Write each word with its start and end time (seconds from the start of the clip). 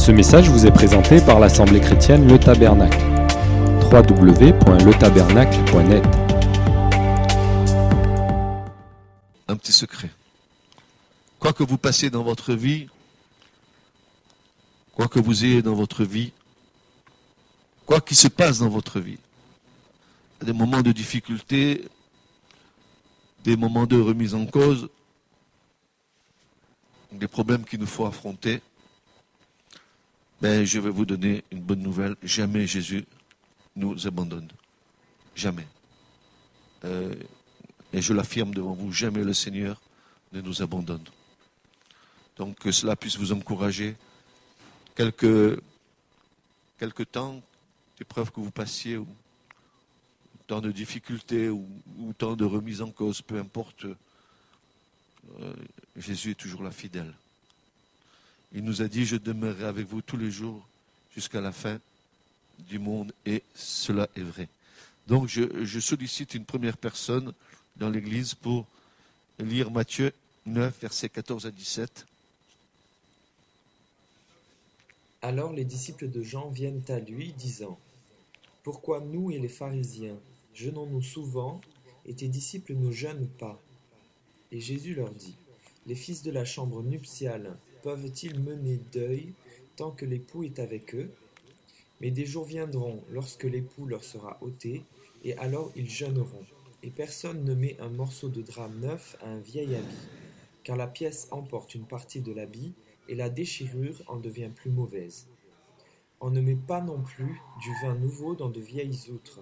Ce 0.00 0.10
message 0.12 0.48
vous 0.48 0.64
est 0.64 0.70
présenté 0.70 1.20
par 1.20 1.38
l'Assemblée 1.38 1.78
chrétienne 1.78 2.26
Le 2.26 2.38
Tabernacle. 2.38 2.96
www.letabernacle.net 3.92 6.02
un 9.46 9.56
petit 9.56 9.72
secret. 9.72 10.08
Quoi 11.38 11.52
que 11.52 11.62
vous 11.62 11.76
passiez 11.76 12.08
dans 12.08 12.22
votre 12.22 12.54
vie, 12.54 12.88
quoi 14.94 15.06
que 15.06 15.18
vous 15.18 15.44
ayez 15.44 15.60
dans 15.60 15.74
votre 15.74 16.02
vie, 16.02 16.32
quoi 17.84 18.00
qu'il 18.00 18.16
se 18.16 18.28
passe 18.28 18.60
dans 18.60 18.70
votre 18.70 19.00
vie, 19.00 19.18
des 20.40 20.54
moments 20.54 20.80
de 20.80 20.92
difficulté, 20.92 21.86
des 23.44 23.54
moments 23.54 23.84
de 23.84 24.00
remise 24.00 24.34
en 24.34 24.46
cause, 24.46 24.88
des 27.12 27.28
problèmes 27.28 27.66
qu'il 27.66 27.80
nous 27.80 27.86
faut 27.86 28.06
affronter, 28.06 28.62
ben, 30.40 30.64
je 30.64 30.80
vais 30.80 30.90
vous 30.90 31.04
donner 31.04 31.44
une 31.50 31.60
bonne 31.60 31.82
nouvelle. 31.82 32.16
Jamais 32.22 32.66
Jésus 32.66 33.04
nous 33.76 34.06
abandonne. 34.06 34.48
Jamais. 35.34 35.66
Euh, 36.84 37.14
et 37.92 38.00
je 38.00 38.12
l'affirme 38.12 38.54
devant 38.54 38.72
vous, 38.72 38.92
jamais 38.92 39.22
le 39.22 39.34
Seigneur 39.34 39.80
ne 40.32 40.40
nous 40.40 40.62
abandonne. 40.62 41.04
Donc 42.36 42.58
que 42.58 42.72
cela 42.72 42.96
puisse 42.96 43.16
vous 43.16 43.32
encourager. 43.32 43.96
Quelques, 44.94 45.60
quelques 46.78 47.10
temps 47.10 47.42
d'épreuves 47.98 48.30
que 48.30 48.40
vous 48.40 48.50
passiez, 48.50 48.98
temps 50.46 50.60
de 50.60 50.72
difficultés, 50.72 51.48
ou, 51.48 51.64
temps 52.16 52.34
de 52.34 52.44
remise 52.44 52.82
en 52.82 52.90
cause, 52.90 53.22
peu 53.22 53.38
importe, 53.38 53.84
euh, 53.84 55.54
Jésus 55.96 56.32
est 56.32 56.34
toujours 56.34 56.62
là 56.62 56.70
fidèle. 56.70 57.12
Il 58.52 58.64
nous 58.64 58.82
a 58.82 58.88
dit, 58.88 59.04
je 59.04 59.16
demeurerai 59.16 59.64
avec 59.64 59.86
vous 59.86 60.02
tous 60.02 60.16
les 60.16 60.30
jours 60.30 60.66
jusqu'à 61.14 61.40
la 61.40 61.52
fin 61.52 61.78
du 62.58 62.78
monde, 62.78 63.12
et 63.24 63.42
cela 63.54 64.08
est 64.16 64.22
vrai. 64.22 64.48
Donc 65.06 65.28
je, 65.28 65.80
sollicite 65.80 66.34
une 66.34 66.44
première 66.44 66.76
personne 66.76 67.32
dans 67.76 67.88
l'Église 67.88 68.34
pour 68.34 68.66
lire 69.38 69.70
Matthieu 69.70 70.12
9, 70.46 70.80
versets 70.80 71.08
14 71.08 71.46
à 71.46 71.50
17. 71.50 72.06
Alors 75.22 75.52
les 75.52 75.64
disciples 75.64 76.08
de 76.08 76.22
Jean 76.22 76.48
viennent 76.50 76.82
à 76.88 76.98
lui, 76.98 77.32
disant 77.32 77.78
Pourquoi 78.62 79.00
nous 79.00 79.30
et 79.30 79.38
les 79.38 79.48
pharisiens 79.48 80.16
jeûnons-nous 80.54 81.02
souvent, 81.02 81.60
et 82.06 82.14
tes 82.14 82.28
disciples 82.28 82.74
ne 82.74 82.90
jeûnent 82.90 83.28
pas? 83.38 83.60
Et 84.52 84.60
Jésus 84.60 84.94
leur 84.94 85.10
dit 85.10 85.34
Les 85.86 85.94
fils 85.94 86.22
de 86.22 86.30
la 86.30 86.44
chambre 86.44 86.82
nuptiale 86.82 87.56
peuvent-ils 87.82 88.38
mener 88.38 88.78
deuil 88.92 89.32
tant 89.76 89.90
que 89.90 90.04
l'époux 90.04 90.44
est 90.44 90.58
avec 90.58 90.94
eux? 90.94 91.10
Mais 92.00 92.10
des 92.10 92.26
jours 92.26 92.44
viendront 92.44 93.02
lorsque 93.10 93.44
l'époux 93.44 93.86
leur 93.86 94.04
sera 94.04 94.38
ôté, 94.40 94.82
et 95.24 95.36
alors 95.36 95.70
ils 95.76 95.90
jeûneront. 95.90 96.44
Et 96.82 96.90
personne 96.90 97.44
ne 97.44 97.54
met 97.54 97.76
un 97.80 97.90
morceau 97.90 98.28
de 98.28 98.40
drap 98.40 98.68
neuf 98.68 99.16
à 99.22 99.28
un 99.28 99.40
vieil 99.40 99.74
habit, 99.74 100.08
car 100.64 100.76
la 100.76 100.86
pièce 100.86 101.28
emporte 101.30 101.74
une 101.74 101.84
partie 101.84 102.20
de 102.20 102.32
l'habit, 102.32 102.72
et 103.08 103.14
la 103.14 103.28
déchirure 103.28 104.02
en 104.06 104.16
devient 104.16 104.50
plus 104.54 104.70
mauvaise. 104.70 105.26
On 106.20 106.30
ne 106.30 106.40
met 106.40 106.54
pas 106.54 106.80
non 106.80 107.00
plus 107.00 107.40
du 107.60 107.70
vin 107.82 107.94
nouveau 107.94 108.34
dans 108.34 108.50
de 108.50 108.60
vieilles 108.60 109.10
outres, 109.10 109.40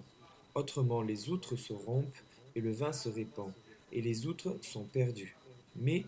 autrement 0.55 1.03
les 1.03 1.29
outres 1.29 1.57
se 1.57 1.73
rompent 1.73 2.07
et 2.55 2.61
le 2.61 2.73
vin 2.73 2.93
se 2.93 3.09
répand, 3.09 3.53
et 3.93 4.01
les 4.01 4.27
outres 4.27 4.57
sont 4.63 4.85
perdues. 4.85 5.37
Mais 5.77 6.05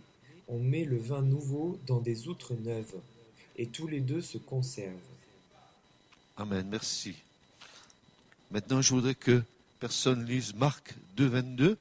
on 0.50 0.58
met 0.58 0.84
le 0.84 0.98
vin 0.98 1.22
nouveau 1.22 1.78
dans 1.86 2.00
des 2.00 2.28
outres 2.28 2.54
neuves, 2.54 3.00
et 3.56 3.66
tous 3.66 3.86
les 3.86 4.00
deux 4.00 4.20
se 4.20 4.36
conservent. 4.36 4.94
Amen, 6.36 6.66
merci. 6.68 7.14
Maintenant, 8.50 8.82
je 8.82 8.92
voudrais 8.92 9.14
que 9.14 9.42
personne 9.78 10.26
lise 10.26 10.54
Marc 10.54 10.94
2, 11.16 11.26
22. 11.26 11.78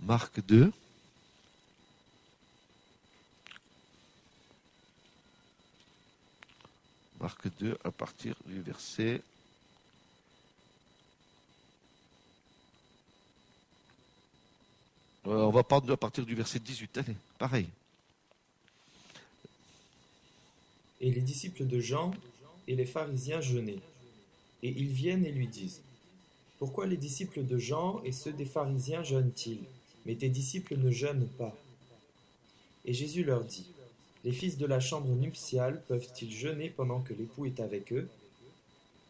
Marc 0.00 0.44
2. 0.46 0.72
Marc 7.20 7.48
2 7.60 7.78
à 7.84 7.90
partir 7.92 8.34
du 8.46 8.60
verset. 8.60 9.22
On 15.30 15.50
va 15.50 15.62
partir 15.62 16.26
du 16.26 16.34
verset 16.34 16.58
18. 16.58 16.98
Allez, 16.98 17.16
pareil. 17.38 17.66
Et 21.00 21.10
les 21.10 21.20
disciples 21.20 21.66
de 21.66 21.80
Jean 21.80 22.12
et 22.68 22.74
les 22.74 22.84
pharisiens 22.84 23.40
jeûnaient. 23.40 23.80
Et 24.62 24.68
ils 24.68 24.92
viennent 24.92 25.24
et 25.24 25.32
lui 25.32 25.48
disent 25.48 25.80
Pourquoi 26.58 26.86
les 26.86 26.96
disciples 26.96 27.44
de 27.44 27.58
Jean 27.58 28.02
et 28.04 28.12
ceux 28.12 28.32
des 28.32 28.44
pharisiens 28.44 29.02
jeûnent-ils, 29.02 29.60
mais 30.04 30.16
tes 30.16 30.28
disciples 30.28 30.76
ne 30.76 30.90
jeûnent 30.90 31.28
pas 31.38 31.56
Et 32.84 32.92
Jésus 32.92 33.24
leur 33.24 33.44
dit 33.44 33.66
Les 34.24 34.32
fils 34.32 34.58
de 34.58 34.66
la 34.66 34.80
chambre 34.80 35.14
nuptiale 35.14 35.82
peuvent-ils 35.88 36.32
jeûner 36.32 36.70
pendant 36.70 37.00
que 37.00 37.14
l'époux 37.14 37.46
est 37.46 37.60
avec 37.60 37.92
eux? 37.92 38.08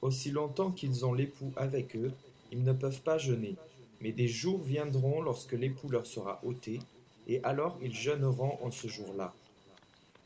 Aussi 0.03 0.31
longtemps 0.31 0.71
qu'ils 0.71 1.05
ont 1.05 1.13
l'époux 1.13 1.53
avec 1.57 1.97
eux, 1.97 2.13
ils 2.53 2.63
ne 2.63 2.73
peuvent 2.73 3.03
pas 3.03 3.19
jeûner. 3.19 3.57
Mais 4.01 4.13
des 4.13 4.29
jours 4.29 4.63
viendront 4.63 5.21
lorsque 5.21 5.53
l'époux 5.53 5.89
leur 5.89 6.07
sera 6.07 6.41
ôté, 6.45 6.81
et 7.27 7.43
alors 7.45 7.79
ils 7.83 7.95
jeûneront 7.95 8.59
en 8.63 8.71
ce 8.71 8.89
jour-là. 8.89 9.35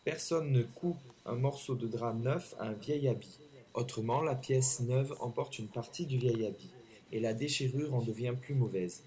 Personne 0.04 0.52
ne 0.52 0.62
coupe 0.62 0.98
un 1.26 1.34
morceau 1.34 1.74
de 1.74 1.86
drap 1.86 2.12
neuf 2.12 2.54
à 2.58 2.68
un 2.68 2.72
vieil 2.72 3.08
habit. 3.08 3.38
Autrement, 3.72 4.20
la 4.20 4.34
pièce 4.34 4.80
neuve 4.80 5.16
emporte 5.20 5.58
une 5.58 5.68
partie 5.68 6.06
du 6.06 6.18
vieil 6.18 6.46
habit, 6.46 6.70
et 7.10 7.20
la 7.20 7.34
déchirure 7.34 7.94
en 7.94 8.02
devient 8.02 8.34
plus 8.40 8.54
mauvaise. 8.54 9.02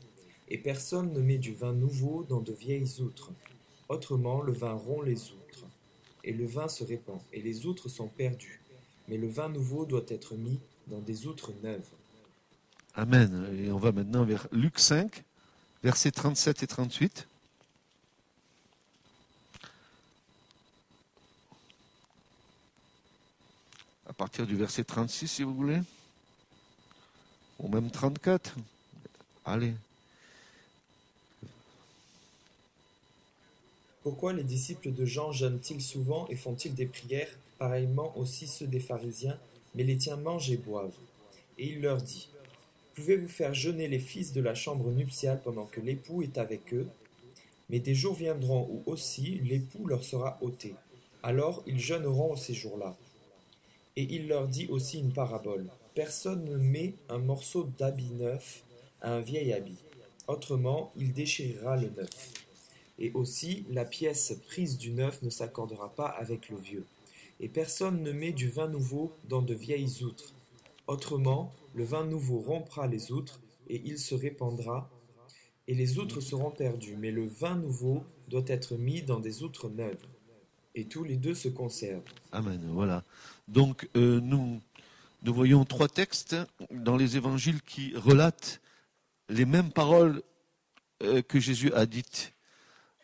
Et 0.50 0.58
personne 0.58 1.14
ne 1.14 1.22
met 1.22 1.38
du 1.38 1.54
vin 1.54 1.74
nouveau 1.74 2.26
dans 2.28 2.42
de 2.42 2.52
vieilles 2.52 3.00
outres. 3.00 3.32
Autrement, 3.90 4.42
le 4.42 4.52
vin 4.52 4.74
rompt 4.74 5.06
les 5.06 5.32
outres, 5.32 5.66
et 6.24 6.34
le 6.34 6.46
vin 6.46 6.68
se 6.68 6.84
répand, 6.84 7.20
et 7.32 7.42
les 7.42 7.66
outres 7.66 7.90
sont 7.90 8.08
perdues. 8.08 8.62
Mais 9.08 9.18
le 9.18 9.28
vin 9.28 9.50
nouveau 9.50 9.86
doit 9.86 10.06
être 10.10 10.36
mis 10.36 10.60
dans 10.88 11.00
des 11.00 11.28
outres 11.28 11.52
neuves. 11.64 11.90
Amen. 12.98 13.48
Et 13.56 13.72
on 13.72 13.78
va 13.78 13.92
maintenant 13.92 14.26
vers 14.26 14.48
Luc 14.52 14.80
5, 14.80 15.24
versets 15.84 16.10
37 16.10 16.64
et 16.64 16.68
38. 16.68 17.28
À 24.10 24.14
partir 24.14 24.48
du 24.48 24.56
verset 24.56 24.84
36, 24.84 25.28
si 25.28 25.44
vous 25.44 25.54
voulez. 25.54 25.80
Ou 27.60 27.68
même 27.68 27.92
34. 27.92 28.56
Allez. 29.46 29.76
Pourquoi 34.02 34.34
les 34.34 34.44
disciples 34.44 34.92
de 34.92 35.06
Jean 35.06 35.32
jeûnent-ils 35.32 35.84
souvent 35.84 36.28
et 36.30 36.36
font-ils 36.36 36.74
des 36.74 36.88
prières, 36.88 37.30
pareillement 37.60 38.18
aussi 38.18 38.48
ceux 38.48 38.66
des 38.66 38.80
pharisiens, 38.80 39.38
mais 39.76 39.84
les 39.84 39.98
tiens 39.98 40.18
mangent 40.18 40.50
et 40.50 40.58
boivent? 40.58 40.98
Et 41.60 41.74
il 41.74 41.82
leur 41.82 41.98
dit 41.98 42.28
Pouvez-vous 42.98 43.28
faire 43.28 43.54
jeûner 43.54 43.88
les 43.88 44.00
fils 44.00 44.34
de 44.34 44.42
la 44.42 44.56
chambre 44.56 44.90
nuptiale 44.90 45.40
pendant 45.44 45.66
que 45.66 45.80
l'époux 45.80 46.24
est 46.24 46.40
avec 46.40 46.74
eux 46.74 46.88
Mais 47.70 47.78
des 47.78 47.94
jours 47.94 48.16
viendront 48.16 48.68
où 48.72 48.92
aussi 48.92 49.40
l'époux 49.44 49.86
leur 49.86 50.04
sera 50.04 50.40
ôté. 50.42 50.74
Alors 51.22 51.62
ils 51.68 51.80
jeûneront 51.80 52.36
ces 52.36 52.56
jours-là. 52.56 52.98
Et 53.98 54.16
il 54.16 54.28
leur 54.28 54.48
dit 54.48 54.66
aussi 54.72 54.98
une 54.98 55.14
parabole. 55.14 55.68
Personne 55.94 56.44
ne 56.46 56.58
met 56.58 56.96
un 57.08 57.20
morceau 57.20 57.70
d'habit 57.78 58.10
neuf 58.18 58.64
à 59.02 59.14
un 59.14 59.22
vieil 59.22 59.54
habit. 59.54 59.78
Autrement, 60.28 60.92
il 60.98 61.14
déchirera 61.14 61.78
le 61.78 61.92
neuf. 61.96 62.34
Et 62.98 63.12
aussi, 63.14 63.64
la 63.70 63.86
pièce 63.86 64.34
prise 64.48 64.80
du 64.80 64.90
neuf 64.90 65.22
ne 65.22 65.30
s'accordera 65.30 65.90
pas 65.90 66.08
avec 66.08 66.50
le 66.50 66.58
vieux. 66.58 66.86
Et 67.42 67.48
personne 67.48 68.02
ne 68.02 68.12
met 68.12 68.32
du 68.32 68.50
vin 68.50 68.68
nouveau 68.68 69.12
dans 69.30 69.44
de 69.44 69.54
vieilles 69.54 70.02
outres. 70.02 70.34
Autrement, 70.88 71.54
le 71.78 71.84
vin 71.84 72.04
nouveau 72.04 72.40
rompra 72.40 72.88
les 72.88 73.12
outres, 73.12 73.40
et 73.68 73.80
il 73.86 74.00
se 74.00 74.16
répandra, 74.16 74.90
et 75.68 75.76
les 75.76 76.00
outres 76.00 76.22
seront 76.22 76.50
perdues. 76.50 76.96
Mais 76.98 77.12
le 77.12 77.28
vin 77.28 77.56
nouveau 77.56 78.04
doit 78.28 78.46
être 78.48 78.76
mis 78.78 79.04
dans 79.04 79.20
des 79.20 79.44
outres 79.44 79.70
neuves. 79.70 80.02
Et 80.74 80.86
tous 80.86 81.04
les 81.04 81.18
deux 81.18 81.36
se 81.36 81.50
conservent. 81.50 82.02
Amen. 82.32 82.60
Voilà. 82.74 83.04
Donc, 83.48 83.88
euh, 83.96 84.20
nous, 84.20 84.60
nous 85.22 85.34
voyons 85.34 85.66
trois 85.66 85.88
textes 85.88 86.36
dans 86.72 86.98
les 86.98 87.16
évangiles 87.16 87.62
qui 87.62 87.96
relatent 87.96 88.60
les 89.30 89.46
mêmes 89.46 89.72
paroles 89.72 90.24
euh, 91.04 91.22
que 91.22 91.40
Jésus 91.40 91.72
a 91.74 91.86
dites. 91.86 92.34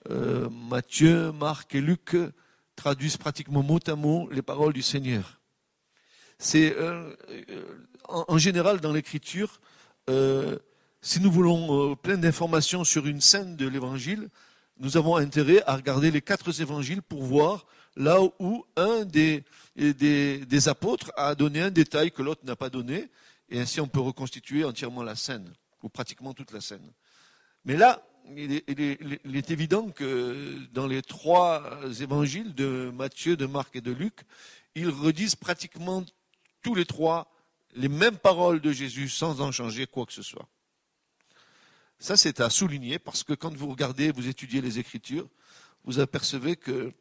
Euh, 0.10 0.50
Matthieu, 0.50 1.32
Marc 1.32 1.76
et 1.76 1.82
Luc 1.82 2.18
traduisent 2.76 3.18
pratiquement 3.18 3.62
mot 3.62 3.80
à 3.86 3.96
mot 3.96 4.28
les 4.32 4.42
paroles 4.42 4.74
du 4.74 4.82
Seigneur. 4.82 5.40
C'est 6.40 6.76
en, 8.08 8.38
général 8.38 8.80
dans 8.80 8.92
l'Écriture, 8.92 9.60
euh, 10.10 10.58
si 11.02 11.20
nous 11.20 11.32
voulons 11.32 11.96
plein 11.96 12.18
d'informations 12.18 12.84
sur 12.84 13.08
une 13.08 13.22
scène 13.22 13.56
de 13.56 13.68
l'Évangile, 13.68 14.30
nous 14.80 14.98
avons 14.98 15.16
intérêt 15.16 15.62
à 15.66 15.76
regarder 15.76 16.12
les 16.12 16.22
quatre 16.22 16.62
évangiles 16.62 17.02
pour 17.02 17.24
voir 17.24 17.66
là 17.96 18.20
où 18.40 18.66
un 18.76 19.06
des, 19.06 19.44
des, 19.76 20.68
apôtres 20.68 21.12
a 21.16 21.36
donné 21.36 21.62
un 21.62 21.70
détail 21.70 22.12
que 22.12 22.22
l'autre 22.22 22.42
n'a 22.44 22.56
pas 22.56 22.70
donné, 22.70 23.10
et 23.50 23.60
ainsi 23.60 23.80
on 23.82 23.88
peut 23.88 24.00
reconstituer 24.00 24.64
entièrement 24.64 25.04
la 25.04 25.16
scène, 25.16 25.54
ou 25.84 25.90
pratiquement 25.90 26.34
toute 26.34 26.52
la 26.52 26.62
scène. 26.62 26.92
Mais 27.66 27.78
là, 27.78 28.04
il 28.36 28.52
est, 28.52 29.52
évident 29.52 29.90
que 29.90 30.58
dans 30.74 30.88
les 30.88 31.02
trois 31.02 31.80
évangiles 32.02 32.56
de 32.56 32.92
Matthieu, 32.94 33.36
de 33.36 33.46
Marc 33.46 33.76
et 33.76 33.82
de 33.82 33.92
Luc, 33.92 34.22
ils 34.76 34.90
redisent 34.90 35.36
pratiquement 35.36 36.04
tous 36.62 36.74
les 36.76 36.86
trois 36.86 37.33
les 37.76 37.90
mêmes 37.90 38.18
paroles 38.18 38.62
de 38.62 38.72
Jésus 38.72 39.10
sans 39.10 39.42
en 39.42 39.52
changer 39.52 39.88
quoi 39.88 40.06
que 40.06 40.14
ce 40.14 40.24
soit. 40.24 40.48
Ça, 42.00 42.18
c'est 42.18 42.42
à 42.42 42.50
souligner 42.50 43.00
parce 43.00 43.24
que 43.24 43.34
quand 43.34 43.56
vous 43.56 43.70
regardez, 43.70 44.12
vous 44.12 44.28
étudiez 44.28 44.62
les 44.62 44.80
Écritures, 44.80 45.28
vous 45.86 46.00
apercevez 46.00 46.56
que 46.56 46.92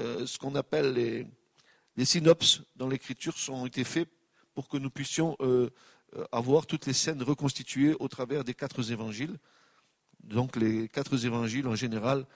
euh, 0.00 0.26
ce 0.26 0.38
qu'on 0.38 0.54
appelle 0.54 0.92
les, 0.92 2.04
synopses 2.04 2.62
dans 2.76 2.88
l'Écriture 2.88 3.34
ont 3.48 3.66
été 3.66 3.84
faits 3.84 4.08
pour 4.54 4.68
que 4.68 4.76
nous 4.76 4.90
puissions 4.90 5.36
euh, 5.40 5.70
euh, 6.16 6.24
avoir 6.32 6.66
toutes 6.66 6.86
les 6.86 6.92
scènes 6.92 7.22
reconstituées 7.22 7.94
au 8.00 8.08
travers 8.08 8.44
des 8.44 8.54
quatre 8.54 8.90
évangiles. 8.90 9.38
Donc 10.22 10.56
les 10.56 10.88
quatre 10.88 11.24
évangiles, 11.24 11.68
en 11.68 11.76
général, 11.76 12.26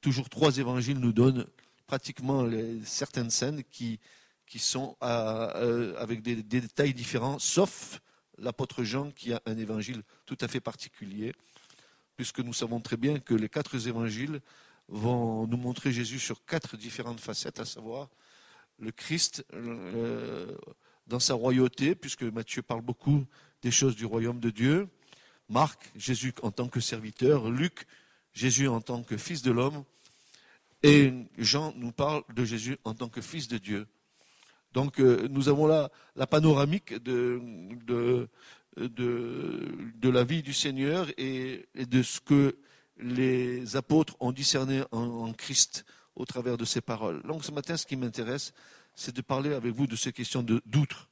toujours 0.00 0.28
trois 0.28 0.58
évangiles 0.58 0.98
nous 0.98 1.12
donnent 1.12 1.46
pratiquement 1.86 2.46
certaines 2.84 3.30
scènes 3.30 3.62
qui, 3.64 4.00
qui 4.46 4.58
sont 4.58 4.96
avec 5.00 6.22
des, 6.22 6.36
des, 6.36 6.60
détails 6.60 6.94
différents, 6.94 7.38
sauf 7.38 8.00
l'apôtre 8.38 8.84
Jean 8.84 9.10
qui 9.10 9.32
a 9.32 9.42
un 9.46 9.56
évangile 9.58 10.02
tout 10.24 10.38
à 10.40 10.48
fait 10.48 10.60
particulier, 10.60 11.32
puisque 12.16 12.40
nous 12.40 12.52
savons 12.52 12.80
très 12.80 12.96
bien 12.96 13.18
que 13.18 13.34
les 13.34 13.48
quatre 13.48 13.88
évangiles 13.88 14.40
vont 14.88 15.46
nous 15.46 15.56
montrer 15.56 15.92
Jésus 15.92 16.18
sur 16.18 16.44
quatre 16.44 16.76
différentes 16.76 17.20
facettes, 17.20 17.60
à 17.60 17.64
savoir 17.64 18.08
le 18.78 18.92
Christ 18.92 19.44
dans 21.06 21.20
sa 21.20 21.34
royauté, 21.34 21.94
puisque 21.94 22.22
Matthieu 22.22 22.62
parle 22.62 22.82
beaucoup 22.82 23.24
des 23.62 23.70
choses 23.70 23.96
du 23.96 24.04
royaume 24.04 24.40
de 24.40 24.50
Dieu, 24.50 24.88
Marc, 25.48 25.90
Jésus 25.94 26.34
en 26.42 26.50
tant 26.50 26.68
que 26.68 26.80
serviteur, 26.80 27.50
Luc, 27.50 27.86
Jésus 28.32 28.68
en 28.68 28.80
tant 28.80 29.02
que 29.02 29.16
fils 29.16 29.42
de 29.42 29.50
l'homme, 29.50 29.84
et 30.82 31.12
Jean 31.38 31.72
nous 31.76 31.92
parle 31.92 32.22
de 32.34 32.44
Jésus 32.44 32.78
en 32.84 32.94
tant 32.94 33.08
que 33.08 33.20
fils 33.20 33.48
de 33.48 33.58
Dieu. 33.58 33.86
Donc 34.76 35.00
euh, 35.00 35.26
nous 35.30 35.48
avons 35.48 35.66
là 35.66 35.90
la 36.16 36.26
panoramique 36.26 36.92
de, 37.02 37.40
de, 37.86 38.28
de, 38.76 40.08
la 40.10 40.22
vie 40.22 40.42
du 40.42 40.52
Seigneur 40.52 41.08
et, 41.16 41.66
de 41.74 42.02
ce 42.02 42.20
que 42.20 42.58
les 42.98 43.74
apôtres 43.74 44.16
ont 44.20 44.32
discerné 44.32 44.82
en, 44.92 45.32
Christ 45.32 45.86
au 46.14 46.26
travers 46.26 46.58
de 46.58 46.66
ces 46.66 46.82
paroles. 46.82 47.22
Donc 47.22 47.42
ce 47.42 47.52
matin, 47.52 47.78
ce 47.78 47.86
qui 47.86 47.96
m'intéresse, 47.96 48.52
c'est 48.94 49.16
de 49.16 49.22
parler 49.22 49.54
avec 49.54 49.72
vous 49.72 49.86
de 49.86 49.96
ces 49.96 50.12
questions 50.12 50.42
d'outre. 50.42 51.08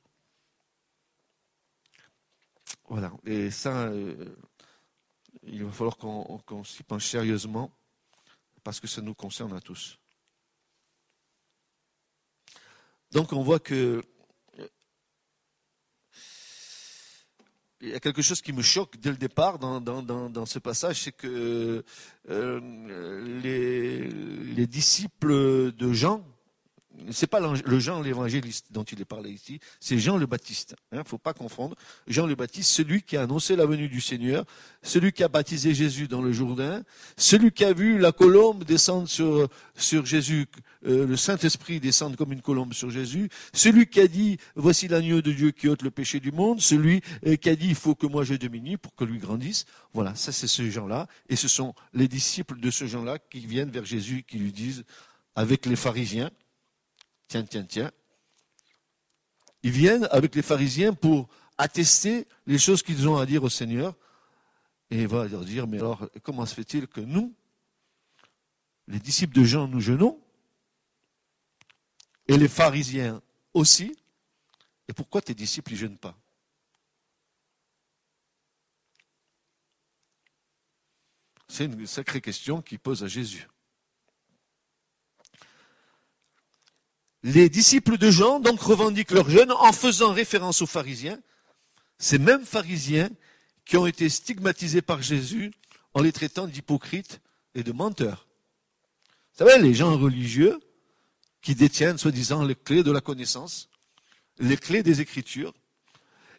Voilà, 2.91 3.13
et 3.25 3.51
ça, 3.51 3.85
euh, 3.85 4.37
il 5.43 5.65
va 5.65 5.73
falloir 5.73 5.97
qu'on 5.97 6.65
s'y 6.65 6.83
penche 6.83 7.07
sérieusement, 7.07 7.75
parce 8.63 8.79
que 8.79 8.87
ça 8.87 9.01
nous 9.01 9.15
concerne 9.15 9.55
à 9.55 9.61
tous. 9.63 9.99
Donc 13.15 13.33
on 13.33 13.43
voit 13.43 13.61
que 13.61 14.03
il 17.81 17.91
y 17.91 17.95
a 17.95 18.01
quelque 18.01 18.23
chose 18.23 18.41
qui 18.43 18.53
me 18.53 18.63
choque 18.63 18.97
dès 18.99 19.11
le 19.11 19.17
départ 19.17 19.59
dans, 19.59 20.47
ce 20.47 20.59
passage, 20.59 21.03
c'est 21.03 21.13
que 21.13 21.85
euh, 22.31 23.41
les, 23.41 24.67
disciples 24.67 25.71
de 25.73 25.93
Jean, 25.93 26.25
c'est 27.11 27.27
pas 27.27 27.41
le 27.41 27.79
Jean 27.79 28.01
l'évangéliste 28.01 28.67
dont 28.71 28.85
il 28.85 29.01
est 29.01 29.05
parlé 29.05 29.31
ici, 29.31 29.61
c'est 29.81 29.99
Jean 29.99 30.17
le 30.17 30.27
Baptiste. 30.27 30.77
Il 30.93 30.97
hein, 30.97 31.03
ne 31.03 31.09
faut 31.09 31.19
pas 31.19 31.33
confondre. 31.33 31.77
Jean 32.07 32.27
le 32.27 32.35
Baptiste, 32.35 32.71
celui 32.71 33.03
qui 33.03 33.17
a 33.17 33.23
annoncé 33.23 33.57
la 33.57 33.67
venue 33.67 33.89
du 33.89 34.01
Seigneur, 34.01 34.45
celui 34.83 35.13
qui 35.13 35.23
a 35.23 35.29
baptisé 35.29 35.75
Jésus 35.75 36.09
dans 36.09 36.23
le 36.23 36.33
Jourdain, 36.33 36.83
celui 37.17 37.53
qui 37.53 37.65
a 37.65 37.73
vu 37.73 37.99
la 37.99 38.13
colombe 38.13 38.65
descendre 38.65 39.09
sur, 39.09 40.07
Jésus, 40.07 40.47
euh, 40.87 41.07
le 41.07 41.17
Saint-Esprit 41.17 41.81
descendre 41.81 42.17
comme 42.17 42.33
une 42.33 42.43
colombe 42.43 42.73
sur 42.73 42.91
Jésus, 42.91 43.29
celui 43.53 43.87
qui 43.87 44.01
a 44.01 44.07
dit, 44.07 44.39
voici 44.55 44.89
l'agneau 44.89 45.21
de 45.21 45.33
Dieu 45.33 45.51
qui 45.51 45.69
ôte 45.69 45.83
le 45.83 45.91
péché 45.91 46.21
du 46.21 46.33
monde, 46.33 46.61
celui 46.61 47.03
euh, 47.27 47.37
qui 47.37 47.49
a 47.49 47.57
dit, 47.57 47.69
il 47.69 47.75
faut 47.75 47.95
que 47.95 48.07
moi 48.07 48.25
je 48.25 48.35
diminue 48.35 48.79
pour 48.79 48.95
que 48.95 49.05
lui 49.05 49.19
grandisse. 49.19 49.67
Voilà, 49.93 50.15
ça 50.15 50.33
c'est 50.33 50.47
ce 50.47 50.69
Jean-là. 50.71 51.07
Et 51.29 51.37
ce 51.37 51.49
sont 51.49 51.75
les 51.93 52.09
disciples 52.09 52.59
de 52.61 52.71
ce 52.71 52.87
Jean-là 52.87 53.19
qui 53.19 53.41
viennent 53.41 53.71
vers 53.71 53.85
Jésus, 53.85 54.25
qui 54.27 54.39
lui 54.39 54.53
disent, 54.53 54.85
avec 55.37 55.67
les 55.67 55.77
pharisiens, 55.77 56.31
tiens, 57.29 57.45
tiens, 57.45 57.65
tiens. 57.65 57.93
Ils 59.63 59.71
viennent 59.71 60.09
avec 60.11 60.35
les 60.35 60.43
pharisiens 60.43 60.93
pour 60.93 61.29
attester 61.57 62.27
les 62.47 62.59
choses 62.59 62.83
qu'ils 62.83 63.09
ont 63.09 63.17
à 63.17 63.27
dire 63.27 63.43
au 63.43 63.49
Seigneur. 63.49 63.95
Et 64.91 65.03
il 65.03 65.09
va 65.09 65.27
leur 65.27 65.45
dire, 65.45 65.67
mais 65.67 65.79
alors, 65.79 66.09
comment 66.23 66.45
se 66.45 66.55
fait-il 66.55 66.87
que 66.87 67.01
nous, 67.01 67.35
les 68.87 69.01
disciples 69.01 69.35
de 69.35 69.45
Jean, 69.45 69.67
nous 69.67 69.81
jeûnons, 69.81 70.21
et 72.29 72.37
les 72.37 72.49
pharisiens 72.49 73.23
aussi, 73.55 73.97
et 74.89 74.93
pourquoi 74.93 75.23
tes 75.23 75.35
disciples 75.35 75.73
ne 75.73 75.77
jeûnent 75.77 75.99
pas? 75.99 76.17
C'est 81.49 81.67
une 81.67 81.87
sacrée 81.87 82.21
question 82.21 82.61
qui 82.61 82.79
pose 82.79 83.05
à 83.05 83.09
Jésus. 83.09 83.49
Les 87.25 87.49
disciples 87.49 87.97
de 87.97 88.11
Jean 88.11 88.39
donc 88.39 88.61
revendiquent 88.61 89.13
leur 89.13 89.31
jeûne 89.31 89.51
en 89.51 89.73
faisant 89.73 90.13
référence 90.13 90.61
aux 90.61 90.67
pharisiens, 90.67 91.19
ces 91.99 92.19
mêmes 92.19 92.45
pharisiens 92.45 93.09
qui 93.65 93.79
ont 93.79 93.87
été 93.87 94.11
stigmatisés 94.11 94.83
par 94.83 95.01
Jésus 95.01 95.51
en 95.95 96.03
les 96.03 96.13
traitant 96.13 96.47
d'hypocrites 96.47 97.23
et 97.55 97.63
de 97.63 97.73
menteurs. 97.73 98.27
Vous 99.33 99.39
savez, 99.39 99.59
les 99.63 99.73
gens 99.73 99.97
religieux 99.97 100.61
qui 101.41 101.55
détiennent 101.55 101.97
soi-disant 101.97 102.45
les 102.45 102.55
clés 102.55 102.83
de 102.83 102.93
la 102.93 103.01
connaissance, 103.01 103.71
les 104.39 104.59
clés 104.59 104.83
des 104.83 105.01
Écritures, 105.01 105.55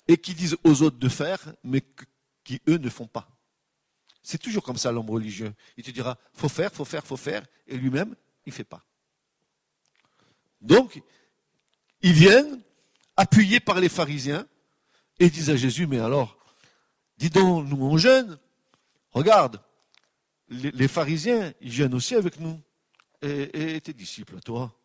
et 0.08 0.18
qui 0.18 0.36
disent 0.36 0.58
aux 0.64 0.84
autres 0.84 1.00
de 1.00 1.10
faire, 1.10 1.40
mais 1.64 1.84
qui 2.44 2.62
eux 2.70 2.78
ne 2.78 2.90
font 2.90 3.08
pas. 3.08 3.28
C'est 4.22 4.38
toujours 4.38 4.62
comme 4.62 4.78
ça 4.78 4.92
l'homme 4.92 5.10
religieux. 5.10 5.52
Il 5.78 5.84
te 5.84 5.90
dira, 5.90 6.20
faut 6.32 6.50
faire, 6.50 6.72
faut 6.72 6.86
faire, 6.86 7.04
faut 7.04 7.18
faire, 7.18 7.44
et 7.66 7.76
lui-même, 7.76 8.16
il 8.46 8.50
ne 8.50 8.54
fait 8.54 8.64
pas. 8.64 8.86
Donc, 10.62 11.02
ils 12.02 12.14
viennent, 12.14 12.62
appuyés 13.18 13.60
par 13.60 13.80
les 13.80 13.90
pharisiens, 13.90 14.48
et 15.20 15.30
disent 15.30 15.50
à 15.50 15.56
Jésus, 15.56 15.88
mais 15.88 16.00
alors, 16.00 16.38
dis 17.18 17.30
donc, 17.30 17.68
nous 17.68 17.84
on 17.84 17.98
jeûne, 17.98 18.38
regarde, 19.12 19.62
les, 20.50 20.88
pharisiens, 20.88 21.54
ils 21.62 21.72
jeûnent 21.72 21.94
aussi 21.94 22.16
avec 22.16 22.40
nous. 22.40 22.62
Et, 23.22 23.82
tes 23.82 23.94
disciples, 23.94 24.40
toi, 24.42 24.78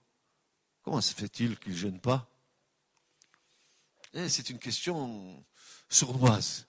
comment 0.82 1.00
se 1.00 1.14
fait-il 1.14 1.58
qu'ils 1.58 1.72
ne 1.72 1.78
jeûnent 1.78 2.00
pas? 2.00 2.30
Eh, 4.14 4.28
C'est 4.28 4.48
une 4.48 4.58
question 4.58 5.44
sournoise. 5.88 6.66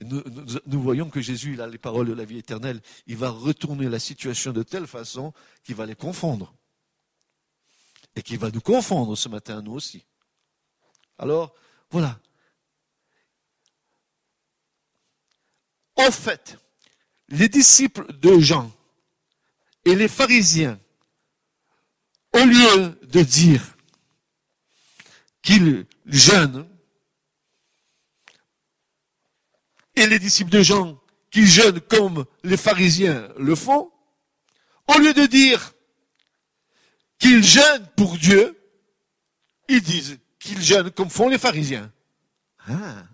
Nous, 0.00 0.22
nous, 0.66 0.80
voyons 0.80 1.10
que 1.10 1.20
Jésus, 1.20 1.54
il 1.54 1.60
a 1.60 1.66
les 1.66 1.78
paroles 1.78 2.06
de 2.06 2.12
la 2.12 2.24
vie 2.24 2.38
éternelle. 2.38 2.80
Il 3.08 3.16
va 3.16 3.30
retourner 3.30 3.88
la 3.88 3.98
situation 3.98 4.52
de 4.52 4.62
telle 4.62 4.86
façon 4.86 5.32
qu'il 5.64 5.74
va 5.74 5.86
les 5.86 5.96
confondre 5.96 6.54
et 8.18 8.22
qui 8.22 8.36
va 8.36 8.50
nous 8.50 8.60
confondre 8.60 9.16
ce 9.16 9.28
matin, 9.28 9.62
nous 9.62 9.74
aussi. 9.74 10.04
Alors, 11.18 11.54
voilà. 11.88 12.18
En 15.94 16.10
fait, 16.10 16.58
les 17.28 17.48
disciples 17.48 18.12
de 18.18 18.40
Jean 18.40 18.72
et 19.84 19.94
les 19.94 20.08
pharisiens, 20.08 20.80
au 22.32 22.44
lieu 22.44 22.98
de 23.02 23.22
dire 23.22 23.62
qu'ils 25.40 25.86
jeûnent, 26.06 26.68
et 29.94 30.08
les 30.08 30.18
disciples 30.18 30.50
de 30.50 30.62
Jean 30.62 31.00
qui 31.30 31.46
jeûnent 31.46 31.80
comme 31.82 32.26
les 32.42 32.56
pharisiens 32.56 33.28
le 33.38 33.54
font, 33.54 33.92
au 34.88 34.98
lieu 34.98 35.14
de 35.14 35.26
dire 35.26 35.72
qu'ils 37.18 37.42
jeûnent 37.42 37.86
pour 37.96 38.16
Dieu, 38.16 38.58
ils 39.68 39.82
disent 39.82 40.18
qu'ils 40.38 40.62
jeûnent 40.62 40.90
comme 40.90 41.10
font 41.10 41.28
les 41.28 41.38
pharisiens. 41.38 41.92
Ah. 42.66 43.04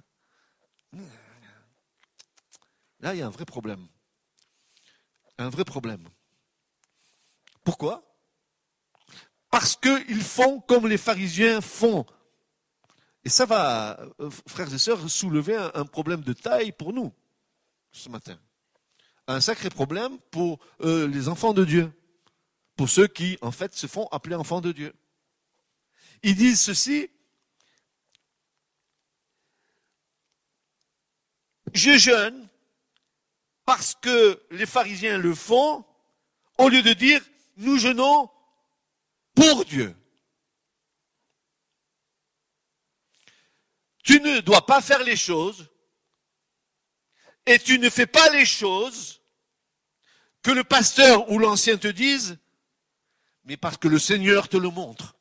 Là, 3.00 3.14
il 3.14 3.18
y 3.18 3.22
a 3.22 3.26
un 3.26 3.30
vrai 3.30 3.44
problème. 3.44 3.86
Un 5.38 5.48
vrai 5.48 5.64
problème. 5.64 6.08
Pourquoi? 7.64 8.02
Parce 9.50 9.76
qu'ils 9.76 10.22
font 10.22 10.60
comme 10.60 10.86
les 10.86 10.98
pharisiens 10.98 11.60
font. 11.60 12.06
Et 13.24 13.28
ça 13.28 13.46
va, 13.46 13.98
euh, 14.20 14.30
frères 14.46 14.72
et 14.72 14.78
sœurs, 14.78 15.08
soulever 15.08 15.56
un 15.56 15.84
problème 15.84 16.20
de 16.22 16.32
taille 16.32 16.72
pour 16.72 16.92
nous 16.92 17.12
ce 17.94 18.08
matin. 18.08 18.38
un 19.26 19.40
sacré 19.40 19.70
problème 19.70 20.18
pour 20.30 20.58
euh, 20.82 21.06
les 21.06 21.28
enfants 21.28 21.54
de 21.54 21.64
Dieu, 21.64 21.90
pour 22.76 22.88
ceux 22.88 23.06
qui, 23.06 23.38
en 23.40 23.52
fait, 23.52 23.74
se 23.74 23.86
font 23.86 24.06
appeler 24.08 24.34
enfants 24.34 24.60
de 24.60 24.72
Dieu. 24.72 24.94
Ils 26.22 26.34
disent 26.34 26.60
ceci, 26.60 27.10
je 31.72 31.98
jeûne 31.98 32.48
parce 33.64 33.94
que 33.94 34.42
les 34.50 34.66
pharisiens 34.66 35.18
le 35.18 35.34
font, 35.34 35.84
au 36.58 36.68
lieu 36.68 36.82
de 36.82 36.92
dire, 36.92 37.22
nous 37.56 37.78
jeûnons 37.78 38.30
pour 39.34 39.64
Dieu. 39.64 39.94
Tu 44.02 44.20
ne 44.20 44.40
dois 44.40 44.66
pas 44.66 44.82
faire 44.82 45.02
les 45.02 45.16
choses 45.16 45.68
et 47.46 47.58
tu 47.58 47.78
ne 47.78 47.88
fais 47.90 48.06
pas 48.06 48.28
les 48.30 48.44
choses 48.44 49.22
que 50.42 50.50
le 50.50 50.62
pasteur 50.62 51.30
ou 51.30 51.38
l'ancien 51.38 51.78
te 51.78 51.88
dise, 51.88 52.38
mais 53.44 53.56
parce 53.56 53.76
que 53.76 53.88
le 53.88 53.98
Seigneur 53.98 54.48
te 54.48 54.56
le 54.56 54.70
montre. 54.70 55.14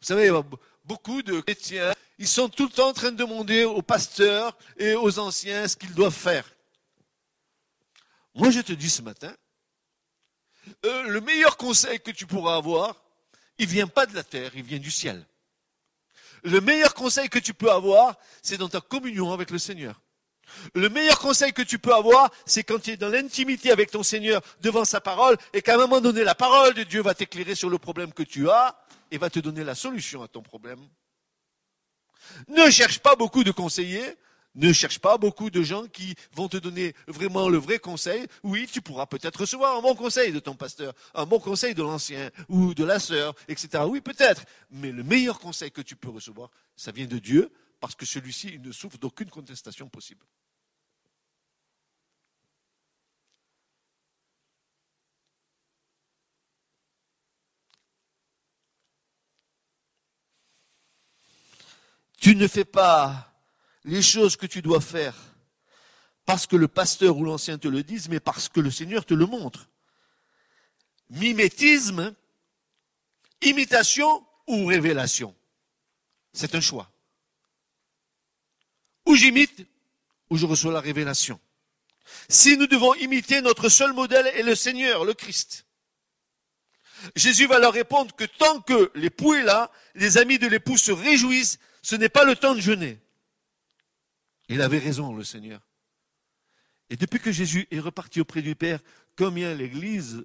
Vous 0.00 0.06
savez, 0.06 0.30
beaucoup 0.84 1.22
de 1.22 1.40
chrétiens, 1.40 1.92
ils 2.18 2.28
sont 2.28 2.48
tout 2.48 2.64
le 2.64 2.70
temps 2.70 2.88
en 2.88 2.92
train 2.92 3.12
de 3.12 3.16
demander 3.16 3.64
aux 3.64 3.82
pasteurs 3.82 4.56
et 4.76 4.94
aux 4.94 5.18
anciens 5.18 5.68
ce 5.68 5.76
qu'ils 5.76 5.94
doivent 5.94 6.12
faire. 6.12 6.44
Moi, 8.34 8.50
je 8.50 8.60
te 8.60 8.72
dis 8.72 8.90
ce 8.90 9.02
matin, 9.02 9.34
euh, 10.84 11.02
le 11.04 11.20
meilleur 11.20 11.56
conseil 11.56 12.00
que 12.00 12.10
tu 12.10 12.26
pourras 12.26 12.56
avoir, 12.56 13.00
il 13.58 13.66
vient 13.68 13.86
pas 13.86 14.06
de 14.06 14.14
la 14.14 14.24
terre, 14.24 14.50
il 14.56 14.62
vient 14.64 14.78
du 14.78 14.90
ciel. 14.90 15.24
Le 16.42 16.60
meilleur 16.60 16.94
conseil 16.94 17.28
que 17.28 17.38
tu 17.38 17.54
peux 17.54 17.70
avoir, 17.70 18.18
c'est 18.42 18.58
dans 18.58 18.68
ta 18.68 18.80
communion 18.80 19.32
avec 19.32 19.50
le 19.50 19.58
Seigneur. 19.58 20.01
Le 20.74 20.88
meilleur 20.88 21.18
conseil 21.18 21.52
que 21.52 21.62
tu 21.62 21.78
peux 21.78 21.94
avoir, 21.94 22.30
c'est 22.46 22.62
quand 22.62 22.80
tu 22.80 22.90
es 22.90 22.96
dans 22.96 23.08
l'intimité 23.08 23.70
avec 23.70 23.90
ton 23.90 24.02
Seigneur 24.02 24.40
devant 24.60 24.84
sa 24.84 25.00
parole 25.00 25.36
et 25.52 25.62
qu'à 25.62 25.74
un 25.74 25.78
moment 25.78 26.00
donné, 26.00 26.24
la 26.24 26.34
parole 26.34 26.74
de 26.74 26.82
Dieu 26.82 27.02
va 27.02 27.14
t'éclairer 27.14 27.54
sur 27.54 27.70
le 27.70 27.78
problème 27.78 28.12
que 28.12 28.22
tu 28.22 28.48
as 28.48 28.76
et 29.10 29.18
va 29.18 29.30
te 29.30 29.40
donner 29.40 29.64
la 29.64 29.74
solution 29.74 30.22
à 30.22 30.28
ton 30.28 30.42
problème. 30.42 30.80
Ne 32.48 32.70
cherche 32.70 33.00
pas 33.00 33.16
beaucoup 33.16 33.44
de 33.44 33.50
conseillers, 33.50 34.16
ne 34.54 34.72
cherche 34.72 34.98
pas 34.98 35.16
beaucoup 35.18 35.50
de 35.50 35.62
gens 35.62 35.86
qui 35.86 36.14
vont 36.34 36.48
te 36.48 36.56
donner 36.56 36.94
vraiment 37.06 37.48
le 37.48 37.58
vrai 37.58 37.78
conseil. 37.78 38.26
Oui, 38.42 38.68
tu 38.70 38.82
pourras 38.82 39.06
peut-être 39.06 39.40
recevoir 39.40 39.76
un 39.76 39.82
bon 39.82 39.94
conseil 39.94 40.32
de 40.32 40.40
ton 40.40 40.54
pasteur, 40.54 40.92
un 41.14 41.26
bon 41.26 41.38
conseil 41.38 41.74
de 41.74 41.82
l'ancien 41.82 42.30
ou 42.48 42.74
de 42.74 42.84
la 42.84 42.98
sœur, 42.98 43.34
etc. 43.48 43.84
Oui, 43.86 44.00
peut-être. 44.00 44.44
Mais 44.70 44.92
le 44.92 45.02
meilleur 45.02 45.40
conseil 45.40 45.70
que 45.70 45.80
tu 45.80 45.96
peux 45.96 46.10
recevoir, 46.10 46.50
ça 46.76 46.92
vient 46.92 47.06
de 47.06 47.18
Dieu, 47.18 47.50
parce 47.80 47.94
que 47.94 48.06
celui-ci, 48.06 48.58
ne 48.58 48.72
souffre 48.72 48.98
d'aucune 48.98 49.30
contestation 49.30 49.88
possible. 49.88 50.24
Tu 62.22 62.36
ne 62.36 62.46
fais 62.46 62.64
pas 62.64 63.34
les 63.82 64.00
choses 64.00 64.36
que 64.36 64.46
tu 64.46 64.62
dois 64.62 64.80
faire 64.80 65.16
parce 66.24 66.46
que 66.46 66.54
le 66.54 66.68
pasteur 66.68 67.16
ou 67.16 67.24
l'ancien 67.24 67.58
te 67.58 67.66
le 67.66 67.82
dise, 67.82 68.08
mais 68.08 68.20
parce 68.20 68.48
que 68.48 68.60
le 68.60 68.70
Seigneur 68.70 69.04
te 69.04 69.12
le 69.12 69.26
montre. 69.26 69.68
Mimétisme, 71.10 72.14
imitation 73.40 74.24
ou 74.46 74.66
révélation. 74.66 75.34
C'est 76.32 76.54
un 76.54 76.60
choix. 76.60 76.92
Ou 79.04 79.16
j'imite, 79.16 79.66
ou 80.30 80.36
je 80.36 80.46
reçois 80.46 80.72
la 80.72 80.80
révélation. 80.80 81.40
Si 82.28 82.56
nous 82.56 82.68
devons 82.68 82.94
imiter, 82.94 83.40
notre 83.40 83.68
seul 83.68 83.92
modèle 83.94 84.28
est 84.28 84.44
le 84.44 84.54
Seigneur, 84.54 85.04
le 85.04 85.14
Christ. 85.14 85.66
Jésus 87.16 87.48
va 87.48 87.58
leur 87.58 87.72
répondre 87.72 88.14
que 88.14 88.24
tant 88.24 88.60
que 88.60 88.92
l'époux 88.94 89.34
est 89.34 89.42
là, 89.42 89.72
les 89.96 90.18
amis 90.18 90.38
de 90.38 90.46
l'époux 90.46 90.76
se 90.76 90.92
réjouissent, 90.92 91.58
ce 91.82 91.96
n'est 91.96 92.08
pas 92.08 92.24
le 92.24 92.36
temps 92.36 92.54
de 92.54 92.60
jeûner. 92.60 92.98
Il 94.48 94.62
avait 94.62 94.78
raison, 94.78 95.14
le 95.14 95.24
Seigneur. 95.24 95.60
Et 96.90 96.96
depuis 96.96 97.20
que 97.20 97.32
Jésus 97.32 97.66
est 97.70 97.80
reparti 97.80 98.20
auprès 98.20 98.42
du 98.42 98.54
Père, 98.54 98.80
combien 99.16 99.54
l'Église, 99.54 100.24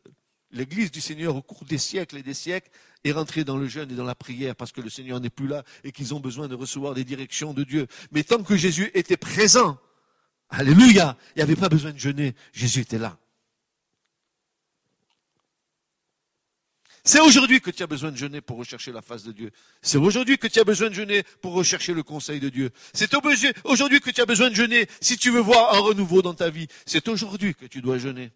l'Église 0.51 0.91
du 0.91 1.01
Seigneur 1.01 1.35
au 1.35 1.41
cours 1.41 1.65
des 1.65 1.77
siècles 1.77 2.17
et 2.17 2.23
des 2.23 2.33
siècles, 2.33 2.69
est 3.03 3.11
rentrée 3.11 3.43
dans 3.43 3.57
le 3.57 3.67
jeûne 3.67 3.91
et 3.91 3.95
dans 3.95 4.03
la 4.03 4.15
prière 4.15 4.55
parce 4.55 4.71
que 4.71 4.81
le 4.81 4.89
Seigneur 4.89 5.19
n'est 5.19 5.29
plus 5.29 5.47
là 5.47 5.63
et 5.83 5.91
qu'ils 5.91 6.13
ont 6.13 6.19
besoin 6.19 6.47
de 6.47 6.55
recevoir 6.55 6.93
des 6.93 7.03
directions 7.03 7.53
de 7.53 7.63
Dieu. 7.63 7.87
Mais 8.11 8.23
tant 8.23 8.43
que 8.43 8.57
Jésus 8.57 8.91
était 8.93 9.17
présent, 9.17 9.77
Alléluia, 10.49 11.17
il 11.35 11.39
n'y 11.39 11.43
avait 11.43 11.55
pas 11.55 11.69
besoin 11.69 11.91
de 11.91 11.97
jeûner, 11.97 12.33
Jésus 12.53 12.81
était 12.81 12.97
là. 12.97 13.17
C'est 17.07 17.21
aujourd'hui 17.21 17.61
que 17.61 17.71
tu 17.71 17.81
as 17.83 17.87
besoin 17.87 18.11
de 18.11 18.17
jeûner 18.17 18.41
pour 18.41 18.57
rechercher 18.57 18.91
la 18.91 19.01
face 19.01 19.23
de 19.23 19.31
Dieu. 19.31 19.51
C'est 19.81 19.97
aujourd'hui 19.97 20.37
que 20.37 20.47
tu 20.47 20.59
as 20.59 20.65
besoin 20.65 20.89
de 20.89 20.93
jeûner 20.93 21.23
pour 21.41 21.53
rechercher 21.53 21.93
le 21.93 22.03
conseil 22.03 22.41
de 22.41 22.49
Dieu. 22.49 22.69
C'est 22.93 23.09
aujourd'hui 23.63 24.01
que 24.01 24.11
tu 24.11 24.19
as 24.19 24.25
besoin 24.25 24.49
de 24.49 24.55
jeûner 24.55 24.89
si 24.99 25.15
tu 25.15 25.31
veux 25.31 25.39
voir 25.39 25.73
un 25.73 25.79
renouveau 25.79 26.21
dans 26.21 26.33
ta 26.33 26.49
vie. 26.49 26.67
C'est 26.85 27.07
aujourd'hui 27.07 27.55
que 27.55 27.65
tu 27.65 27.79
dois 27.79 27.97
jeûner. 27.97 28.33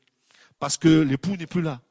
Parce 0.58 0.78
que 0.78 0.88
l'époux 0.88 1.36
n'est 1.36 1.48
plus 1.48 1.62
là. 1.62 1.82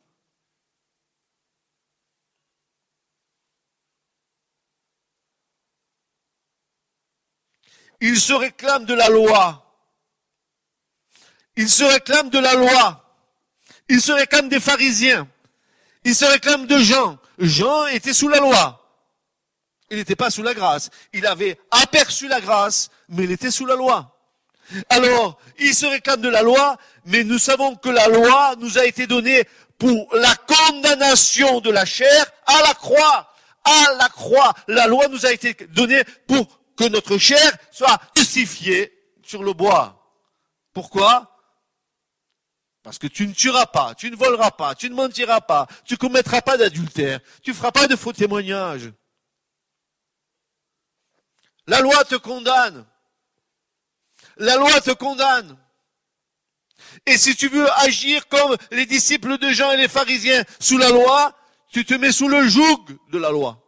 Il 8.00 8.18
se 8.18 8.32
réclame 8.32 8.86
de 8.86 8.94
la 8.94 9.10
loi. 9.10 9.70
Il 11.56 11.68
se 11.68 11.84
réclame 11.84 12.30
de 12.30 12.38
la 12.38 12.54
loi. 12.54 13.22
Il 13.90 14.00
se 14.00 14.12
réclame 14.12 14.48
des 14.48 14.60
pharisiens. 14.60 15.28
Il 16.04 16.14
se 16.14 16.24
réclame 16.24 16.66
de 16.66 16.78
Jean. 16.78 17.18
Jean 17.38 17.86
était 17.86 18.12
sous 18.12 18.28
la 18.28 18.38
loi. 18.38 18.76
Il 19.90 19.98
n'était 19.98 20.16
pas 20.16 20.30
sous 20.30 20.42
la 20.42 20.54
grâce. 20.54 20.90
Il 21.12 21.26
avait 21.26 21.58
aperçu 21.70 22.28
la 22.28 22.40
grâce, 22.40 22.90
mais 23.08 23.24
il 23.24 23.32
était 23.32 23.50
sous 23.50 23.66
la 23.66 23.74
loi. 23.74 24.16
Alors, 24.88 25.38
il 25.58 25.74
se 25.74 25.86
réclame 25.86 26.20
de 26.20 26.28
la 26.28 26.42
loi, 26.42 26.76
mais 27.06 27.24
nous 27.24 27.38
savons 27.38 27.74
que 27.74 27.88
la 27.88 28.06
loi 28.06 28.54
nous 28.58 28.78
a 28.78 28.84
été 28.84 29.06
donnée 29.06 29.44
pour 29.78 30.14
la 30.14 30.34
condamnation 30.36 31.60
de 31.60 31.70
la 31.70 31.84
chair 31.84 32.26
à 32.46 32.62
la 32.62 32.74
croix. 32.74 33.32
À 33.64 33.94
la 33.98 34.08
croix. 34.08 34.54
La 34.68 34.86
loi 34.86 35.08
nous 35.08 35.26
a 35.26 35.32
été 35.32 35.54
donnée 35.70 36.02
pour 36.26 36.60
que 36.76 36.84
notre 36.84 37.18
chair 37.18 37.52
soit 37.72 38.00
crucifiée 38.14 38.92
sur 39.22 39.42
le 39.42 39.52
bois. 39.52 40.00
Pourquoi? 40.72 41.29
Parce 42.82 42.98
que 42.98 43.06
tu 43.06 43.26
ne 43.26 43.32
tueras 43.32 43.66
pas, 43.66 43.94
tu 43.94 44.10
ne 44.10 44.16
voleras 44.16 44.50
pas, 44.50 44.74
tu 44.74 44.88
ne 44.88 44.94
mentiras 44.94 45.40
pas, 45.40 45.66
tu 45.84 45.96
commettras 45.96 46.40
pas 46.40 46.56
d'adultère, 46.56 47.20
tu 47.42 47.52
feras 47.52 47.72
pas 47.72 47.86
de 47.86 47.96
faux 47.96 48.12
témoignages. 48.12 48.92
La 51.66 51.80
loi 51.80 52.04
te 52.04 52.14
condamne. 52.16 52.86
La 54.36 54.56
loi 54.56 54.80
te 54.80 54.92
condamne. 54.92 55.56
Et 57.06 57.18
si 57.18 57.36
tu 57.36 57.48
veux 57.48 57.70
agir 57.72 58.26
comme 58.28 58.56
les 58.70 58.86
disciples 58.86 59.38
de 59.38 59.50
Jean 59.50 59.72
et 59.72 59.76
les 59.76 59.88
pharisiens 59.88 60.42
sous 60.58 60.78
la 60.78 60.88
loi, 60.88 61.36
tu 61.70 61.84
te 61.84 61.94
mets 61.94 62.12
sous 62.12 62.28
le 62.28 62.48
joug 62.48 62.98
de 63.10 63.18
la 63.18 63.30
loi. 63.30 63.62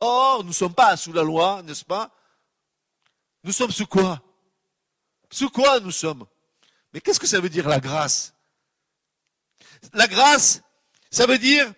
Or, 0.00 0.42
nous 0.42 0.48
ne 0.48 0.54
sommes 0.54 0.74
pas 0.74 0.96
sous 0.96 1.12
la 1.12 1.22
loi, 1.22 1.62
n'est-ce 1.62 1.84
pas? 1.84 2.10
Nous 3.44 3.52
sommes 3.52 3.70
sous 3.70 3.86
quoi? 3.86 4.20
Sous 5.30 5.50
quoi 5.50 5.78
nous 5.80 5.90
sommes? 5.90 6.26
Mais 6.92 7.00
qu'est-ce 7.00 7.20
que 7.20 7.26
ça 7.26 7.40
veut 7.40 7.48
dire 7.48 7.68
la 7.68 7.80
grâce? 7.80 8.34
La 9.92 10.06
grâce, 10.06 10.62
ça 11.10 11.26
veut 11.26 11.38
dire, 11.38 11.72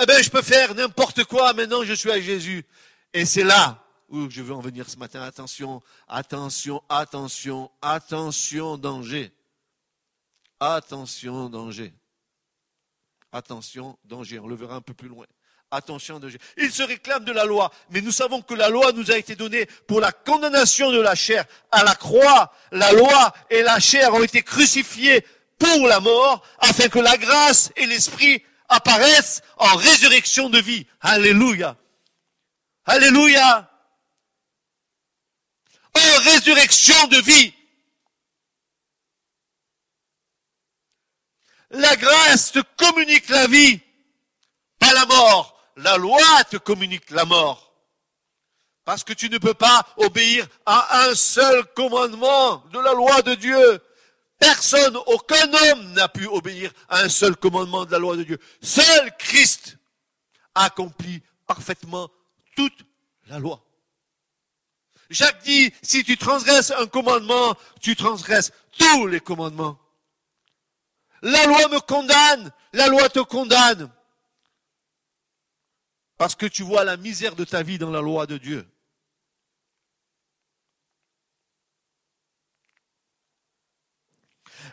eh 0.00 0.06
ben, 0.06 0.22
je 0.22 0.30
peux 0.30 0.42
faire 0.42 0.74
n'importe 0.74 1.24
quoi, 1.24 1.52
maintenant 1.52 1.84
je 1.84 1.92
suis 1.92 2.10
à 2.10 2.20
Jésus. 2.20 2.64
Et 3.12 3.24
c'est 3.24 3.44
là 3.44 3.84
où 4.08 4.28
je 4.30 4.42
veux 4.42 4.54
en 4.54 4.60
venir 4.60 4.88
ce 4.88 4.96
matin. 4.96 5.22
Attention, 5.22 5.82
attention, 6.08 6.82
attention, 6.88 7.70
attention, 7.80 8.76
danger. 8.76 9.32
Attention, 10.60 11.48
danger. 11.48 11.92
Attention, 13.32 13.98
danger. 14.04 14.38
On 14.38 14.46
le 14.46 14.54
verra 14.54 14.76
un 14.76 14.80
peu 14.80 14.94
plus 14.94 15.08
loin. 15.08 15.26
Attention, 15.74 16.20
danger. 16.20 16.38
Il 16.56 16.70
se 16.70 16.84
réclame 16.84 17.24
de 17.24 17.32
la 17.32 17.44
loi, 17.44 17.68
mais 17.90 18.00
nous 18.00 18.12
savons 18.12 18.42
que 18.42 18.54
la 18.54 18.68
loi 18.68 18.92
nous 18.92 19.10
a 19.10 19.16
été 19.16 19.34
donnée 19.34 19.66
pour 19.88 20.00
la 20.00 20.12
condamnation 20.12 20.92
de 20.92 21.00
la 21.00 21.16
chair. 21.16 21.44
À 21.72 21.82
la 21.82 21.96
croix, 21.96 22.52
la 22.70 22.92
loi 22.92 23.34
et 23.50 23.62
la 23.62 23.80
chair 23.80 24.14
ont 24.14 24.22
été 24.22 24.42
crucifiées 24.42 25.26
pour 25.58 25.88
la 25.88 25.98
mort, 25.98 26.46
afin 26.60 26.88
que 26.88 27.00
la 27.00 27.16
grâce 27.16 27.72
et 27.74 27.86
l'esprit 27.86 28.44
apparaissent 28.68 29.42
en 29.56 29.74
résurrection 29.74 30.48
de 30.48 30.60
vie. 30.60 30.86
Alléluia. 31.00 31.76
Alléluia. 32.86 33.68
En 35.92 36.18
résurrection 36.18 37.08
de 37.08 37.16
vie. 37.16 37.52
La 41.70 41.96
grâce 41.96 42.52
te 42.52 42.60
communique 42.76 43.28
la 43.28 43.48
vie, 43.48 43.80
pas 44.78 44.92
la 44.92 45.06
mort 45.06 45.53
la 45.76 45.96
loi 45.96 46.44
te 46.50 46.56
communique 46.56 47.10
la 47.10 47.24
mort. 47.24 47.72
Parce 48.84 49.02
que 49.02 49.12
tu 49.12 49.30
ne 49.30 49.38
peux 49.38 49.54
pas 49.54 49.86
obéir 49.96 50.46
à 50.66 51.04
un 51.04 51.14
seul 51.14 51.64
commandement 51.74 52.58
de 52.72 52.78
la 52.78 52.92
loi 52.92 53.22
de 53.22 53.34
Dieu. 53.34 53.82
Personne, 54.38 54.96
aucun 55.06 55.52
homme 55.52 55.92
n'a 55.92 56.08
pu 56.08 56.26
obéir 56.26 56.70
à 56.88 57.00
un 57.00 57.08
seul 57.08 57.34
commandement 57.36 57.86
de 57.86 57.92
la 57.92 57.98
loi 57.98 58.16
de 58.16 58.24
Dieu. 58.24 58.38
Seul 58.60 59.16
Christ 59.16 59.78
accomplit 60.54 61.22
parfaitement 61.46 62.10
toute 62.56 62.84
la 63.26 63.38
loi. 63.38 63.64
Jacques 65.08 65.42
dit, 65.44 65.72
si 65.82 66.04
tu 66.04 66.16
transgresses 66.16 66.72
un 66.72 66.86
commandement, 66.86 67.54
tu 67.80 67.96
transgresses 67.96 68.52
tous 68.76 69.06
les 69.06 69.20
commandements. 69.20 69.78
La 71.22 71.46
loi 71.46 71.68
me 71.68 71.80
condamne, 71.80 72.52
la 72.72 72.88
loi 72.88 73.08
te 73.08 73.20
condamne. 73.20 73.90
Parce 76.16 76.34
que 76.34 76.46
tu 76.46 76.62
vois 76.62 76.84
la 76.84 76.96
misère 76.96 77.34
de 77.34 77.44
ta 77.44 77.62
vie 77.62 77.78
dans 77.78 77.90
la 77.90 78.00
loi 78.00 78.26
de 78.26 78.38
Dieu. 78.38 78.66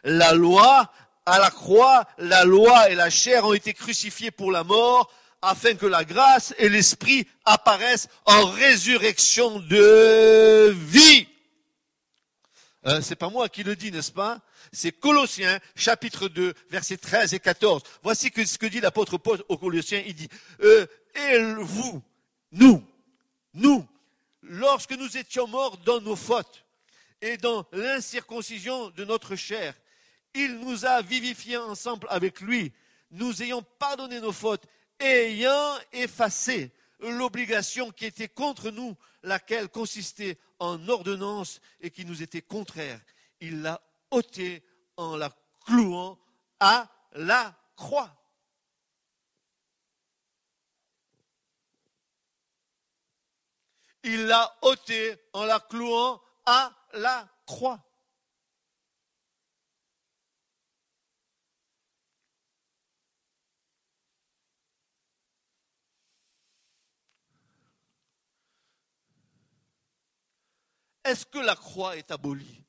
La 0.04 0.34
loi, 0.34 0.92
à 1.26 1.40
la 1.40 1.52
croix, 1.52 2.08
la 2.18 2.44
loi 2.44 2.90
et 2.90 2.96
la 2.96 3.10
chair 3.10 3.46
ont 3.46 3.54
été 3.54 3.74
crucifiés 3.74 4.32
pour 4.32 4.52
la 4.52 4.64
mort, 4.64 5.12
afin 5.42 5.74
que 5.76 5.86
la 5.86 6.06
grâce 6.06 6.54
et 6.58 6.70
l'esprit 6.70 7.28
apparaissent 7.46 8.08
en 8.26 8.46
résurrection 8.48 9.60
de 9.60 10.70
vie. 10.70 11.28
Euh, 12.88 13.02
c'est 13.02 13.16
pas 13.16 13.30
moi 13.30 13.50
qui 13.50 13.64
le 13.64 13.76
dis, 13.76 13.92
n'est-ce 13.92 14.12
pas? 14.12 14.40
C'est 14.72 14.92
Colossiens, 14.92 15.60
chapitre 15.76 16.28
2, 16.28 16.54
versets 16.70 16.98
13 16.98 17.34
et 17.34 17.40
14. 17.40 17.84
Voici 18.04 18.32
ce 18.46 18.58
que 18.58 18.66
dit 18.66 18.80
l'apôtre 18.80 19.18
Paul 19.18 19.44
aux 19.50 19.58
Colossiens. 19.58 20.02
Il 20.06 20.16
dit, 20.16 20.30
euh, 20.64 20.86
et 21.15 21.39
vous, 21.60 22.01
nous, 22.51 22.84
nous, 23.53 23.86
lorsque 24.41 24.91
nous 24.91 25.18
étions 25.18 25.48
morts 25.48 25.77
dans 25.77 26.01
nos 26.01 26.15
fautes 26.15 26.65
et 27.22 27.38
dans 27.38 27.65
l'incirconcision 27.72 28.89
de 28.91 29.06
notre 29.06 29.36
chair, 29.36 29.75
il 30.34 30.60
nous 30.60 30.86
a 30.86 31.01
vivifiés 31.01 31.58
ensemble 31.58 32.08
avec 32.10 32.41
lui, 32.41 32.72
nous 33.12 33.44
ayant 33.44 33.62
pardonné 33.62 34.20
nos 34.20 34.32
fautes 34.32 34.65
ayant 35.00 35.77
effacé 35.91 36.72
l'obligation 37.00 37.91
qui 37.91 38.06
était 38.06 38.27
contre 38.27 38.70
nous, 38.70 38.96
laquelle 39.24 39.70
consistait 39.70 40.38
en 40.60 40.88
ordonnance 40.88 41.60
et 41.82 41.89
qui 41.89 42.06
nous 42.06 42.22
était 42.22 42.41
contraire. 42.41 43.00
Il 43.39 43.62
l'a 43.62 43.82
ôté 44.12 44.63
en 44.98 45.15
la 45.15 45.36
clouant 45.65 46.20
à 46.60 46.88
la 47.13 47.56
croix. 47.75 48.15
Il 54.03 54.25
l'a 54.25 54.58
ôté 54.63 55.15
en 55.34 55.46
la 55.46 55.60
clouant 55.60 56.22
à 56.46 56.74
la 56.93 57.29
croix. 57.46 57.79
Est-ce 71.03 71.25
que 71.25 71.39
la 71.39 71.55
croix 71.55 71.98
est 71.98 72.12
abolie? 72.12 72.63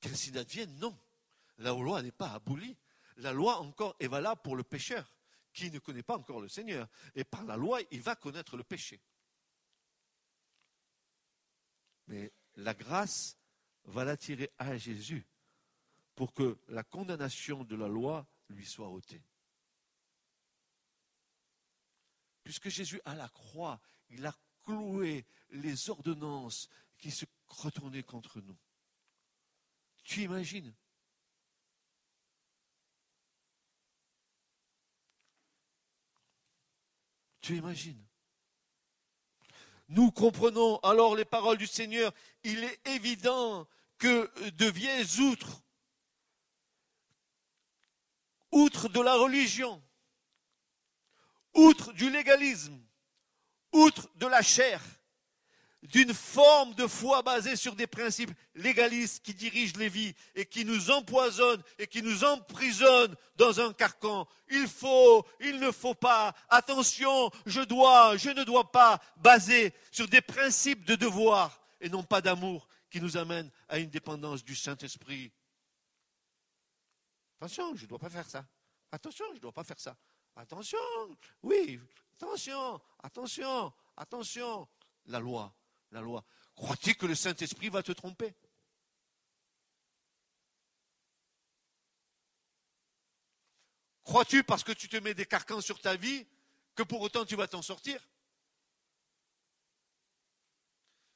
Qu'ainsi 0.00 0.36
advienne, 0.38 0.74
non. 0.78 0.96
La 1.58 1.70
loi 1.70 2.02
n'est 2.02 2.12
pas 2.12 2.30
abolie. 2.30 2.76
La 3.18 3.32
loi 3.32 3.58
encore 3.58 3.94
est 4.00 4.08
valable 4.08 4.40
pour 4.42 4.56
le 4.56 4.62
pécheur 4.62 5.14
qui 5.52 5.70
ne 5.70 5.78
connaît 5.78 6.02
pas 6.02 6.16
encore 6.16 6.40
le 6.40 6.48
Seigneur. 6.48 6.88
Et 7.14 7.24
par 7.24 7.44
la 7.44 7.56
loi, 7.56 7.80
il 7.90 8.00
va 8.00 8.16
connaître 8.16 8.56
le 8.56 8.64
péché. 8.64 9.00
Mais 12.06 12.32
la 12.56 12.74
grâce 12.74 13.36
va 13.84 14.04
l'attirer 14.04 14.50
à 14.58 14.76
Jésus 14.76 15.26
pour 16.14 16.32
que 16.32 16.58
la 16.68 16.84
condamnation 16.84 17.64
de 17.64 17.76
la 17.76 17.88
loi 17.88 18.26
lui 18.48 18.64
soit 18.64 18.88
ôtée. 18.88 19.22
Puisque 22.42 22.68
Jésus 22.68 23.00
à 23.04 23.14
la 23.14 23.28
croix, 23.28 23.80
il 24.10 24.24
a 24.26 24.36
cloué 24.62 25.26
les 25.50 25.90
ordonnances 25.90 26.68
qui 26.98 27.10
se 27.10 27.24
retournaient 27.46 28.02
contre 28.02 28.40
nous. 28.40 28.56
Tu 30.04 30.22
imagines? 30.22 30.74
Tu 37.40 37.56
imagines? 37.56 38.02
Nous 39.88 40.10
comprenons 40.10 40.78
alors 40.78 41.14
les 41.14 41.24
paroles 41.24 41.58
du 41.58 41.66
Seigneur. 41.66 42.12
Il 42.42 42.64
est 42.64 42.88
évident 42.88 43.66
que 43.98 44.30
de 44.50 44.66
vieilles 44.66 45.20
outres, 45.20 45.62
outre 48.50 48.88
de 48.88 49.00
la 49.00 49.14
religion, 49.14 49.82
outre 51.54 51.92
du 51.92 52.10
légalisme, 52.10 52.78
outre 53.72 54.08
de 54.16 54.26
la 54.26 54.42
chair, 54.42 54.80
d'une 55.84 56.14
forme 56.14 56.74
de 56.74 56.86
foi 56.86 57.22
basée 57.22 57.56
sur 57.56 57.74
des 57.74 57.86
principes 57.86 58.30
légalistes 58.54 59.22
qui 59.22 59.34
dirigent 59.34 59.78
les 59.78 59.88
vies 59.90 60.14
et 60.34 60.46
qui 60.46 60.64
nous 60.64 60.90
empoisonnent 60.90 61.62
et 61.78 61.86
qui 61.86 62.02
nous 62.02 62.24
emprisonnent 62.24 63.14
dans 63.36 63.60
un 63.60 63.72
carcan. 63.72 64.26
Il 64.50 64.66
faut, 64.66 65.26
il 65.40 65.60
ne 65.60 65.70
faut 65.70 65.94
pas, 65.94 66.34
attention, 66.48 67.30
je 67.44 67.60
dois, 67.60 68.16
je 68.16 68.30
ne 68.30 68.44
dois 68.44 68.70
pas, 68.72 69.00
basé 69.18 69.74
sur 69.90 70.08
des 70.08 70.22
principes 70.22 70.84
de 70.84 70.94
devoir 70.94 71.60
et 71.80 71.90
non 71.90 72.02
pas 72.02 72.22
d'amour 72.22 72.66
qui 72.90 73.00
nous 73.00 73.16
amènent 73.16 73.50
à 73.68 73.78
une 73.78 73.90
dépendance 73.90 74.42
du 74.42 74.54
Saint-Esprit. 74.54 75.32
Attention, 77.36 77.76
je 77.76 77.82
ne 77.82 77.88
dois 77.88 77.98
pas 77.98 78.08
faire 78.08 78.28
ça. 78.28 78.46
Attention, 78.90 79.26
je 79.30 79.36
ne 79.36 79.40
dois 79.40 79.52
pas 79.52 79.64
faire 79.64 79.80
ça. 79.80 79.96
Attention, 80.36 80.78
oui, 81.42 81.78
attention, 82.14 82.80
attention, 83.02 83.72
attention. 83.96 84.66
La 85.06 85.18
loi, 85.20 85.54
la 85.94 86.00
loi. 86.00 86.24
Crois-tu 86.56 86.94
que 86.94 87.06
le 87.06 87.14
Saint-Esprit 87.14 87.68
va 87.68 87.82
te 87.82 87.92
tromper? 87.92 88.34
Crois-tu 94.02 94.44
parce 94.44 94.62
que 94.62 94.72
tu 94.72 94.88
te 94.88 94.96
mets 94.98 95.14
des 95.14 95.24
carcans 95.24 95.60
sur 95.60 95.80
ta 95.80 95.96
vie 95.96 96.26
que 96.74 96.82
pour 96.82 97.00
autant 97.00 97.24
tu 97.24 97.36
vas 97.36 97.48
t'en 97.48 97.62
sortir? 97.62 98.06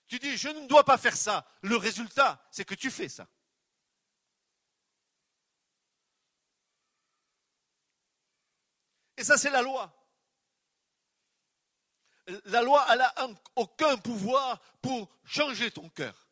Tu 0.07 0.19
dis, 0.19 0.39
je 0.39 0.49
ne 0.49 0.67
dois 0.67 0.85
pas 0.85 0.97
faire 0.97 1.17
ça. 1.17 1.47
Le 1.61 1.77
résultat, 1.77 2.43
c'est 2.51 2.65
que 2.65 2.75
tu 2.75 2.91
fais 2.91 3.11
ça. 3.11 3.29
Et 9.19 9.25
ça, 9.25 9.37
c'est 9.37 9.51
la 9.51 9.61
loi 9.61 9.98
la 12.45 12.63
loi 12.63 12.85
n'a 12.97 13.15
aucun 13.57 13.97
pouvoir 13.97 14.61
pour 14.81 15.09
changer 15.25 15.71
ton 15.71 15.89
cœur. 15.89 16.29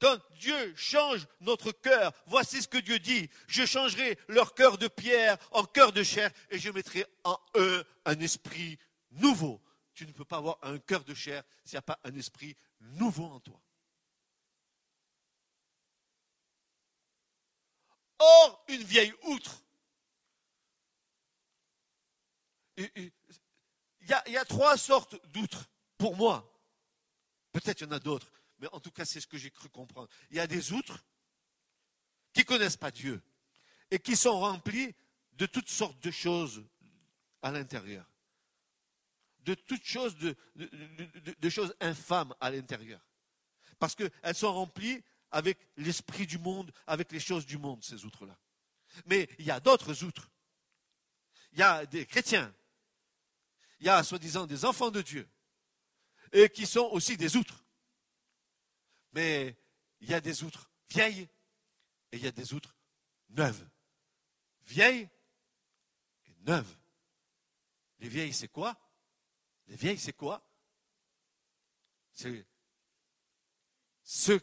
Quand 0.00 0.18
Dieu 0.38 0.74
change 0.76 1.26
notre 1.40 1.72
cœur, 1.72 2.12
voici 2.26 2.62
ce 2.62 2.68
que 2.68 2.78
Dieu 2.78 2.98
dit. 2.98 3.28
Je 3.46 3.66
changerai 3.66 4.18
leur 4.28 4.54
cœur 4.54 4.78
de 4.78 4.88
pierre 4.88 5.36
en 5.50 5.64
cœur 5.64 5.92
de 5.92 6.02
chair 6.02 6.30
et 6.48 6.58
je 6.58 6.70
mettrai 6.70 7.04
en 7.22 7.38
eux 7.56 7.84
un 8.06 8.18
esprit 8.20 8.78
nouveau. 9.10 9.60
Tu 9.92 10.06
ne 10.06 10.12
peux 10.12 10.24
pas 10.24 10.38
avoir 10.38 10.58
un 10.62 10.78
cœur 10.78 11.04
de 11.04 11.12
chair 11.12 11.42
s'il 11.64 11.74
n'y 11.74 11.80
a 11.80 11.82
pas 11.82 12.00
un 12.04 12.14
esprit 12.14 12.56
nouveau 12.80 13.24
en 13.24 13.40
toi. 13.40 13.60
Or, 18.18 18.64
une 18.68 18.82
vieille 18.82 19.14
outre, 19.24 19.62
il 24.02 24.32
y, 24.32 24.36
a, 24.36 24.44
trois 24.44 24.76
sortes 24.76 25.16
d'outres 25.32 25.68
pour 25.98 26.16
moi. 26.16 26.46
Peut-être 27.52 27.80
il 27.80 27.84
y 27.84 27.86
en 27.88 27.92
a 27.92 27.98
d'autres, 27.98 28.30
mais 28.58 28.68
en 28.72 28.80
tout 28.80 28.90
cas, 28.90 29.04
c'est 29.04 29.20
ce 29.20 29.26
que 29.26 29.36
j'ai 29.36 29.50
cru 29.50 29.68
comprendre. 29.68 30.08
Il 30.30 30.36
y 30.36 30.40
a 30.40 30.46
des 30.46 30.72
outres 30.72 31.04
qui 32.32 32.40
ne 32.40 32.44
connaissent 32.44 32.76
pas 32.76 32.90
Dieu 32.90 33.20
et 33.90 33.98
qui 33.98 34.16
sont 34.16 34.38
remplis 34.38 34.94
de 35.32 35.46
toutes 35.46 35.68
sortes 35.68 36.00
de 36.02 36.10
choses 36.10 36.64
à 37.42 37.50
l'intérieur. 37.50 38.06
De 39.40 39.54
toutes 39.54 39.84
choses, 39.84 40.16
de, 40.16 40.36
de 40.54 41.48
choses 41.48 41.74
infâmes 41.80 42.34
à 42.40 42.50
l'intérieur. 42.50 43.00
Parce 43.78 43.94
qu'elles 43.94 44.34
sont 44.34 44.52
remplies 44.52 45.02
avec 45.30 45.58
l'esprit 45.76 46.26
du 46.26 46.38
monde, 46.38 46.72
avec 46.86 47.10
les 47.12 47.20
choses 47.20 47.46
du 47.46 47.58
monde, 47.58 47.82
ces 47.82 48.04
outres-là. 48.04 48.38
Mais 49.06 49.28
il 49.38 49.44
y 49.44 49.50
a 49.50 49.60
d'autres 49.60 50.04
outres. 50.04 50.30
Il 51.52 51.58
y 51.58 51.62
a 51.62 51.86
des 51.86 52.06
chrétiens 52.06 52.52
il 53.80 53.86
y 53.86 53.88
a 53.88 54.02
soi-disant 54.02 54.46
des 54.46 54.64
enfants 54.64 54.90
de 54.90 55.02
Dieu 55.02 55.28
et 56.32 56.48
qui 56.48 56.66
sont 56.66 56.88
aussi 56.92 57.16
des 57.16 57.36
outres. 57.36 57.64
Mais 59.12 59.56
il 60.00 60.08
y 60.08 60.14
a 60.14 60.20
des 60.20 60.42
outres 60.44 60.70
vieilles 60.88 61.28
et 62.12 62.16
il 62.16 62.22
y 62.22 62.26
a 62.26 62.32
des 62.32 62.52
outres 62.52 62.76
neuves. 63.30 63.68
Vieilles 64.62 65.08
et 66.26 66.34
neuves. 66.46 66.76
Les 67.98 68.08
vieilles, 68.08 68.32
c'est 68.32 68.48
quoi? 68.48 68.78
Les 69.66 69.76
vieilles, 69.76 69.98
c'est 69.98 70.12
quoi? 70.12 70.46
C'est 72.12 72.46
ceux 74.02 74.40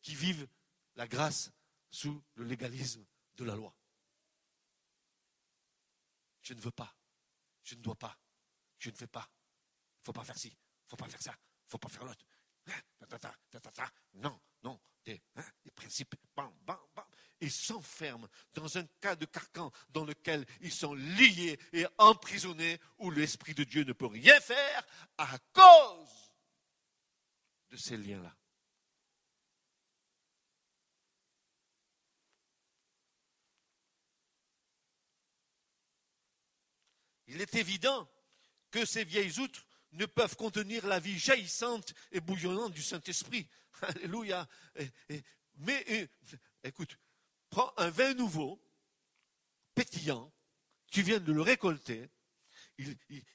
qui 0.00 0.14
vivent 0.14 0.48
la 0.94 1.06
grâce 1.06 1.50
sous 1.90 2.22
le 2.34 2.44
légalisme 2.44 3.04
de 3.36 3.44
la 3.44 3.54
loi. 3.54 3.74
Je 6.42 6.54
ne 6.54 6.60
veux 6.60 6.70
pas, 6.70 6.96
je 7.62 7.74
ne 7.74 7.82
dois 7.82 7.96
pas, 7.96 8.18
je 8.78 8.90
ne 8.90 8.94
fais 8.94 9.06
pas. 9.06 9.28
Il 9.28 10.00
ne 10.00 10.04
faut 10.04 10.12
pas 10.12 10.24
faire 10.24 10.38
ci, 10.38 10.48
il 10.48 10.52
ne 10.52 10.88
faut 10.88 10.96
pas 10.96 11.08
faire 11.08 11.22
ça, 11.22 11.32
il 11.32 11.66
ne 11.66 11.70
faut 11.70 11.78
pas 11.78 11.88
faire 11.88 12.04
l'autre. 12.04 12.24
Non, 14.14 14.40
non, 14.62 14.80
des, 15.04 15.22
hein, 15.36 15.44
principes. 15.74 16.14
Ils 17.40 17.52
s'enferment 17.52 18.28
dans 18.52 18.78
un 18.78 18.84
cas 19.00 19.14
de 19.14 19.24
carcan 19.24 19.70
dans 19.90 20.04
lequel 20.04 20.44
ils 20.60 20.72
sont 20.72 20.94
liés 20.94 21.58
et 21.72 21.86
emprisonnés 21.96 22.80
où 22.98 23.10
l'Esprit 23.10 23.54
de 23.54 23.64
Dieu 23.64 23.84
ne 23.84 23.92
peut 23.92 24.06
rien 24.06 24.38
faire 24.40 24.86
à 25.16 25.38
cause 25.52 26.32
de 27.70 27.76
ces 27.76 27.96
liens-là. 27.96 28.34
Il 37.28 37.40
est 37.40 37.54
évident 37.56 38.08
que 38.70 38.84
ces 38.84 39.04
vieilles 39.04 39.38
outres 39.38 39.66
ne 39.92 40.06
peuvent 40.06 40.36
contenir 40.36 40.86
la 40.86 40.98
vie 40.98 41.18
jaillissante 41.18 41.94
et 42.12 42.20
bouillonnante 42.20 42.72
du 42.72 42.82
Saint-Esprit. 42.82 43.48
Alléluia. 43.82 44.46
Mais 45.56 46.08
écoute, 46.62 46.98
prends 47.50 47.72
un 47.76 47.90
vin 47.90 48.14
nouveau, 48.14 48.62
pétillant, 49.74 50.32
tu 50.90 51.02
viens 51.02 51.20
de 51.20 51.32
le 51.32 51.42
récolter, 51.42 52.08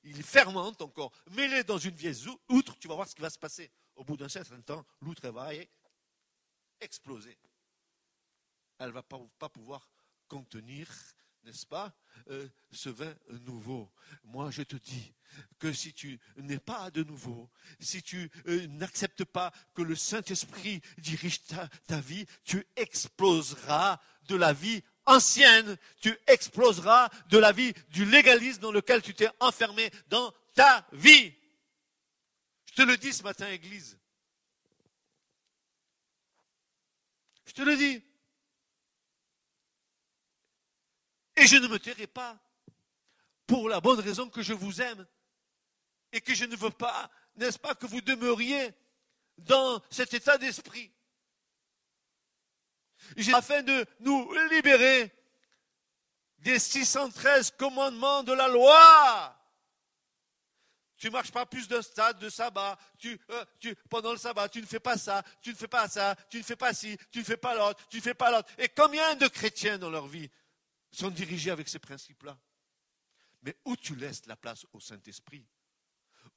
il, 0.03 0.23
fermente 0.23 0.81
encore, 0.81 1.11
mets-le 1.31 1.63
dans 1.63 1.77
une 1.77 1.95
vieille 1.95 2.25
outre, 2.49 2.77
tu 2.79 2.87
vas 2.87 2.95
voir 2.95 3.07
ce 3.07 3.15
qui 3.15 3.21
va 3.21 3.29
se 3.29 3.39
passer. 3.39 3.71
Au 3.95 4.03
bout 4.03 4.17
d'un 4.17 4.29
certain 4.29 4.61
temps, 4.61 4.85
l'outre 5.01 5.29
va 5.29 5.49
exploser. 6.79 7.37
Elle 8.79 8.87
ne 8.87 8.93
va 8.93 9.03
pas 9.03 9.49
pouvoir 9.49 9.89
contenir 10.27 10.89
n'est-ce 11.43 11.65
pas, 11.65 11.93
euh, 12.29 12.47
ce 12.71 12.89
vin 12.89 13.13
nouveau. 13.45 13.91
Moi, 14.23 14.51
je 14.51 14.63
te 14.63 14.75
dis 14.75 15.13
que 15.59 15.73
si 15.73 15.93
tu 15.93 16.19
n'es 16.37 16.59
pas 16.59 16.91
de 16.91 17.03
nouveau, 17.03 17.49
si 17.79 18.01
tu 18.01 18.31
euh, 18.47 18.67
n'acceptes 18.67 19.25
pas 19.25 19.51
que 19.73 19.81
le 19.81 19.95
Saint-Esprit 19.95 20.81
dirige 20.97 21.43
ta, 21.45 21.67
ta 21.87 21.99
vie, 21.99 22.25
tu 22.43 22.65
exploseras 22.75 23.99
de 24.27 24.35
la 24.35 24.53
vie 24.53 24.83
ancienne, 25.05 25.77
tu 25.99 26.17
exploseras 26.27 27.09
de 27.29 27.37
la 27.37 27.51
vie 27.51 27.73
du 27.89 28.05
légalisme 28.05 28.61
dans 28.61 28.71
lequel 28.71 29.01
tu 29.01 29.13
t'es 29.13 29.29
enfermé 29.39 29.91
dans 30.07 30.33
ta 30.53 30.87
vie. 30.93 31.33
Je 32.65 32.75
te 32.75 32.81
le 32.83 32.97
dis 32.97 33.13
ce 33.13 33.23
matin, 33.23 33.49
Église. 33.49 33.99
Je 37.45 37.53
te 37.53 37.61
le 37.61 37.75
dis. 37.75 38.03
Et 41.35 41.47
je 41.47 41.57
ne 41.57 41.67
me 41.67 41.79
tairai 41.79 42.07
pas 42.07 42.37
pour 43.47 43.69
la 43.69 43.81
bonne 43.81 43.99
raison 43.99 44.29
que 44.29 44.41
je 44.41 44.53
vous 44.53 44.81
aime 44.81 45.05
et 46.11 46.21
que 46.21 46.33
je 46.33 46.45
ne 46.45 46.55
veux 46.55 46.69
pas, 46.69 47.09
n'est-ce 47.35 47.59
pas, 47.59 47.75
que 47.75 47.87
vous 47.87 48.01
demeuriez 48.01 48.71
dans 49.37 49.81
cet 49.89 50.13
état 50.13 50.37
d'esprit. 50.37 50.91
Afin 53.33 53.63
de 53.63 53.85
nous 53.99 54.31
libérer 54.51 55.11
des 56.37 56.59
613 56.59 57.51
commandements 57.57 58.23
de 58.23 58.33
la 58.33 58.47
loi. 58.47 59.39
Tu 60.97 61.09
marches 61.09 61.31
pas 61.31 61.45
plus 61.45 61.67
d'un 61.67 61.81
stade 61.81 62.19
de 62.19 62.29
sabbat. 62.29 62.77
Tu, 62.97 63.19
euh, 63.31 63.45
tu, 63.59 63.75
pendant 63.89 64.11
le 64.11 64.17
sabbat, 64.17 64.47
tu 64.47 64.61
ne 64.61 64.65
fais 64.65 64.79
pas 64.79 64.97
ça, 64.97 65.21
tu 65.41 65.49
ne 65.49 65.55
fais 65.55 65.67
pas 65.67 65.87
ça, 65.89 66.15
tu 66.29 66.37
ne 66.37 66.43
fais 66.43 66.55
pas 66.55 66.73
ci, 66.73 66.97
tu 67.11 67.19
ne 67.19 67.23
fais 67.23 67.37
pas 67.37 67.55
l'autre, 67.55 67.85
tu 67.89 67.97
ne 67.97 68.01
fais 68.01 68.13
pas 68.13 68.31
l'autre. 68.31 68.49
Et 68.57 68.69
combien 68.69 69.15
de 69.15 69.27
chrétiens 69.27 69.77
dans 69.77 69.89
leur 69.89 70.07
vie 70.07 70.29
sont 70.95 71.09
dirigés 71.09 71.51
avec 71.51 71.67
ces 71.67 71.79
principes-là. 71.79 72.37
Mais 73.41 73.55
où 73.65 73.75
tu 73.75 73.95
laisses 73.95 74.25
la 74.25 74.35
place 74.35 74.65
au 74.73 74.79
Saint-Esprit? 74.79 75.45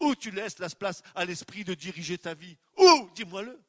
Où 0.01 0.14
tu 0.14 0.31
laisses 0.31 0.59
la 0.59 0.69
place 0.69 1.03
à 1.14 1.25
l'Esprit 1.25 1.64
de 1.64 1.75
diriger 1.75 2.19
ta 2.19 2.35
vie? 2.35 2.57
Où? 2.77 3.11
Dis-moi-le. 3.14 3.61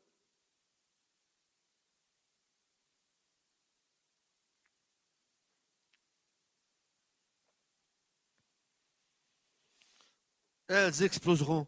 Elles 10.70 11.04
exploseront, 11.04 11.66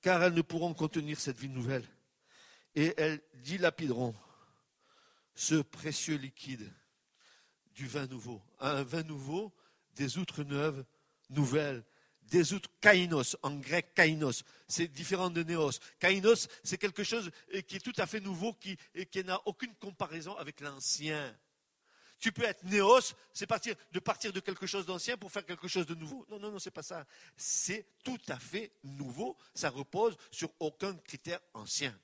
car 0.00 0.22
elles 0.22 0.32
ne 0.32 0.40
pourront 0.40 0.72
contenir 0.72 1.20
cette 1.20 1.38
vie 1.38 1.50
nouvelle. 1.50 1.86
Et 2.74 2.94
elles 2.96 3.20
dilapideront 3.34 4.14
ce 5.34 5.56
précieux 5.56 6.16
liquide 6.16 6.72
du 7.78 7.86
vin 7.86 8.08
nouveau. 8.08 8.42
Un 8.58 8.82
vin 8.82 9.04
nouveau, 9.04 9.52
des 9.94 10.18
outres 10.18 10.42
neuves, 10.42 10.84
nouvelles, 11.30 11.84
des 12.22 12.52
outres 12.52 12.70
kainos, 12.80 13.36
en 13.42 13.54
grec 13.54 13.94
kainos. 13.94 14.42
C'est 14.66 14.88
différent 14.88 15.30
de 15.30 15.44
néos. 15.44 15.78
Kainos, 16.00 16.48
c'est 16.64 16.76
quelque 16.76 17.04
chose 17.04 17.30
qui 17.68 17.76
est 17.76 17.84
tout 17.84 17.94
à 17.96 18.06
fait 18.06 18.18
nouveau, 18.18 18.52
qui, 18.54 18.76
n'a 19.24 19.40
aucune 19.46 19.74
comparaison 19.76 20.36
avec 20.36 20.60
l'ancien. 20.60 21.34
Tu 22.18 22.32
peux 22.32 22.42
être 22.42 22.64
néos, 22.64 23.14
c'est 23.32 23.46
partir, 23.46 23.76
de 23.92 24.00
partir 24.00 24.32
de 24.32 24.40
quelque 24.40 24.66
chose 24.66 24.84
d'ancien 24.84 25.16
pour 25.16 25.30
faire 25.30 25.46
quelque 25.46 25.68
chose 25.68 25.86
de 25.86 25.94
nouveau. 25.94 26.26
Non, 26.28 26.40
non, 26.40 26.50
non, 26.50 26.58
c'est 26.58 26.72
pas 26.72 26.82
ça. 26.82 27.06
C'est 27.36 27.86
tout 28.02 28.18
à 28.26 28.40
fait 28.40 28.72
nouveau. 28.82 29.36
Ça 29.54 29.70
repose 29.70 30.16
sur 30.32 30.50
aucun 30.58 30.94
critère 30.96 31.38
ancien. 31.54 31.96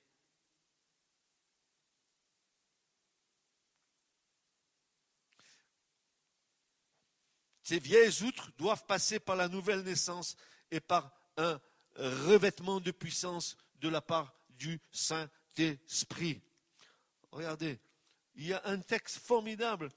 Ces 7.64 7.79
vieilles 7.79 8.22
outres 8.22 8.53
doivent 8.59 8.85
passer 8.85 9.18
par 9.18 9.37
la 9.37 9.48
nouvelle 9.48 9.81
naissance 9.81 10.37
et 10.70 10.81
par 10.81 11.11
un 11.38 11.59
revêtement 11.96 12.79
de 12.79 12.90
puissance 12.90 13.57
de 13.81 13.88
la 13.88 14.03
part 14.03 14.35
du 14.50 14.81
Saint-Esprit. 14.92 16.42
Regardez, 17.33 17.81
il 18.35 18.46
y 18.46 18.53
a 18.53 18.61
un 18.66 18.79
texte 18.81 19.16
formidable. 19.16 19.88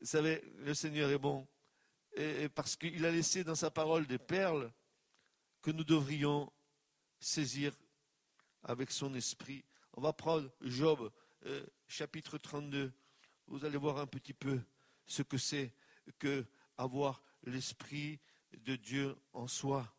Vous 0.00 0.06
savez, 0.06 0.42
le 0.58 0.74
Seigneur 0.74 1.08
est 1.10 1.18
bon. 1.18 1.46
Parce 2.54 2.74
qu'il 2.74 3.04
a 3.06 3.10
laissé 3.12 3.44
dans 3.44 3.54
sa 3.54 3.70
parole 3.70 4.06
des 4.08 4.18
perles 4.18 4.72
que 5.62 5.70
nous 5.70 5.84
devrions 5.84 6.52
saisir 7.20 7.72
avec 8.64 8.90
son 8.90 9.14
esprit. 9.14 9.64
On 9.92 10.00
va 10.00 10.12
prendre 10.12 10.50
Job, 10.62 11.12
euh, 11.46 11.64
chapitre 11.86 12.38
32. 12.38 12.92
Vous 13.46 13.64
allez 13.64 13.78
voir 13.78 13.98
un 13.98 14.06
petit 14.06 14.34
peu 14.34 14.60
ce 15.06 15.22
que 15.22 15.38
c'est 15.38 15.72
que 16.18 16.44
avoir 16.76 17.22
l'Esprit 17.44 18.20
de 18.52 18.76
Dieu 18.76 19.16
en 19.32 19.46
soi. 19.46 19.92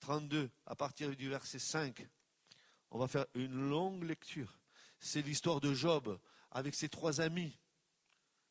32, 0.00 0.50
à 0.66 0.74
partir 0.74 1.14
du 1.14 1.28
verset 1.28 1.58
5, 1.58 2.06
on 2.90 2.98
va 2.98 3.08
faire 3.08 3.26
une 3.34 3.68
longue 3.68 4.04
lecture. 4.04 4.58
C'est 4.98 5.22
l'histoire 5.22 5.60
de 5.60 5.74
Job 5.74 6.18
avec 6.50 6.74
ses 6.74 6.88
trois 6.88 7.20
amis, 7.20 7.56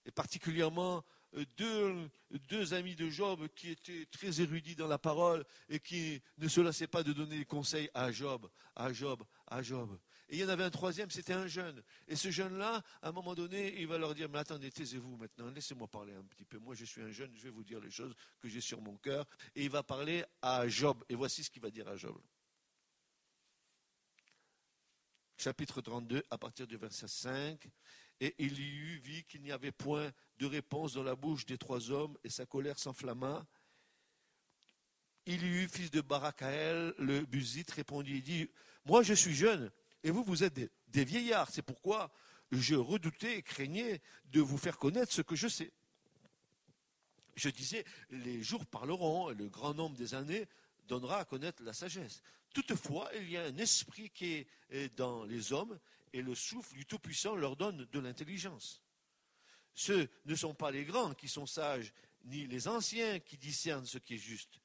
et 0.05 0.11
particulièrement 0.11 1.03
euh, 1.35 1.45
deux, 1.57 2.09
deux, 2.31 2.73
amis 2.73 2.95
de 2.95 3.09
Job 3.09 3.47
qui 3.55 3.69
étaient 3.69 4.05
très 4.11 4.41
érudits 4.41 4.75
dans 4.75 4.87
la 4.87 4.97
parole 4.97 5.45
et 5.67 5.79
qui 5.79 6.21
ne 6.37 6.47
se 6.47 6.61
lassaient 6.61 6.87
pas 6.87 7.03
de 7.03 7.13
donner 7.13 7.37
des 7.37 7.45
conseils 7.45 7.89
à 7.93 8.11
Job, 8.11 8.49
à 8.75 8.93
Job, 8.93 9.23
à 9.47 9.61
Job. 9.61 9.99
Et 10.29 10.35
il 10.35 10.39
y 10.41 10.45
en 10.45 10.49
avait 10.49 10.63
un 10.63 10.69
troisième, 10.69 11.09
c'était 11.09 11.33
un 11.33 11.47
jeune. 11.47 11.81
Et 12.07 12.15
ce 12.15 12.29
jeune-là, 12.29 12.83
à 13.01 13.09
un 13.09 13.11
moment 13.11 13.33
donné, 13.33 13.79
il 13.81 13.87
va 13.87 13.97
leur 13.97 14.13
dire, 14.13 14.29
mais 14.29 14.37
attendez, 14.37 14.69
taisez-vous 14.69 15.17
maintenant, 15.17 15.49
laissez-moi 15.49 15.87
parler 15.87 16.13
un 16.13 16.23
petit 16.23 16.45
peu. 16.45 16.59
Moi, 16.59 16.75
je 16.75 16.85
suis 16.85 17.01
un 17.01 17.11
jeune, 17.11 17.35
je 17.35 17.43
vais 17.43 17.49
vous 17.49 17.63
dire 17.63 17.79
les 17.79 17.89
choses 17.89 18.13
que 18.39 18.47
j'ai 18.47 18.61
sur 18.61 18.79
mon 18.79 18.95
cœur. 18.97 19.25
Et 19.55 19.63
il 19.63 19.71
va 19.71 19.81
parler 19.81 20.23
à 20.43 20.67
Job. 20.67 21.03
Et 21.09 21.15
voici 21.15 21.43
ce 21.43 21.49
qu'il 21.49 21.63
va 21.63 21.71
dire 21.71 21.87
à 21.87 21.95
Job. 21.95 22.15
Chapitre 25.35 25.81
32, 25.81 26.23
à 26.29 26.37
partir 26.37 26.67
du 26.67 26.77
verset 26.77 27.07
5. 27.07 27.67
Et 28.19 28.35
il 28.37 28.59
y 28.59 28.67
eut, 28.67 28.99
vit 28.99 29.23
qu'il 29.23 29.41
n'y 29.41 29.51
avait 29.51 29.71
point 29.71 30.11
de 30.37 30.45
réponse 30.45 30.93
dans 30.93 31.03
la 31.03 31.15
bouche 31.15 31.45
des 31.45 31.57
trois 31.57 31.89
hommes, 31.89 32.17
et 32.23 32.29
sa 32.29 32.45
colère 32.45 32.77
s'enflamma. 32.77 33.47
Il 35.25 35.41
y 35.43 35.47
eut, 35.47 35.67
fils 35.69 35.89
de 35.89 36.01
Barakaël, 36.01 36.93
le 36.99 37.25
Buzite, 37.25 37.71
répondit, 37.71 38.17
il 38.17 38.23
dit, 38.23 38.51
moi 38.85 39.01
je 39.01 39.13
suis 39.13 39.33
jeune, 39.33 39.71
et 40.03 40.11
vous, 40.11 40.23
vous 40.23 40.43
êtes 40.43 40.53
des, 40.87 41.05
vieillards. 41.05 41.49
C'est 41.49 41.61
pourquoi 41.61 42.11
je 42.51 42.75
redoutais 42.75 43.37
et 43.37 43.43
craignais 43.43 44.01
de 44.25 44.41
vous 44.41 44.57
faire 44.57 44.77
connaître 44.77 45.11
ce 45.11 45.21
que 45.21 45.35
je 45.35 45.47
sais. 45.47 45.71
Je 47.35 47.49
disais, 47.49 47.85
les 48.09 48.43
jours 48.43 48.65
parleront, 48.65 49.31
et 49.31 49.35
le 49.35 49.47
grand 49.47 49.73
nombre 49.73 49.95
des 49.95 50.13
années 50.13 50.47
donnera 50.87 51.19
à 51.19 51.25
connaître 51.25 51.63
la 51.63 51.73
sagesse. 51.73 52.21
Toutefois, 52.53 53.09
il 53.15 53.29
y 53.29 53.37
a 53.37 53.43
un 53.43 53.57
esprit 53.57 54.09
qui 54.09 54.45
est 54.69 54.97
dans 54.97 55.23
les 55.23 55.53
hommes, 55.53 55.79
et 56.11 56.21
le 56.21 56.35
souffle 56.35 56.73
du 56.73 56.85
Tout-Puissant 56.85 57.35
leur 57.35 57.55
donne 57.55 57.85
de 57.91 57.99
l'intelligence. 57.99 58.81
Ce 59.75 60.07
ne 60.25 60.35
sont 60.35 60.53
pas 60.53 60.71
les 60.71 60.83
grands 60.83 61.13
qui 61.13 61.29
sont 61.29 61.45
sages, 61.45 61.93
ni 62.25 62.47
les 62.47 62.67
anciens 62.67 63.19
qui 63.19 63.37
discernent 63.37 63.85
ce 63.85 63.97
qui 63.97 64.15
est 64.15 64.17
juste. 64.17 64.59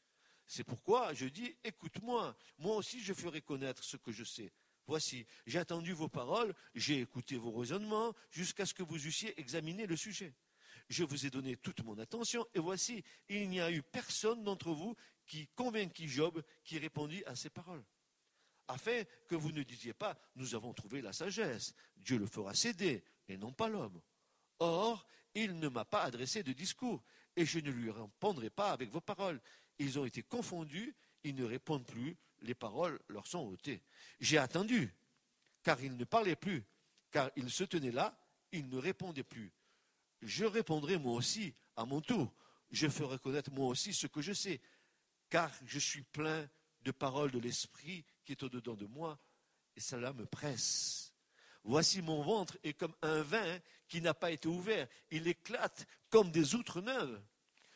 C'est 0.46 0.64
pourquoi 0.64 1.14
je 1.14 1.26
dis, 1.26 1.54
écoute-moi, 1.62 2.36
moi 2.58 2.76
aussi 2.76 3.00
je 3.00 3.14
ferai 3.14 3.40
connaître 3.40 3.84
ce 3.84 3.96
que 3.96 4.12
je 4.12 4.24
sais. 4.24 4.52
Voici, 4.86 5.26
j'ai 5.46 5.58
attendu 5.58 5.92
vos 5.92 6.08
paroles, 6.08 6.54
j'ai 6.74 7.00
écouté 7.00 7.36
vos 7.36 7.52
raisonnements, 7.52 8.14
jusqu'à 8.30 8.66
ce 8.66 8.74
que 8.74 8.82
vous 8.82 9.06
eussiez 9.06 9.38
examiné 9.40 9.86
le 9.86 9.96
sujet. 9.96 10.34
Je 10.88 11.04
vous 11.04 11.24
ai 11.24 11.30
donné 11.30 11.56
toute 11.56 11.82
mon 11.82 11.98
attention, 11.98 12.46
et 12.54 12.58
voici, 12.58 13.02
il 13.28 13.48
n'y 13.48 13.60
a 13.60 13.70
eu 13.70 13.82
personne 13.82 14.44
d'entre 14.44 14.72
vous 14.72 14.94
qui 15.26 15.48
convainquit 15.54 16.08
Job 16.08 16.42
qui 16.64 16.78
répondit 16.78 17.24
à 17.24 17.34
ces 17.34 17.48
paroles. 17.48 17.84
Afin 18.68 19.02
que 19.26 19.34
vous 19.34 19.52
ne 19.52 19.62
disiez 19.62 19.94
pas, 19.94 20.18
nous 20.36 20.54
avons 20.54 20.74
trouvé 20.74 21.00
la 21.00 21.12
sagesse, 21.12 21.74
Dieu 21.96 22.18
le 22.18 22.26
fera 22.26 22.54
céder, 22.54 23.02
et 23.28 23.36
non 23.38 23.52
pas 23.52 23.68
l'homme. 23.68 24.00
Or, 24.58 25.06
il 25.34 25.58
ne 25.58 25.68
m'a 25.68 25.84
pas 25.84 26.02
adressé 26.02 26.42
de 26.42 26.52
discours, 26.52 27.02
et 27.36 27.46
je 27.46 27.58
ne 27.58 27.70
lui 27.70 27.90
répondrai 27.90 28.50
pas 28.50 28.70
avec 28.70 28.90
vos 28.90 29.00
paroles. 29.00 29.40
Ils 29.78 29.98
ont 29.98 30.04
été 30.04 30.22
confondus, 30.22 30.94
ils 31.24 31.34
ne 31.34 31.44
répondent 31.44 31.86
plus, 31.86 32.16
les 32.44 32.54
paroles 32.54 33.00
leur 33.08 33.26
sont 33.26 33.40
ôtées. 33.40 33.82
J'ai 34.20 34.38
attendu, 34.38 34.94
car 35.62 35.82
il 35.82 35.96
ne 35.96 36.04
parlait 36.04 36.36
plus, 36.36 36.64
car 37.10 37.30
il 37.36 37.50
se 37.50 37.64
tenait 37.64 37.90
là, 37.90 38.16
il 38.52 38.68
ne 38.68 38.78
répondait 38.78 39.24
plus. 39.24 39.52
Je 40.22 40.44
répondrai 40.44 40.98
moi 40.98 41.14
aussi 41.14 41.54
à 41.76 41.84
mon 41.84 42.00
tour. 42.00 42.32
Je 42.70 42.88
ferai 42.88 43.18
connaître 43.18 43.50
moi 43.50 43.68
aussi 43.68 43.92
ce 43.92 44.06
que 44.06 44.22
je 44.22 44.32
sais, 44.32 44.60
car 45.28 45.50
je 45.66 45.78
suis 45.78 46.02
plein 46.02 46.48
de 46.82 46.90
paroles 46.90 47.30
de 47.30 47.38
l'Esprit 47.38 48.04
qui 48.24 48.32
est 48.32 48.42
au-dedans 48.42 48.74
de 48.74 48.86
moi, 48.86 49.18
et 49.76 49.80
cela 49.80 50.12
me 50.12 50.26
presse. 50.26 51.12
Voici 51.64 52.02
mon 52.02 52.22
ventre 52.22 52.58
est 52.62 52.74
comme 52.74 52.94
un 53.00 53.22
vin 53.22 53.58
qui 53.88 54.02
n'a 54.02 54.12
pas 54.12 54.30
été 54.30 54.48
ouvert. 54.48 54.86
Il 55.10 55.26
éclate 55.26 55.86
comme 56.10 56.30
des 56.30 56.54
outres 56.54 56.82
neuves. 56.82 57.22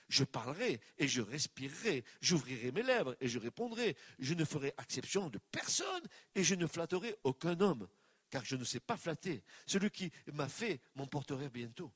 Je 0.08 0.24
parlerai 0.24 0.80
et 0.96 1.06
je 1.06 1.20
respirerai, 1.20 2.04
j'ouvrirai 2.20 2.72
mes 2.72 2.82
lèvres 2.82 3.16
et 3.20 3.28
je 3.28 3.38
répondrai. 3.38 3.96
Je 4.18 4.34
ne 4.34 4.44
ferai 4.44 4.74
exception 4.80 5.28
de 5.28 5.38
personne 5.50 6.02
et 6.34 6.42
je 6.42 6.54
ne 6.54 6.66
flatterai 6.66 7.16
aucun 7.24 7.60
homme, 7.60 7.88
car 8.30 8.44
je 8.44 8.56
ne 8.56 8.64
sais 8.64 8.80
pas 8.80 8.96
flatter. 8.96 9.42
Celui 9.66 9.90
qui 9.90 10.10
m'a 10.32 10.48
fait 10.48 10.80
m'emporterait 10.94 11.50
bientôt. 11.50 11.92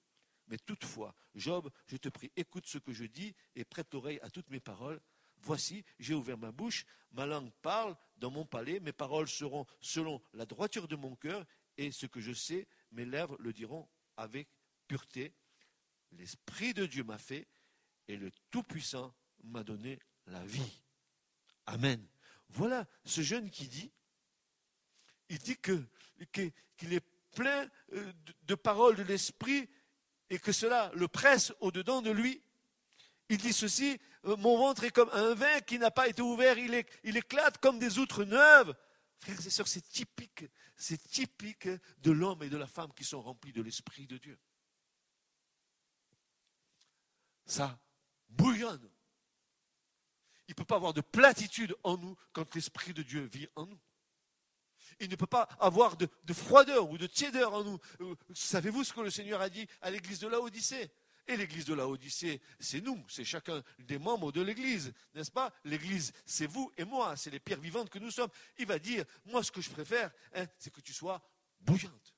Mais 0.48 0.58
toutefois, 0.58 1.14
Job, 1.34 1.70
je 1.86 1.96
te 1.96 2.10
prie, 2.10 2.30
écoute 2.36 2.66
ce 2.66 2.76
que 2.76 2.92
je 2.92 3.04
dis 3.04 3.34
et 3.56 3.64
prête 3.64 3.94
oreille 3.94 4.20
à 4.22 4.28
toutes 4.28 4.50
mes 4.50 4.60
paroles. 4.60 5.00
Voici, 5.38 5.84
j'ai 5.98 6.14
ouvert 6.14 6.38
ma 6.38 6.52
bouche, 6.52 6.84
ma 7.12 7.26
langue 7.26 7.50
parle 7.62 7.96
dans 8.18 8.30
mon 8.30 8.44
palais, 8.44 8.78
mes 8.80 8.92
paroles 8.92 9.28
seront 9.28 9.66
selon 9.80 10.22
la 10.34 10.46
droiture 10.46 10.86
de 10.86 10.94
mon 10.94 11.16
cœur, 11.16 11.44
et 11.78 11.90
ce 11.90 12.06
que 12.06 12.20
je 12.20 12.32
sais, 12.32 12.68
mes 12.92 13.04
lèvres 13.04 13.36
le 13.40 13.52
diront 13.52 13.88
avec 14.16 14.48
pureté. 14.86 15.32
L'Esprit 16.12 16.74
de 16.74 16.86
Dieu 16.86 17.02
m'a 17.02 17.18
fait, 17.18 17.48
et 18.12 18.16
le 18.16 18.30
Tout-Puissant 18.50 19.14
m'a 19.44 19.64
donné 19.64 19.98
la 20.26 20.44
vie. 20.44 20.82
Amen. 21.66 22.06
Voilà 22.50 22.86
ce 23.04 23.22
jeune 23.22 23.50
qui 23.50 23.68
dit, 23.68 23.90
il 25.30 25.38
dit 25.38 25.56
que, 25.56 25.82
qu'il 26.30 26.92
est 26.92 27.04
plein 27.34 27.66
euh, 27.94 28.12
de 28.42 28.54
paroles 28.54 28.96
de 28.96 29.02
l'Esprit 29.02 29.68
et 30.28 30.38
que 30.38 30.52
cela 30.52 30.92
le 30.94 31.08
presse 31.08 31.54
au-dedans 31.60 32.02
de 32.02 32.10
lui. 32.10 32.42
Il 33.30 33.38
dit 33.38 33.54
ceci, 33.54 33.98
euh, 34.26 34.36
mon 34.36 34.58
ventre 34.58 34.84
est 34.84 34.90
comme 34.90 35.08
un 35.10 35.34
vin 35.34 35.60
qui 35.60 35.78
n'a 35.78 35.90
pas 35.90 36.06
été 36.08 36.20
ouvert, 36.20 36.58
il, 36.58 36.84
il 37.04 37.16
éclate 37.16 37.56
comme 37.58 37.78
des 37.78 37.98
outres 37.98 38.24
neuves. 38.24 38.76
Frères 39.20 39.46
et 39.46 39.50
sœurs, 39.50 39.68
c'est 39.68 39.88
typique, 39.88 40.44
c'est 40.76 41.02
typique 41.02 41.68
de 41.98 42.10
l'homme 42.10 42.42
et 42.42 42.50
de 42.50 42.58
la 42.58 42.66
femme 42.66 42.92
qui 42.92 43.04
sont 43.04 43.22
remplis 43.22 43.52
de 43.52 43.62
l'Esprit 43.62 44.06
de 44.06 44.18
Dieu. 44.18 44.38
Ça 47.46 47.78
bouillonne. 48.32 48.90
Il 50.48 50.52
ne 50.52 50.54
peut 50.54 50.64
pas 50.64 50.76
avoir 50.76 50.92
de 50.92 51.00
platitude 51.00 51.74
en 51.82 51.96
nous 51.96 52.16
quand 52.32 52.54
l'Esprit 52.54 52.92
de 52.92 53.02
Dieu 53.02 53.22
vit 53.22 53.48
en 53.56 53.66
nous. 53.66 53.80
Il 55.00 55.08
ne 55.08 55.16
peut 55.16 55.26
pas 55.26 55.44
avoir 55.60 55.96
de, 55.96 56.08
froideur 56.32 56.90
ou 56.90 56.98
de 56.98 57.06
tiédeur 57.06 57.54
en 57.54 57.64
nous. 57.64 57.78
Euh, 58.00 58.14
savez-vous 58.34 58.84
ce 58.84 58.92
que 58.92 59.00
le 59.00 59.10
Seigneur 59.10 59.40
a 59.40 59.48
dit 59.48 59.66
à 59.80 59.90
l'église 59.90 60.18
de 60.18 60.28
Laodicée? 60.28 60.90
Et 61.28 61.36
l'église 61.36 61.64
de 61.66 61.74
la 61.74 61.86
Odyssée, 61.86 62.40
c'est 62.58 62.80
nous, 62.80 63.02
c'est 63.08 63.24
chacun 63.24 63.62
des 63.78 63.98
membres 63.98 64.32
de 64.32 64.40
l'église, 64.40 64.92
n'est-ce 65.14 65.30
pas? 65.30 65.52
L'église, 65.64 66.12
c'est 66.26 66.48
vous 66.48 66.72
et 66.76 66.84
moi, 66.84 67.16
c'est 67.16 67.30
les 67.30 67.38
pierres 67.38 67.60
vivantes 67.60 67.90
que 67.90 68.00
nous 68.00 68.10
sommes. 68.10 68.30
Il 68.58 68.66
va 68.66 68.80
dire, 68.80 69.04
moi 69.26 69.44
ce 69.44 69.52
que 69.52 69.60
je 69.60 69.70
préfère, 69.70 70.10
hein, 70.34 70.46
c'est 70.58 70.72
que 70.72 70.80
tu 70.80 70.92
sois 70.92 71.22
bouillante. 71.60 72.14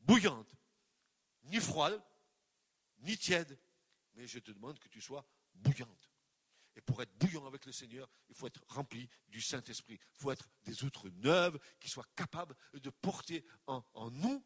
Bouillante. 0.00 0.52
Ni 1.44 1.60
froide, 1.60 2.02
ni 3.02 3.16
tiède, 3.16 3.56
mais 4.14 4.26
je 4.26 4.38
te 4.38 4.50
demande 4.50 4.78
que 4.78 4.88
tu 4.88 5.00
sois 5.00 5.24
bouillante. 5.54 6.12
Et 6.74 6.80
pour 6.80 7.02
être 7.02 7.12
bouillant 7.18 7.46
avec 7.46 7.66
le 7.66 7.72
Seigneur, 7.72 8.08
il 8.28 8.34
faut 8.34 8.46
être 8.46 8.64
rempli 8.68 9.08
du 9.28 9.40
Saint-Esprit. 9.40 9.98
Il 10.14 10.22
faut 10.22 10.32
être 10.32 10.48
des 10.64 10.84
outres 10.84 11.10
neuves 11.10 11.58
qui 11.78 11.90
soient 11.90 12.06
capables 12.16 12.56
de 12.72 12.90
porter 12.90 13.44
en, 13.66 13.82
nous 14.10 14.44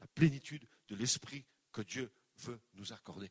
la 0.00 0.06
plénitude 0.08 0.66
de 0.88 0.96
l'Esprit 0.96 1.44
que 1.72 1.82
Dieu 1.82 2.12
veut 2.38 2.60
nous 2.74 2.92
accorder. 2.92 3.30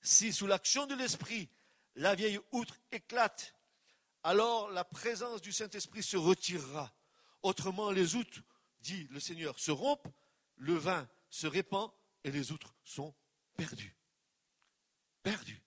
Si 0.00 0.32
sous 0.32 0.46
l'action 0.46 0.86
de 0.86 0.94
l'Esprit, 0.94 1.50
la 1.96 2.14
vieille 2.14 2.38
outre 2.52 2.78
éclate, 2.92 3.55
alors 4.26 4.68
la 4.72 4.82
présence 4.82 5.40
du 5.40 5.52
Saint-Esprit 5.52 6.02
se 6.02 6.16
retirera. 6.16 6.92
Autrement, 7.42 7.92
les 7.92 8.16
outres, 8.16 8.40
dit 8.80 9.06
le 9.12 9.20
Seigneur, 9.20 9.56
se 9.60 9.70
rompent, 9.70 10.08
le 10.56 10.74
vin 10.74 11.08
se 11.30 11.46
répand 11.46 11.92
et 12.24 12.32
les 12.32 12.50
outres 12.50 12.74
sont 12.84 13.14
perdues. 13.56 13.96
Perdues. 15.22 15.62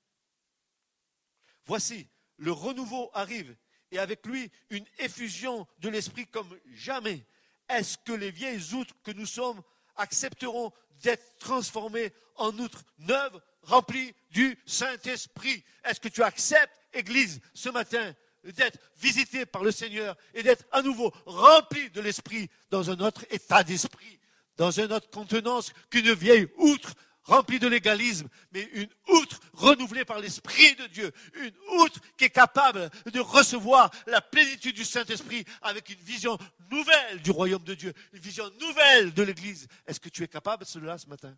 Voici, 1.66 2.10
le 2.36 2.52
renouveau 2.52 3.10
arrive 3.14 3.56
et 3.92 4.00
avec 4.00 4.26
lui 4.26 4.52
une 4.70 4.86
effusion 4.98 5.66
de 5.78 5.88
l'esprit 5.88 6.28
comme 6.28 6.60
jamais. 6.74 7.26
Est-ce 7.70 7.98
que 8.00 8.12
les 8.12 8.30
vieilles 8.30 8.74
outres 8.74 8.96
que 9.04 9.12
nous 9.12 9.26
sommes 9.26 9.64
accepteront 9.96 10.74
d'être 11.02 11.38
transformées 11.38 12.12
en 12.36 12.58
outres 12.60 12.84
neuves, 12.98 13.42
remplies 13.62 14.14
du 14.32 14.60
Saint-Esprit? 14.66 15.64
Est-ce 15.86 16.02
que 16.02 16.10
tu 16.10 16.24
acceptes, 16.24 16.78
Église, 16.92 17.40
ce 17.54 17.70
matin, 17.70 18.14
d'être 18.44 18.80
visité 18.98 19.46
par 19.46 19.64
le 19.64 19.72
Seigneur 19.72 20.16
et 20.34 20.44
d'être 20.44 20.66
à 20.72 20.82
nouveau 20.82 21.14
rempli 21.26 21.90
de 21.90 22.02
l'Esprit 22.02 22.50
dans 22.70 22.90
un 22.90 23.00
autre 23.00 23.26
état 23.30 23.64
d'esprit, 23.64 24.20
dans 24.58 24.72
une 24.72 24.92
autre 24.92 25.10
contenance 25.10 25.74
qu'une 25.90 26.14
vieille 26.14 26.48
outre 26.58 26.94
remplie 27.24 27.60
de 27.60 27.68
légalisme, 27.68 28.28
mais 28.52 28.64
une 28.74 28.90
outre 29.08 29.40
renouvelée 29.54 30.06
par 30.06 30.20
l'Esprit 30.20 30.76
de 30.76 30.88
Dieu, 30.88 31.12
une 31.36 31.54
outre 31.80 32.00
qui 32.18 32.26
est 32.26 32.30
capable 32.30 32.90
de 33.12 33.20
recevoir 33.20 33.92
la 34.08 34.22
plénitude 34.22 34.76
du 34.76 34.86
Saint-Esprit 34.86 35.46
avec 35.62 35.90
une 35.90 36.00
vision 36.00 36.38
nouvelle 36.72 37.22
du 37.22 37.32
royaume 37.32 37.64
de 37.64 37.76
Dieu, 37.76 37.94
une 38.14 38.20
vision 38.20 38.50
nouvelle 38.60 39.14
de 39.14 39.24
l'Église. 39.24 39.68
Est-ce 39.86 40.00
que 40.00 40.10
tu 40.10 40.24
es 40.24 40.28
capable 40.28 40.66
cela 40.66 40.98
ce 40.98 41.08
matin 41.08 41.38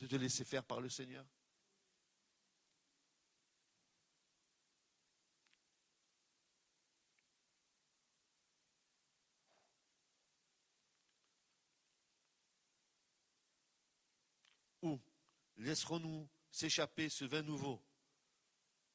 De 0.00 0.06
te 0.06 0.16
laisser 0.16 0.44
faire 0.44 0.64
par 0.64 0.80
le 0.80 0.88
Seigneur? 0.88 1.24
Laisserons-nous 15.58 16.28
s'échapper 16.50 17.08
ce 17.08 17.24
vin 17.24 17.42
nouveau, 17.42 17.82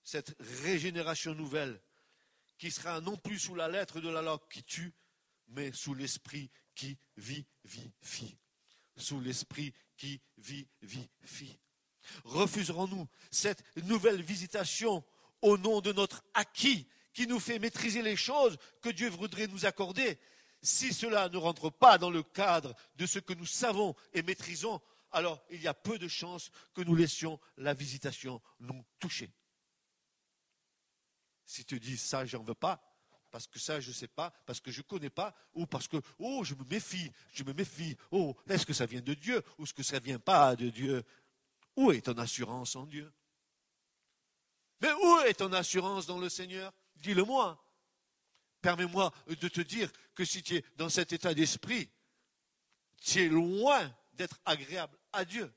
cette 0.04 0.36
régénération 0.40 1.34
nouvelle, 1.34 1.80
qui 2.58 2.72
sera 2.72 3.02
non 3.02 3.18
plus 3.18 3.40
sous 3.40 3.56
la 3.56 3.68
lettre 3.68 4.00
de 4.00 4.10
la 4.10 4.22
loi 4.22 4.42
qui 4.52 4.64
tue, 4.64 4.94
mais 5.50 5.72
sous 5.72 5.94
l'esprit 5.94 6.50
qui 6.76 6.98
vivifie. 7.18 8.38
Sous 8.96 9.20
l'esprit 9.20 9.74
qui 9.98 10.22
vivifie. 10.38 11.58
Refuserons-nous 12.26 13.08
cette 13.32 13.64
nouvelle 13.84 14.22
visitation 14.22 15.04
au 15.42 15.58
nom 15.58 15.82
de 15.82 15.92
notre 15.94 16.24
acquis 16.34 16.88
qui 17.14 17.28
nous 17.28 17.40
fait 17.40 17.60
maîtriser 17.60 18.02
les 18.02 18.16
choses 18.16 18.58
que 18.82 18.90
Dieu 18.90 19.10
voudrait 19.10 19.48
nous 19.48 19.66
accorder? 19.66 20.18
Si 20.62 20.94
cela 20.94 21.28
ne 21.30 21.38
rentre 21.38 21.70
pas 21.70 21.98
dans 21.98 22.10
le 22.10 22.24
cadre 22.24 22.74
de 22.96 23.06
ce 23.06 23.20
que 23.20 23.34
nous 23.34 23.46
savons 23.46 23.96
et 24.14 24.24
maîtrisons, 24.24 24.82
alors 25.14 25.44
il 25.50 25.62
y 25.62 25.68
a 25.68 25.74
peu 25.74 25.98
de 25.98 26.08
chances 26.08 26.52
que 26.74 26.82
nous 26.82 26.96
laissions 26.96 27.40
la 27.58 27.74
visitation 27.74 28.42
nous 28.60 28.84
toucher. 29.00 29.32
Si 31.46 31.66
tu 31.66 31.80
dis 31.80 31.98
ça, 31.98 32.26
j'en 32.26 32.44
veux 32.44 32.56
pas, 32.56 32.82
parce 33.30 33.48
que 33.48 33.60
ça, 33.60 33.80
je 33.80 33.90
ne 33.90 33.94
sais 33.94 34.08
pas, 34.08 34.32
parce 34.46 34.60
que 34.60 34.72
je 34.72 34.80
ne 34.80 34.84
connais 34.84 35.10
pas, 35.10 35.36
ou 35.54 35.66
parce 35.66 35.88
que, 35.88 35.98
oh, 36.20 36.44
je 36.44 36.54
me 36.56 36.64
méfie, 36.66 37.12
je 37.32 37.44
me 37.44 37.54
méfie, 37.54 37.98
oh, 38.12 38.36
est-ce 38.48 38.66
que 38.66 38.74
ça 38.74 38.86
vient 38.86 39.02
de 39.02 39.14
Dieu, 39.14 39.42
ou 39.58 39.64
est-ce 39.64 39.74
que 39.74 39.84
ça 39.84 40.00
ne 40.00 40.06
vient 40.06 40.20
pas 40.20 40.56
de 40.56 40.70
Dieu? 40.70 41.04
Où 41.76 41.92
est 41.92 42.02
ton 42.02 42.18
assurance 42.18 42.76
en 42.76 42.86
Dieu? 42.86 43.12
Mais 44.82 44.94
où 44.94 45.20
est 45.22 45.34
ton 45.34 45.52
assurance 45.54 46.06
dans 46.06 46.20
le 46.20 46.30
Seigneur? 46.30 46.74
Dis-le-moi. 46.96 47.60
permets-moi 48.62 49.12
de 49.28 49.48
te 49.48 49.62
dire 49.62 49.92
que 50.16 50.24
si 50.26 50.42
tu 50.42 50.56
es 50.56 50.66
dans 50.78 50.90
cet 50.90 51.12
état 51.12 51.34
d'esprit, 51.34 51.90
tu 53.02 53.20
es 53.24 53.30
loin 53.30 53.94
d'être 54.14 54.40
agréable 54.46 54.98
à 55.14 55.26
Dieu. 55.26 55.52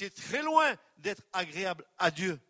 Es 0.00 0.08
très 0.08 0.42
loin 0.42 0.74
d'être 0.96 1.22
agréable 1.32 1.84
à 1.98 2.10
Dieu. 2.10 2.40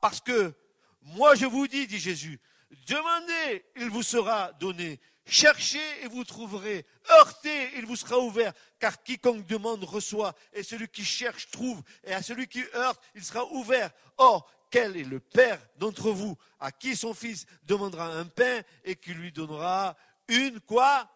Parce 0.00 0.20
que 0.20 0.54
moi 1.02 1.34
je 1.34 1.44
vous 1.44 1.68
dis, 1.68 1.86
dit 1.86 1.98
Jésus, 1.98 2.40
demandez, 2.86 3.64
il 3.76 3.90
vous 3.90 4.02
sera 4.02 4.52
donné. 4.54 4.98
Cherchez 5.26 6.02
et 6.02 6.08
vous 6.08 6.24
trouverez. 6.24 6.86
Heurtez, 7.10 7.76
il 7.76 7.86
vous 7.86 7.96
sera 7.96 8.18
ouvert. 8.18 8.52
Car 8.78 9.02
quiconque 9.02 9.46
demande 9.46 9.84
reçoit. 9.84 10.34
Et 10.52 10.62
celui 10.62 10.88
qui 10.88 11.04
cherche 11.04 11.50
trouve. 11.50 11.82
Et 12.04 12.12
à 12.12 12.22
celui 12.22 12.46
qui 12.46 12.62
heurte, 12.74 13.02
il 13.14 13.24
sera 13.24 13.46
ouvert. 13.52 13.90
Or, 14.18 14.50
quel 14.70 14.96
est 14.96 15.04
le 15.04 15.20
père 15.20 15.60
d'entre 15.76 16.10
vous 16.10 16.36
à 16.60 16.72
qui 16.72 16.94
son 16.94 17.14
fils 17.14 17.46
demandera 17.62 18.06
un 18.06 18.26
pain 18.26 18.62
et 18.84 18.96
qui 18.96 19.14
lui 19.14 19.32
donnera 19.32 19.96
une 20.28 20.60
quoi? 20.60 21.10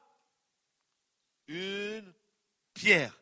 Une 1.46 2.14
pierre. 2.72 3.18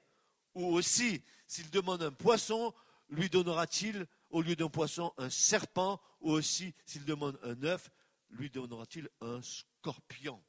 Ou 0.56 0.72
aussi, 0.72 1.22
s'il 1.46 1.70
demande 1.70 2.02
un 2.02 2.10
poisson, 2.10 2.72
lui 3.10 3.28
donnera-t-il 3.28 4.06
au 4.30 4.40
lieu 4.40 4.56
d'un 4.56 4.70
poisson 4.70 5.12
un 5.18 5.28
serpent 5.28 6.00
Ou 6.22 6.30
aussi, 6.30 6.74
s'il 6.86 7.04
demande 7.04 7.38
un 7.42 7.62
œuf, 7.62 7.90
lui 8.30 8.48
donnera-t-il 8.48 9.10
un 9.20 9.42
scorpion? 9.42 10.42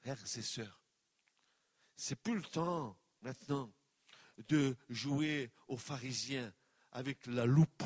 Frères 0.00 0.20
et 0.20 0.42
sœurs, 0.42 0.82
c'est 1.94 2.16
plus 2.16 2.34
le 2.34 2.42
temps 2.42 2.98
maintenant 3.22 3.72
de 4.48 4.76
jouer 4.88 5.52
aux 5.68 5.76
pharisiens 5.76 6.52
avec 6.90 7.24
la 7.26 7.46
loupe 7.46 7.84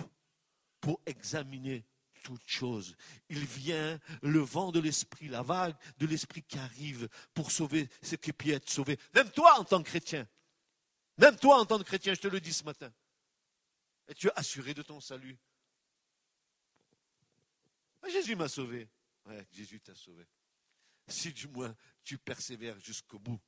pour 0.80 0.98
examiner 1.04 1.84
toutes 2.22 2.46
choses. 2.46 2.96
Il 3.28 3.44
vient 3.44 3.98
le 4.22 4.40
vent 4.40 4.72
de 4.72 4.80
l'esprit, 4.80 5.28
la 5.28 5.42
vague 5.42 5.76
de 5.98 6.06
l'esprit 6.06 6.42
qui 6.42 6.58
arrive 6.58 7.08
pour 7.34 7.50
sauver 7.50 7.88
ce 8.02 8.16
qui 8.16 8.32
peut 8.32 8.50
être 8.50 8.68
sauvé. 8.68 8.98
Même 9.14 9.30
toi 9.30 9.58
en 9.58 9.64
tant 9.64 9.82
que 9.82 9.88
chrétien, 9.88 10.28
même 11.18 11.36
toi 11.36 11.60
en 11.60 11.66
tant 11.66 11.78
que 11.78 11.84
chrétien, 11.84 12.14
je 12.14 12.20
te 12.20 12.28
le 12.28 12.40
dis 12.40 12.52
ce 12.52 12.64
matin, 12.64 12.92
es-tu 14.08 14.30
assuré 14.36 14.74
de 14.74 14.82
ton 14.82 15.00
salut 15.00 15.38
ah, 18.02 18.08
Jésus 18.08 18.34
m'a 18.34 18.48
sauvé. 18.48 18.88
Ouais, 19.26 19.46
Jésus 19.52 19.78
t'a 19.78 19.94
sauvé 19.94 20.26
si 21.10 21.32
du 21.32 21.48
moins 21.48 21.74
tu 22.04 22.18
persévères 22.18 22.78
jusqu'au 22.80 23.18
bout, 23.18 23.40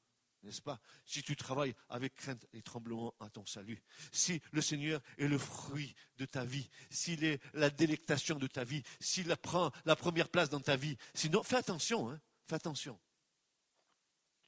n'est-ce 0.43 0.63
pas? 0.63 0.81
Si 1.05 1.23
tu 1.23 1.37
travailles 1.37 1.75
avec 1.89 2.15
crainte 2.15 2.47
et 2.53 2.63
tremblement 2.63 3.15
à 3.21 3.31
ton 3.31 3.47
salut, 3.47 3.83
si 4.11 4.41
le 4.53 4.61
Seigneur 4.61 5.01
est 5.19 5.29
le 5.29 5.39
fruit 5.39 5.95
de 6.17 6.25
ta 6.25 6.45
vie, 6.45 6.69
s'il 6.91 7.25
est 7.25 7.41
la 7.55 7.71
délectation 7.71 8.37
de 8.37 8.47
ta 8.47 8.65
vie, 8.65 8.83
s'il 9.01 9.35
prend 9.37 9.71
la 9.85 9.97
première 9.97 10.29
place 10.29 10.51
dans 10.51 10.61
ta 10.61 10.77
vie, 10.77 10.97
sinon 11.15 11.43
fais 11.43 11.57
attention, 11.57 12.11
hein, 12.11 12.21
fais 12.47 12.57
attention. 12.57 12.99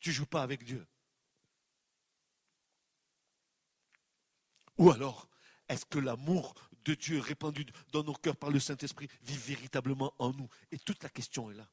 Tu 0.00 0.12
joues 0.12 0.26
pas 0.26 0.42
avec 0.42 0.64
Dieu. 0.64 0.86
Ou 4.76 4.90
alors, 4.90 5.28
est-ce 5.68 5.86
que 5.86 5.98
l'amour 5.98 6.54
de 6.84 6.94
Dieu 6.94 7.20
répandu 7.20 7.64
dans 7.92 8.02
nos 8.02 8.12
cœurs 8.12 8.36
par 8.36 8.50
le 8.50 8.60
Saint-Esprit 8.60 9.08
vit 9.22 9.36
véritablement 9.36 10.12
en 10.18 10.32
nous? 10.32 10.48
Et 10.72 10.78
toute 10.78 11.02
la 11.02 11.08
question 11.08 11.50
est 11.50 11.54
là. 11.54 11.70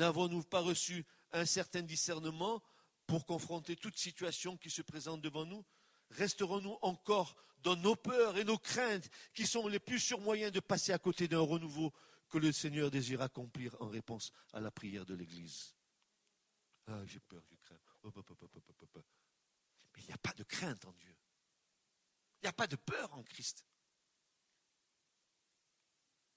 N'avons-nous 0.00 0.42
pas 0.44 0.60
reçu 0.60 1.04
un 1.32 1.44
certain 1.44 1.82
discernement 1.82 2.62
pour 3.06 3.26
confronter 3.26 3.76
toute 3.76 3.98
situation 3.98 4.56
qui 4.56 4.70
se 4.70 4.80
présente 4.80 5.20
devant 5.20 5.44
nous? 5.44 5.62
Resterons-nous 6.12 6.78
encore 6.80 7.36
dans 7.58 7.76
nos 7.76 7.96
peurs 7.96 8.38
et 8.38 8.44
nos 8.44 8.56
craintes 8.56 9.10
qui 9.34 9.46
sont 9.46 9.68
les 9.68 9.78
plus 9.78 10.00
sûrs 10.00 10.22
moyens 10.22 10.52
de 10.52 10.60
passer 10.60 10.94
à 10.94 10.98
côté 10.98 11.28
d'un 11.28 11.40
renouveau 11.40 11.92
que 12.30 12.38
le 12.38 12.50
Seigneur 12.50 12.90
désire 12.90 13.20
accomplir 13.20 13.76
en 13.78 13.88
réponse 13.88 14.32
à 14.54 14.60
la 14.60 14.70
prière 14.70 15.04
de 15.04 15.12
l'Église? 15.12 15.76
Ah, 16.86 17.04
j'ai 17.04 17.20
peur, 17.20 17.42
j'ai 17.50 17.58
crains. 17.58 17.76
Mais 18.02 18.10
il 20.00 20.06
n'y 20.06 20.14
a 20.14 20.18
pas 20.18 20.32
de 20.32 20.44
crainte 20.44 20.86
en 20.86 20.92
Dieu. 20.92 21.14
Il 22.40 22.44
n'y 22.44 22.48
a 22.48 22.54
pas 22.54 22.66
de 22.66 22.76
peur 22.76 23.12
en 23.12 23.22
Christ. 23.22 23.66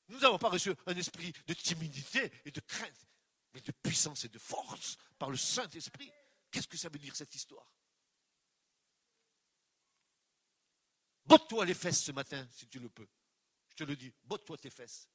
Nous 0.10 0.19
n'avons 0.19 0.38
pas 0.38 0.49
reçu 0.49 0.73
un 0.86 0.97
esprit 0.97 1.32
de 1.47 1.54
timidité 1.54 2.30
et 2.43 2.52
de 2.52 2.60
crainte 2.60 3.08
mais 3.53 3.61
de 3.61 3.71
puissance 3.71 4.25
et 4.25 4.29
de 4.29 4.39
force 4.39 4.97
par 5.17 5.29
le 5.29 5.37
Saint-Esprit. 5.37 6.11
Qu'est-ce 6.49 6.67
que 6.67 6.77
ça 6.77 6.89
veut 6.89 6.99
dire 6.99 7.15
cette 7.15 7.33
histoire? 7.35 7.71
Botte-toi 11.25 11.65
les 11.65 11.73
fesses 11.73 12.03
ce 12.03 12.11
matin, 12.11 12.47
si 12.51 12.67
tu 12.67 12.79
le 12.79 12.89
peux. 12.89 13.07
Je 13.69 13.75
te 13.75 13.83
le 13.83 13.95
dis, 13.95 14.11
botte-toi 14.23 14.57
tes 14.57 14.69
fesses. 14.69 15.09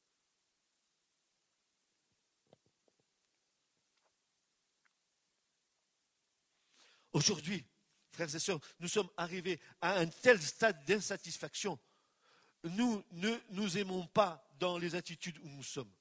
Aujourd'hui, 7.12 7.64
frères 8.12 8.34
et 8.34 8.38
sœurs, 8.38 8.60
nous 8.78 8.88
sommes 8.88 9.10
arrivés 9.16 9.60
à 9.80 9.98
un 9.98 10.06
tel 10.06 10.40
stade 10.40 10.84
d'insatisfaction. 10.84 11.78
Nous 12.64 13.04
ne 13.12 13.36
nous 13.50 13.78
aimons 13.78 14.06
pas 14.06 14.48
dans 14.58 14.78
les 14.78 14.94
attitudes 14.94 15.38
où 15.38 15.48
nous 15.48 15.62
sommes. 15.62 15.92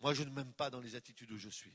Moi, 0.00 0.14
je 0.14 0.22
ne 0.22 0.30
m'aime 0.30 0.52
pas 0.52 0.70
dans 0.70 0.80
les 0.80 0.94
attitudes 0.94 1.30
où 1.32 1.38
je 1.38 1.48
suis. 1.48 1.74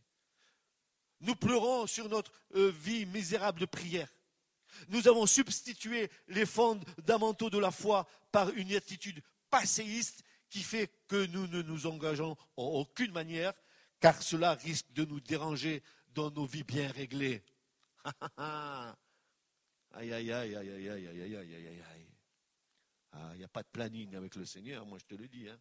Nous 1.20 1.36
pleurons 1.36 1.88
sur 1.88 2.10
notre 2.10 2.32
euh, 2.56 2.72
vie 2.72 3.06
misérable 3.06 3.60
de 3.60 3.66
prière. 3.66 4.10
Nous 4.90 5.08
avons 5.08 5.26
substitué 5.26 6.10
les 6.28 6.46
fondamentaux 6.46 7.50
de 7.50 7.58
la 7.60 7.72
foi 7.72 8.08
par 8.32 8.50
une 8.50 8.74
attitude 8.74 9.22
passéiste 9.50 10.24
qui 10.50 10.64
fait 10.64 10.92
que 11.08 11.26
nous 11.28 11.48
ne 11.48 11.62
nous 11.62 11.88
engageons 11.88 12.36
en 12.58 12.64
aucune 12.64 13.12
manière, 13.12 13.54
car 14.00 14.22
cela 14.22 14.54
risque 14.56 14.92
de 14.94 15.06
nous 15.06 15.20
déranger 15.20 15.82
dans 16.14 16.32
nos 16.32 16.46
vies 16.46 16.64
bien 16.64 16.92
réglées. 16.92 17.44
aïe, 18.38 20.14
aïe, 20.14 20.32
aïe, 20.32 20.56
aïe, 20.56 20.56
aïe, 20.56 20.90
aïe, 20.90 21.08
aïe, 21.08 21.36
aïe, 21.36 21.56
aïe, 21.56 21.68
aïe. 21.68 22.08
Ah, 23.14 23.30
il 23.34 23.38
n'y 23.38 23.44
a 23.44 23.48
pas 23.48 23.64
de 23.64 23.68
planning 23.68 24.16
avec 24.16 24.36
le 24.36 24.46
Seigneur, 24.46 24.86
moi 24.86 24.98
je 24.98 25.06
te 25.06 25.16
le 25.16 25.28
dis. 25.28 25.48
Hein. 25.48 25.60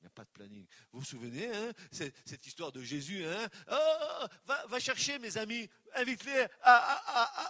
Il 0.00 0.04
n'y 0.04 0.06
a 0.06 0.10
pas 0.14 0.24
de 0.24 0.30
planning. 0.30 0.64
Vous 0.92 1.00
vous 1.00 1.04
souvenez, 1.04 1.50
hein, 1.54 1.72
cette, 1.92 2.46
histoire 2.46 2.72
de 2.72 2.82
Jésus, 2.82 3.22
hein, 3.22 3.48
oh, 3.70 4.26
va, 4.66 4.78
chercher 4.78 5.18
mes 5.18 5.36
amis, 5.36 5.68
invite-les 5.94 6.46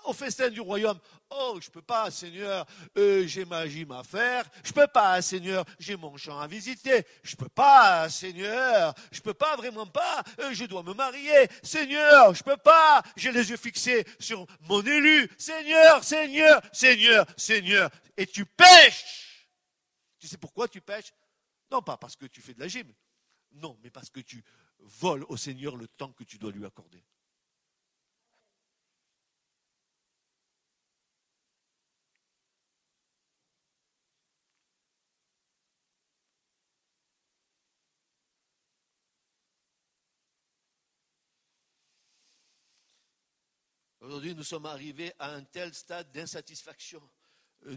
au 0.03 0.13
festin 0.13 0.49
du 0.49 0.61
royaume. 0.61 0.99
Oh, 1.31 1.59
je 1.61 1.69
ne 1.69 1.73
peux 1.73 1.83
pas, 1.83 2.11
Seigneur, 2.11 2.67
euh, 2.99 3.25
j'ai 3.25 3.45
ma 3.45 3.69
gym 3.69 3.93
à 3.93 4.03
faire. 4.03 4.45
Je 4.65 4.71
ne 4.71 4.75
peux 4.75 4.89
pas, 4.89 5.23
Seigneur, 5.23 5.65
j'ai 5.79 5.95
mon 5.95 6.17
champ 6.17 6.41
à 6.41 6.49
visiter. 6.49 7.07
Je 7.23 7.37
ne 7.37 7.37
peux 7.37 7.49
pas, 7.49 8.09
Seigneur, 8.09 8.95
je 9.13 9.19
ne 9.19 9.23
peux 9.23 9.35
pas, 9.35 9.55
vraiment 9.55 9.87
pas, 9.87 10.25
euh, 10.41 10.53
je 10.53 10.65
dois 10.65 10.83
me 10.83 10.93
marier. 10.93 11.49
Seigneur, 11.63 12.35
je 12.35 12.41
ne 12.41 12.51
peux 12.51 12.61
pas, 12.61 13.01
j'ai 13.15 13.31
les 13.31 13.49
yeux 13.49 13.59
fixés 13.59 14.05
sur 14.19 14.45
mon 14.63 14.83
élu. 14.83 15.31
Seigneur, 15.39 16.03
Seigneur, 16.03 16.61
Seigneur, 16.73 17.27
Seigneur. 17.37 17.91
Et 18.17 18.27
tu 18.27 18.45
pêches. 18.45 19.47
Tu 20.19 20.27
sais 20.27 20.37
pourquoi 20.37 20.67
tu 20.67 20.81
pêches? 20.81 21.13
Non 21.71 21.83
pas 21.83 21.97
parce 21.97 22.17
que 22.17 22.27
tu 22.27 22.41
fais 22.41 22.55
de 22.55 22.61
la 22.61 22.69
gym, 22.69 22.93
non, 23.53 23.79
mais 23.83 23.91
parce 23.91 24.11
que 24.11 24.21
tu 24.21 24.45
voles 24.79 25.25
au 25.29 25.37
Seigneur 25.37 25.77
le 25.77 25.89
temps 25.89 26.13
que 26.13 26.25
tu 26.25 26.39
dois 26.39 26.53
lui 26.53 26.65
accorder. 26.65 27.03
Aujourd'hui, 44.01 44.35
nous 44.35 44.43
sommes 44.43 44.67
arrivés 44.67 45.13
à 45.19 45.35
un 45.35 45.45
tel 45.45 45.75
stade 45.75 46.11
d'insatisfaction. 46.11 47.01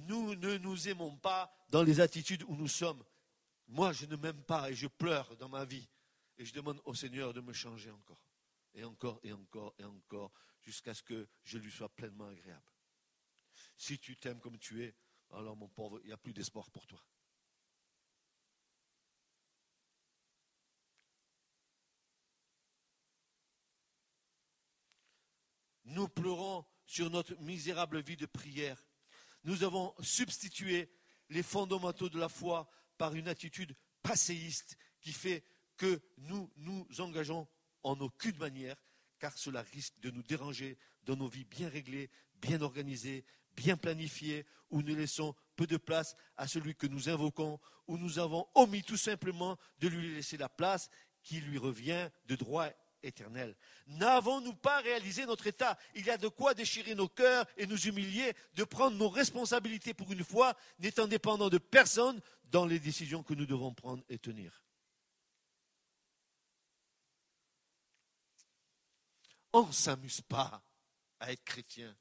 Nous 0.07 0.36
ne 0.36 0.57
nous 0.57 0.88
aimons 0.88 1.15
pas 1.17 1.53
dans 1.70 1.84
les 1.84 1.99
attitudes 1.99 2.43
où 2.47 2.55
nous 2.55 2.70
sommes. 2.70 3.03
Moi, 3.68 3.91
je 3.93 4.05
ne 4.05 4.16
m'aime 4.16 4.43
pas 4.43 4.70
et 4.70 4.76
je 4.76 4.88
pleure 4.88 5.36
dans 5.38 5.49
ma 5.49 5.66
vie. 5.66 5.88
Et 6.38 6.45
je 6.45 6.53
demande 6.53 6.82
au 6.86 6.93
Seigneur 6.93 7.34
de 7.34 7.41
me 7.41 7.53
changer 7.53 7.91
encore. 7.91 8.22
Et 8.74 8.84
encore, 8.84 9.20
et 9.24 9.32
encore, 9.32 9.74
et 9.78 9.84
encore, 9.84 10.32
jusqu'à 10.61 10.93
ce 10.93 11.03
que 11.03 11.28
je 11.43 11.57
lui 11.57 11.72
sois 11.72 11.89
pleinement 11.89 12.28
agréable. 12.28 12.72
Si 13.78 13.99
tu 13.99 14.18
t'aimes 14.18 14.39
comme 14.39 14.57
tu 14.57 14.84
es, 14.84 14.95
alors 15.32 15.55
mon 15.55 15.68
pauvre, 15.68 15.99
il 16.03 16.07
n'y 16.07 16.14
a 16.14 16.18
plus 16.18 16.34
d'espoir 16.34 16.70
pour 16.72 16.88
toi. 16.88 17.03
Nous 25.86 26.07
pleurons 26.07 26.66
sur 26.86 27.09
notre 27.09 27.36
misérable 27.36 28.01
vie 28.01 28.18
de 28.18 28.26
prière. 28.26 28.84
Nous 29.43 29.64
avons 29.64 29.93
substitué 30.01 30.91
les 31.30 31.43
fondamentaux 31.43 32.09
de 32.09 32.20
la 32.20 32.30
foi 32.30 32.70
par 33.04 33.16
une 33.16 33.28
attitude 33.28 33.76
passéiste 34.01 34.78
qui 35.01 35.12
fait 35.12 35.43
que 35.76 35.99
nous 36.20 36.49
nous 36.56 36.88
engageons 36.99 37.49
en 37.84 37.99
aucune 37.99 38.38
manière, 38.38 38.78
car 39.20 39.38
cela 39.38 39.62
risque 39.62 39.99
de 39.99 40.10
nous 40.10 40.24
déranger 40.24 40.78
dans 41.04 41.18
nos 41.18 41.28
vies 41.28 41.43
bien 41.43 41.68
réglées, 41.68 42.10
bien 42.36 42.62
organisées, 42.62 43.26
bien 43.58 43.76
planifiées, 43.76 44.45
où 44.70 44.82
nous 44.82 44.95
laissons 44.95 45.36
peu 45.58 45.68
de 45.68 45.76
place 45.76 46.16
à 46.38 46.47
celui 46.47 46.76
que 46.76 46.88
nous 46.88 47.10
invoquons, 47.10 47.60
où 47.88 47.97
nous 47.97 48.20
avons 48.20 48.47
omis 48.56 48.84
tout 48.84 48.95
simplement 48.95 49.58
de 49.80 49.89
lui 49.89 50.16
laisser 50.16 50.38
la 50.38 50.47
place 50.47 50.89
qui 51.24 51.41
lui 51.41 51.58
revient 51.58 52.08
de 52.28 52.38
droit 52.38 52.70
éternel. 53.01 53.54
N'avons-nous 53.88 54.54
pas 54.54 54.80
réalisé 54.80 55.26
notre 55.26 55.47
état? 55.47 55.78
Il 55.93 56.06
y 56.06 56.10
a 56.10 56.18
de 56.18 56.30
quoi 56.30 56.54
déchirer 56.54 56.95
nos 56.95 57.10
cœurs 57.10 57.45
et 57.58 57.68
nous 57.68 57.86
humilier, 57.86 58.34
de 58.56 58.64
prendre 58.64 58.95
nos 58.95 59.10
responsabilités 59.10 59.93
pour 59.93 60.10
une 60.14 60.24
fois, 60.24 60.56
n'étant 60.80 61.06
dépendants 61.06 61.49
de 61.49 61.58
personne 61.58 62.22
dans 62.54 62.68
les 62.68 62.80
décisions 62.80 63.24
que 63.24 63.34
nous 63.34 63.47
devons 63.47 63.74
prendre 63.74 64.04
et 64.10 64.20
tenir. 64.20 64.64
On 69.51 69.66
ne 69.66 69.72
s'amuse 69.72 70.22
pas 70.22 70.64
à 71.20 71.32
être 71.32 71.43
chrétien. 71.43 71.97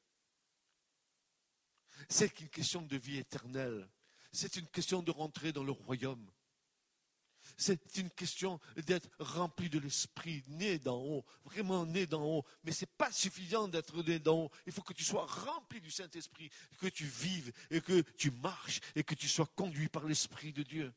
C'est 2.10 2.38
une 2.40 2.50
question 2.50 2.82
de 2.82 2.96
vie 2.98 3.16
éternelle. 3.16 3.88
C'est 4.30 4.56
une 4.56 4.68
question 4.68 5.02
de 5.02 5.10
rentrer 5.10 5.54
dans 5.54 5.64
le 5.64 5.72
royaume. 5.72 6.30
C'est 7.56 7.96
une 7.96 8.10
question 8.10 8.60
d'être 8.76 9.08
rempli 9.18 9.68
de 9.68 9.78
l'esprit, 9.78 10.42
né 10.48 10.78
d'en 10.78 10.98
haut, 10.98 11.24
vraiment 11.44 11.86
né 11.86 12.06
d'en 12.06 12.24
haut. 12.24 12.44
Mais 12.64 12.72
ce 12.72 12.84
n'est 12.84 12.90
pas 12.96 13.12
suffisant 13.12 13.68
d'être 13.68 14.02
né 14.02 14.18
d'en 14.18 14.44
haut. 14.44 14.50
Il 14.66 14.72
faut 14.72 14.82
que 14.82 14.92
tu 14.92 15.04
sois 15.04 15.26
rempli 15.26 15.80
du 15.80 15.90
Saint-Esprit, 15.90 16.50
que 16.78 16.86
tu 16.86 17.04
vives 17.04 17.52
et 17.70 17.80
que 17.80 18.02
tu 18.16 18.30
marches 18.30 18.80
et 18.94 19.04
que 19.04 19.14
tu 19.14 19.28
sois 19.28 19.46
conduit 19.54 19.88
par 19.88 20.04
l'Esprit 20.04 20.52
de 20.52 20.62
Dieu. 20.62 20.92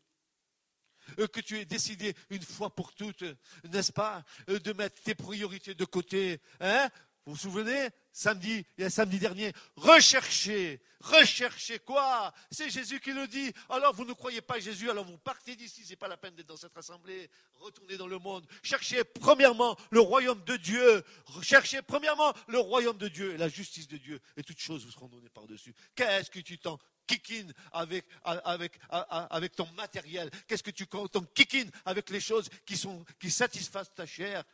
Euh, 1.20 1.28
que 1.28 1.40
tu 1.40 1.60
aies 1.60 1.66
décidé 1.66 2.16
une 2.30 2.42
fois 2.42 2.74
pour 2.74 2.94
toutes, 2.94 3.24
n'est-ce 3.64 3.92
pas, 3.92 4.24
euh, 4.50 4.60
de 4.60 4.74
mettre 4.74 5.02
tes 5.02 5.16
priorités 5.16 5.76
de 5.76 5.86
côté. 5.86 6.42
Hein? 6.60 6.90
Vous 7.26 7.34
vous 7.34 7.40
souvenez? 7.40 7.90
Samedi, 8.18 8.66
samedi 8.88 9.20
dernier, 9.20 9.52
recherchez, 9.76 10.80
recherchez 11.02 11.80
quoi? 11.80 12.34
C'est 12.50 12.70
Jésus 12.70 13.02
qui 13.02 13.12
le 13.12 13.28
dit. 13.28 13.52
Alors 13.68 13.94
vous 13.94 14.06
ne 14.06 14.14
croyez 14.14 14.40
pas 14.40 14.58
Jésus, 14.58 14.90
alors 14.90 15.04
vous 15.04 15.18
partez 15.18 15.58
d'ici, 15.58 15.84
c'est 15.86 15.98
pas 15.98 16.08
la 16.08 16.16
peine 16.16 16.34
d'être 16.34 16.48
dans 16.48 16.56
cette 16.56 16.78
assemblée. 16.78 17.30
Retournez 17.56 17.98
dans 17.98 18.08
le 18.08 18.18
monde. 18.18 18.48
Cherchez 18.64 19.04
premièrement 19.04 19.76
le 19.92 20.00
royaume 20.00 20.42
de 20.46 20.56
Dieu. 20.56 21.04
Cherchez 21.42 21.82
premièrement 21.82 22.34
le 22.48 22.60
royaume 22.60 22.98
de 22.98 23.10
Dieu 23.10 23.34
et 23.34 23.38
la 23.38 23.50
justice 23.50 23.90
de 23.90 23.98
Dieu. 23.98 24.22
Et 24.38 24.44
toutes 24.44 24.60
choses 24.60 24.86
vous 24.86 24.92
seront 24.92 25.10
données 25.10 25.28
par-dessus. 25.28 25.76
Qu'est-ce 25.94 26.32
que 26.32 26.40
tu 26.40 26.58
t'en 26.58 26.80
kikines 27.08 27.54
avec, 27.74 28.06
avec, 28.24 28.80
avec 28.90 29.58
ton 29.58 29.68
matériel? 29.74 30.32
Qu'est-ce 30.48 30.64
que 30.64 30.72
tu 30.72 30.88
t'en 30.88 31.26
kikines 31.34 31.70
avec 31.84 32.10
les 32.10 32.22
choses 32.22 32.48
qui, 32.66 32.78
sont, 32.78 33.04
qui 33.20 33.30
satisfassent 33.30 33.94
ta 33.94 34.06
chair? 34.06 34.46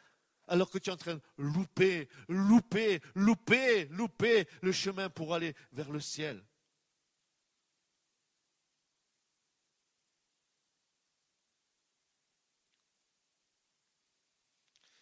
Alors 0.52 0.70
que 0.70 0.78
tu 0.78 0.90
es 0.90 0.94
en 0.94 0.98
train 0.98 1.16
de 1.16 1.22
louper, 1.38 2.10
louper, 2.28 3.02
louper, 3.16 3.86
louper 3.86 4.46
le 4.62 4.74
chemin 4.74 5.10
pour 5.10 5.34
aller 5.34 5.56
vers 5.72 5.90
le 5.90 6.02
ciel. 6.02 6.44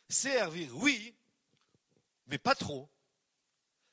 Servir, 0.08 0.78
oui, 0.78 1.16
mais 2.28 2.38
pas 2.38 2.54
trop. 2.54 2.88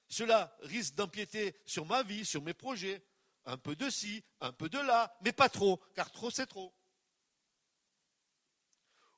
Cela 0.08 0.54
risque 0.60 0.94
d'empiéter 0.94 1.56
sur 1.64 1.86
ma 1.86 2.02
vie, 2.02 2.26
sur 2.26 2.42
mes 2.42 2.54
projets. 2.54 3.02
Un 3.46 3.56
peu 3.56 3.74
de 3.76 3.88
ci, 3.88 4.22
un 4.40 4.52
peu 4.52 4.68
de 4.68 4.78
là, 4.78 5.16
mais 5.22 5.32
pas 5.32 5.48
trop, 5.48 5.80
car 5.94 6.10
trop 6.10 6.30
c'est 6.30 6.46
trop. 6.46 6.74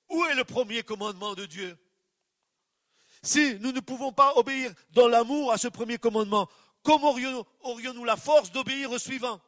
Où 0.09 0.25
est 0.27 0.37
le 0.37 0.45
premier 0.45 0.85
commandement 0.85 1.35
de 1.35 1.45
Dieu? 1.45 1.77
Si 3.23 3.59
nous 3.61 3.73
ne 3.73 3.81
pouvons 3.81 4.13
pas 4.13 4.35
obéir 4.37 4.73
dans 4.91 5.09
l'amour 5.09 5.53
à 5.53 5.59
ce 5.59 5.69
premier 5.69 5.99
commandement, 5.99 6.49
comment 6.83 7.15
aurions-nous 7.63 8.05
la 8.05 8.17
force 8.17 8.51
d'obéir 8.53 8.91
au 8.91 8.99
suivant? 8.99 9.41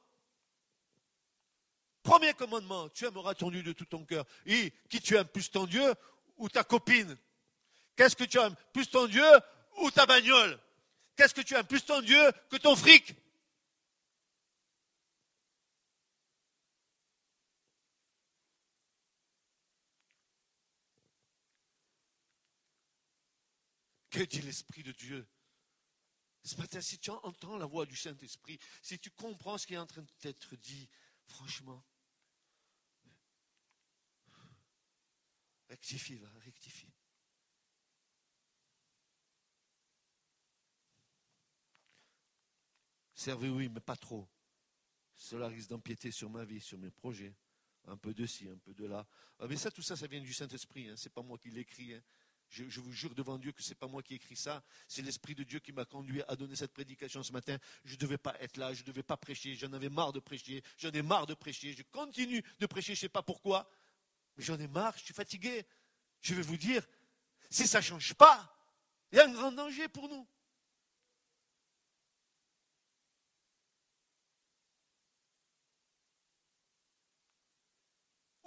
Premier 2.03 2.33
commandement, 2.33 2.89
tu 2.89 3.05
aimeras 3.05 3.35
ton 3.35 3.51
Dieu 3.51 3.63
de 3.63 3.73
tout 3.73 3.85
ton 3.85 4.05
cœur. 4.05 4.25
Et 4.47 4.73
qui 4.89 5.01
tu 5.01 5.17
aimes 5.17 5.29
plus 5.29 5.51
ton 5.51 5.67
Dieu 5.67 5.95
ou 6.39 6.49
ta 6.49 6.65
copine? 6.65 7.17
Qu'est-ce 7.95 8.17
que 8.17 8.25
tu 8.25 8.39
aimes 8.39 8.55
plus 8.73 8.89
ton 8.89 9.07
Dieu 9.07 9.27
ou 9.79 9.91
ta 9.91 10.07
bagnole? 10.07 10.59
Qu'est-ce 11.17 11.35
que 11.35 11.43
tu 11.43 11.55
aimes 11.55 11.67
plus 11.67 11.85
ton 11.85 12.01
Dieu 12.01 12.33
que 12.49 12.57
ton 12.57 12.75
fric? 12.75 13.15
Que 24.11 24.25
dit 24.25 24.43
l'Esprit 24.43 24.83
de 24.83 24.93
Dieu 24.93 25.27
Ce 26.43 26.57
matin, 26.57 26.81
si 26.81 26.99
tu 26.99 27.11
entends 27.11 27.57
la 27.57 27.67
voix 27.67 27.87
du 27.87 27.97
Saint-Esprit, 27.97 28.59
si 28.83 28.99
tu 28.99 29.11
comprends 29.11 29.57
ce 29.57 29.67
qui 29.67 29.75
est 29.75 29.79
en 29.79 29.87
train 29.87 30.05
d'être 30.23 30.57
dit, 30.57 30.89
franchement, 31.27 31.85
rectifie, 35.69 36.17
va, 36.17 36.29
rectifie. 36.41 36.93
Servez, 43.15 43.51
oui, 43.51 43.69
mais 43.69 43.81
pas 43.81 43.97
trop. 43.97 44.27
Cela 45.15 45.49
risque 45.49 45.69
d'empiéter 45.69 46.11
sur 46.11 46.31
ma 46.31 46.45
vie, 46.45 46.59
sur 46.59 46.79
mes 46.79 46.91
projets. 46.91 47.35
Un 47.85 47.99
peu 47.99 48.15
de 48.15 48.25
ci, 48.25 48.49
un 48.49 48.57
peu 48.57 48.73
de 48.73 48.87
là. 48.87 49.07
Ah, 49.39 49.47
mais 49.47 49.57
ça, 49.57 49.71
tout 49.71 49.83
ça, 49.83 49.95
ça 49.95 50.07
vient 50.07 50.23
du 50.23 50.33
Saint-Esprit. 50.33 50.89
Hein. 50.89 50.97
Ce 50.97 51.07
n'est 51.07 51.13
pas 51.13 51.23
moi 51.23 51.37
qui 51.39 51.51
l'écris. 51.51 51.93
Hein. 51.93 52.03
Je, 52.51 52.81
vous 52.81 52.93
jure 52.93 53.15
devant 53.15 53.39
Dieu 53.39 53.53
que 53.53 53.63
ce 53.63 53.71
n'est 53.71 53.77
pas 53.77 53.87
moi 53.87 54.03
qui 54.03 54.15
ai 54.15 54.17
écrit 54.17 54.37
ça, 54.37 54.63
c'est 54.89 55.03
l'Esprit 55.03 55.35
de 55.35 55.45
Dieu 55.45 55.61
qui 55.61 55.73
m'a 55.73 55.85
conduit 55.85 56.23
à 56.27 56.35
donner 56.35 56.57
cette 56.57 56.73
prédication 56.73 57.23
ce 57.23 57.33
matin. 57.33 57.57
Je 57.85 57.95
ne 57.95 57.99
devais 57.99 58.19
pas 58.19 58.35
être 58.41 58.57
là, 58.57 58.75
je 58.75 58.83
ne 58.83 58.87
devais 58.87 59.05
pas 59.05 59.17
prêcher, 59.17 59.55
j'en 59.55 59.73
avais 59.73 59.89
marre 59.89 60.13
de 60.13 60.19
prêcher, 60.21 60.63
j'en 60.77 60.91
ai 60.91 61.03
marre 61.03 61.27
de 61.27 61.35
prêcher, 61.35 61.73
je 61.73 61.83
continue 61.93 62.43
de 62.59 62.67
prêcher, 62.67 62.95
je 62.95 62.99
ne 62.99 63.03
sais 63.03 63.09
pas 63.09 63.23
pourquoi, 63.23 63.71
mais 64.37 64.45
j'en 64.45 64.59
ai 64.59 64.67
marre, 64.67 64.97
je 64.99 65.05
suis 65.05 65.15
fatigué. 65.15 65.65
Je 66.21 66.35
vais 66.35 66.43
vous 66.43 66.57
dire, 66.57 66.87
si 67.49 67.67
ça 67.67 67.79
ne 67.79 67.85
change 67.85 68.15
pas, 68.15 68.53
il 69.13 69.19
y 69.19 69.21
a 69.21 69.27
un 69.27 69.33
grand 69.33 69.53
danger 69.53 69.89
pour 69.89 70.09
nous. 70.09 70.27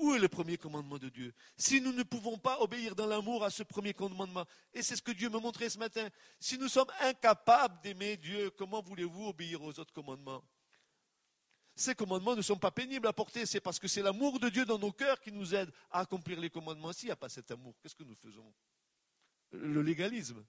Où 0.04 0.14
est 0.14 0.20
le 0.20 0.28
premier 0.28 0.58
commandement 0.58 0.98
de 0.98 1.08
Dieu? 1.08 1.34
Si 1.56 1.80
nous 1.80 1.94
ne 1.94 2.04
pouvons 2.04 2.38
pas 2.38 2.60
obéir 2.60 2.94
dans 2.94 3.08
l'amour 3.08 3.46
à 3.46 3.50
ce 3.50 3.64
premier 3.64 3.94
commandement, 3.94 4.46
et 4.74 4.84
c'est 4.84 4.98
ce 4.98 5.02
que 5.02 5.14
Dieu 5.14 5.30
me 5.30 5.40
montrait 5.40 5.70
ce 5.70 5.80
matin, 5.80 6.10
si 6.42 6.58
nous 6.58 6.68
sommes 6.68 6.92
incapables 7.00 7.80
d'aimer 7.82 8.18
Dieu, 8.18 8.50
comment 8.50 8.82
voulez-vous 8.82 9.28
obéir 9.28 9.62
aux 9.62 9.80
autres 9.80 9.94
commandements? 9.94 10.44
Ces 11.74 11.96
commandements 11.96 12.36
ne 12.36 12.42
sont 12.42 12.58
pas 12.58 12.70
pénibles 12.70 13.08
à 13.08 13.14
porter, 13.14 13.46
c'est 13.46 13.62
parce 13.62 13.80
que 13.80 13.88
c'est 13.88 14.02
l'amour 14.02 14.42
de 14.42 14.50
Dieu 14.50 14.66
dans 14.66 14.78
nos 14.78 14.92
cœurs 14.92 15.22
qui 15.22 15.32
nous 15.32 15.56
aide 15.56 15.72
à 15.90 16.02
accomplir 16.02 16.38
les 16.38 16.50
commandements. 16.50 16.92
S'il 16.92 17.08
n'y 17.08 17.14
a 17.14 17.16
pas 17.16 17.30
cet 17.30 17.50
amour, 17.52 17.74
qu'est-ce 17.82 17.96
que 17.96 18.04
nous 18.04 18.16
faisons? 18.16 18.54
Le 19.52 19.82
légalisme. 19.82 20.44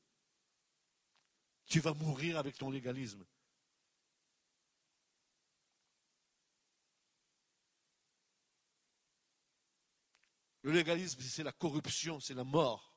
Tu 1.66 1.78
vas 1.78 1.94
mourir 1.94 2.38
avec 2.38 2.58
ton 2.58 2.70
légalisme. 2.72 3.24
Le 10.64 10.72
légalisme, 10.72 11.20
c'est 11.20 11.42
la 11.42 11.52
corruption, 11.52 12.20
c'est 12.20 12.32
la 12.32 12.42
mort. 12.42 12.96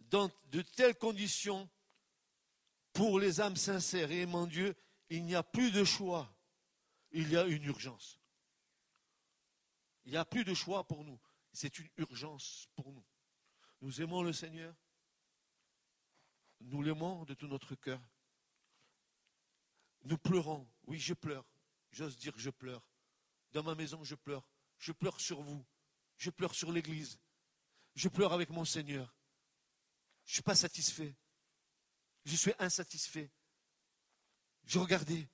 Dans 0.00 0.30
de 0.46 0.62
telles 0.62 0.96
conditions, 0.96 1.68
pour 2.94 3.20
les 3.20 3.42
âmes 3.42 3.56
sincères 3.56 4.10
et 4.10 4.22
aimant 4.22 4.46
Dieu, 4.46 4.74
il 5.10 5.26
n'y 5.26 5.34
a 5.34 5.42
plus 5.42 5.70
de 5.70 5.84
choix. 5.84 6.34
Il 7.12 7.30
y 7.30 7.36
a 7.36 7.44
une 7.44 7.64
urgence. 7.64 8.18
Il 10.06 10.12
n'y 10.12 10.16
a 10.16 10.24
plus 10.24 10.44
de 10.44 10.54
choix 10.54 10.86
pour 10.88 11.04
nous. 11.04 11.20
C'est 11.52 11.78
une 11.78 11.90
urgence 11.98 12.70
pour 12.76 12.90
nous. 12.90 13.04
Nous 13.82 14.00
aimons 14.00 14.22
le 14.22 14.32
Seigneur. 14.32 14.74
Nous 16.62 16.80
l'aimons 16.80 17.26
de 17.26 17.34
tout 17.34 17.46
notre 17.46 17.74
cœur. 17.74 18.00
Nous 20.06 20.18
pleurons. 20.18 20.66
Oui, 20.86 21.00
je 21.00 21.14
pleure. 21.14 21.44
J'ose 21.90 22.16
dire 22.16 22.32
je 22.36 22.50
pleure. 22.50 22.82
Dans 23.52 23.64
ma 23.64 23.74
maison, 23.74 24.04
je 24.04 24.14
pleure. 24.14 24.48
Je 24.78 24.92
pleure 24.92 25.20
sur 25.20 25.40
vous. 25.40 25.64
Je 26.16 26.30
pleure 26.30 26.54
sur 26.54 26.70
l'Église. 26.70 27.18
Je 27.96 28.08
pleure 28.08 28.32
avec 28.32 28.50
mon 28.50 28.64
Seigneur. 28.64 29.16
Je 30.24 30.30
ne 30.30 30.34
suis 30.34 30.42
pas 30.42 30.54
satisfait. 30.54 31.16
Je 32.24 32.36
suis 32.36 32.52
insatisfait. 32.58 33.30
Je 34.64 34.78
regardais 34.78 35.28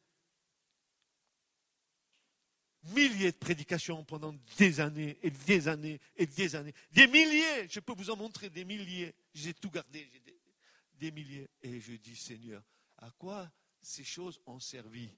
milliers 2.84 3.32
de 3.32 3.36
prédications 3.36 4.04
pendant 4.04 4.34
des 4.56 4.80
années 4.80 5.18
et 5.22 5.30
des 5.30 5.68
années 5.68 6.00
et 6.16 6.26
des 6.26 6.56
années. 6.56 6.74
Des 6.92 7.06
milliers, 7.06 7.68
je 7.68 7.80
peux 7.80 7.94
vous 7.94 8.10
en 8.10 8.16
montrer 8.16 8.48
des 8.48 8.64
milliers. 8.64 9.14
J'ai 9.34 9.52
tout 9.52 9.70
gardé, 9.70 10.08
j'ai 10.12 10.22
des 10.94 11.10
milliers. 11.10 11.50
Et 11.62 11.78
je 11.78 11.92
dis, 11.92 12.16
Seigneur, 12.16 12.62
à 12.98 13.10
quoi 13.10 13.50
ces 13.82 14.04
choses 14.04 14.40
ont 14.46 14.60
servi 14.60 15.10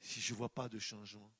si 0.00 0.20
je 0.20 0.32
ne 0.32 0.38
vois 0.38 0.48
pas 0.48 0.68
de 0.68 0.78
changement 0.78 1.32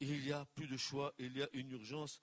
Il 0.00 0.20
n'y 0.22 0.32
a 0.32 0.44
plus 0.54 0.68
de 0.68 0.76
choix, 0.76 1.12
il 1.18 1.36
y 1.36 1.42
a 1.42 1.48
une 1.52 1.72
urgence. 1.72 2.22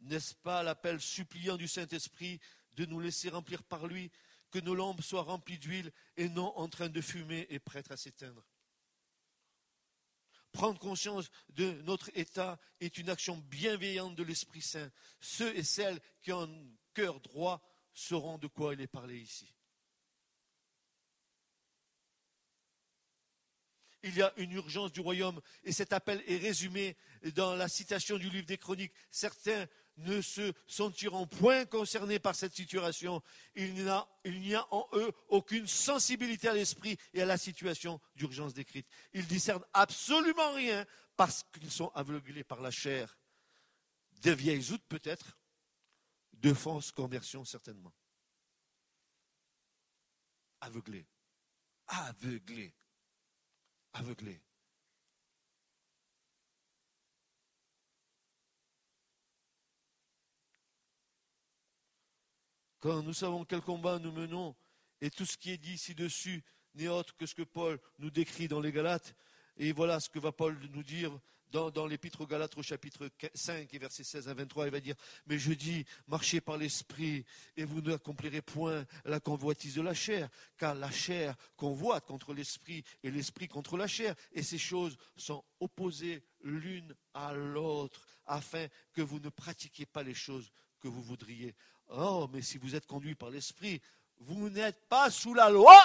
N'est-ce 0.00 0.34
pas 0.34 0.62
l'appel 0.62 1.00
suppliant 1.00 1.56
du 1.56 1.66
Saint-Esprit 1.66 2.38
de 2.76 2.84
nous 2.84 3.00
laisser 3.00 3.30
remplir 3.30 3.62
par 3.64 3.86
lui, 3.86 4.10
que 4.50 4.58
nos 4.58 4.74
lampes 4.74 5.02
soient 5.02 5.22
remplies 5.22 5.58
d'huile 5.58 5.90
et 6.16 6.28
non 6.28 6.56
en 6.56 6.68
train 6.68 6.88
de 6.88 7.00
fumer 7.00 7.46
et 7.50 7.58
prêtes 7.58 7.90
à 7.90 7.96
s'éteindre? 7.96 8.44
Prendre 10.52 10.78
conscience 10.78 11.30
de 11.50 11.72
notre 11.82 12.10
état 12.14 12.58
est 12.80 12.98
une 12.98 13.10
action 13.10 13.36
bienveillante 13.50 14.16
de 14.16 14.22
l'Esprit 14.22 14.62
Saint. 14.62 14.90
Ceux 15.20 15.54
et 15.56 15.62
celles 15.62 16.00
qui 16.22 16.32
ont 16.32 16.42
un 16.42 16.70
cœur 16.94 17.20
droit 17.20 17.62
sauront 17.92 18.38
de 18.38 18.46
quoi 18.46 18.74
il 18.74 18.80
est 18.80 18.86
parlé 18.86 19.18
ici. 19.18 19.52
il 24.02 24.16
y 24.16 24.22
a 24.22 24.32
une 24.36 24.52
urgence 24.52 24.92
du 24.92 25.00
royaume. 25.00 25.40
Et 25.64 25.72
cet 25.72 25.92
appel 25.92 26.22
est 26.26 26.38
résumé 26.38 26.96
dans 27.34 27.54
la 27.54 27.68
citation 27.68 28.16
du 28.16 28.30
livre 28.30 28.46
des 28.46 28.58
Chroniques. 28.58 28.92
Certains 29.10 29.66
ne 29.98 30.20
se 30.20 30.52
sentiront 30.66 31.26
point 31.26 31.64
concernés 31.66 32.18
par 32.18 32.34
cette 32.34 32.54
situation. 32.54 33.22
Il 33.54 33.74
n'y 33.74 34.54
a, 34.54 34.66
en 34.70 34.88
eux 34.94 35.12
aucune 35.28 35.66
sensibilité 35.66 36.48
à 36.48 36.54
l'esprit 36.54 36.96
et 37.12 37.22
à 37.22 37.26
la 37.26 37.36
situation 37.36 38.00
d'urgence 38.16 38.54
décrite. 38.54 38.86
Ils 39.12 39.26
discernent 39.26 39.64
absolument 39.72 40.52
rien 40.52 40.84
parce 41.16 41.44
qu'ils 41.52 41.70
sont 41.70 41.88
aveuglés 41.94 42.44
par 42.44 42.60
la 42.60 42.70
chair. 42.70 43.18
Des 44.22 44.34
vieilles 44.34 44.72
outres 44.72 44.86
peut-être, 44.88 45.38
de 46.32 46.52
fausses 46.54 46.92
conversions 46.92 47.44
certainement. 47.44 47.92
Aveuglés. 50.60 51.06
Aveuglés 51.86 52.74
aveuglé. 53.98 54.40
Quand 62.80 63.02
nous 63.02 63.12
savons 63.12 63.44
quel 63.44 63.60
combat 63.60 63.98
nous 63.98 64.12
menons, 64.12 64.54
et 65.00 65.10
tout 65.10 65.26
ce 65.26 65.36
qui 65.36 65.50
est 65.50 65.58
dit 65.58 65.78
ci-dessus 65.78 66.44
n'est 66.74 66.88
autre 66.88 67.16
que 67.16 67.26
ce 67.26 67.34
que 67.34 67.42
Paul 67.42 67.80
nous 67.98 68.10
décrit 68.10 68.48
dans 68.48 68.60
les 68.60 68.72
Galates, 68.72 69.14
et 69.56 69.72
voilà 69.72 69.98
ce 69.98 70.08
que 70.08 70.18
va 70.18 70.32
Paul 70.32 70.56
nous 70.72 70.84
dire 70.84 71.18
dans, 71.50 71.86
l'épître 71.86 72.20
aux 72.20 72.26
Galates 72.26 72.56
au 72.58 72.62
chapitre 72.62 73.10
5 73.34 73.72
et 73.72 73.78
verset 73.78 74.04
16 74.04 74.28
à 74.28 74.34
23, 74.34 74.66
il 74.66 74.70
va 74.70 74.80
dire, 74.80 74.94
mais 75.26 75.38
je 75.38 75.52
dis, 75.52 75.84
marchez 76.06 76.40
par 76.40 76.56
l'esprit 76.56 77.24
et 77.56 77.64
vous 77.64 77.80
n'accomplirez 77.80 78.42
point 78.42 78.84
la 79.04 79.20
convoitise 79.20 79.74
de 79.74 79.82
la 79.82 79.94
chair, 79.94 80.28
car 80.56 80.74
la 80.74 80.90
chair 80.90 81.34
convoite 81.56 82.06
contre 82.06 82.34
l'esprit 82.34 82.84
et 83.02 83.10
l'esprit 83.10 83.48
contre 83.48 83.76
la 83.76 83.86
chair, 83.86 84.14
et 84.32 84.42
ces 84.42 84.58
choses 84.58 84.96
sont 85.16 85.44
opposées 85.60 86.22
l'une 86.42 86.94
à 87.14 87.32
l'autre, 87.32 88.06
afin 88.26 88.66
que 88.92 89.02
vous 89.02 89.20
ne 89.20 89.30
pratiquiez 89.30 89.86
pas 89.86 90.02
les 90.02 90.14
choses 90.14 90.50
que 90.80 90.88
vous 90.88 91.02
voudriez. 91.02 91.54
Oh, 91.88 92.28
mais 92.32 92.42
si 92.42 92.58
vous 92.58 92.74
êtes 92.74 92.86
conduit 92.86 93.14
par 93.14 93.30
l'esprit, 93.30 93.80
vous 94.18 94.50
n'êtes 94.50 94.88
pas 94.88 95.10
sous 95.10 95.34
la 95.34 95.48
loi. 95.48 95.76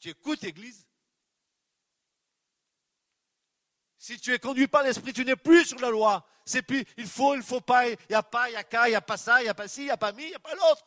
Tu 0.00 0.08
écoutes, 0.08 0.44
Église 0.44 0.86
Si 3.98 4.20
tu 4.20 4.32
es 4.32 4.38
conduit 4.38 4.68
par 4.68 4.82
l'esprit, 4.82 5.12
tu 5.12 5.24
n'es 5.24 5.36
plus 5.36 5.66
sur 5.66 5.78
la 5.80 5.90
loi. 5.90 6.26
C'est 6.44 6.62
plus 6.62 6.84
il 6.96 7.06
faut, 7.06 7.34
il 7.34 7.38
ne 7.38 7.42
faut 7.42 7.60
pas, 7.60 7.88
il 7.88 7.96
n'y 8.08 8.14
a 8.14 8.22
pas, 8.22 8.48
il 8.48 8.52
n'y 8.52 8.56
a 8.56 8.64
qu'à, 8.64 8.86
il 8.88 8.92
n'y 8.92 8.96
a 8.96 9.00
pas 9.00 9.16
ça, 9.16 9.40
il 9.40 9.44
n'y 9.44 9.48
a 9.48 9.54
pas 9.54 9.66
ci, 9.66 9.82
il 9.82 9.84
n'y 9.86 9.90
a 9.90 9.96
pas 9.96 10.12
mi, 10.12 10.22
il 10.22 10.28
n'y 10.28 10.34
a 10.34 10.38
pas 10.38 10.54
l'autre. 10.54 10.84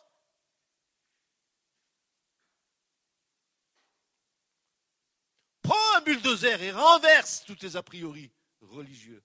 Prends 5.61 5.97
un 5.97 6.01
bulldozer 6.01 6.61
et 6.61 6.72
renverse 6.72 7.43
tous 7.45 7.55
tes 7.55 7.76
a 7.76 7.84
priori 7.84 8.32
religieux. 8.61 9.22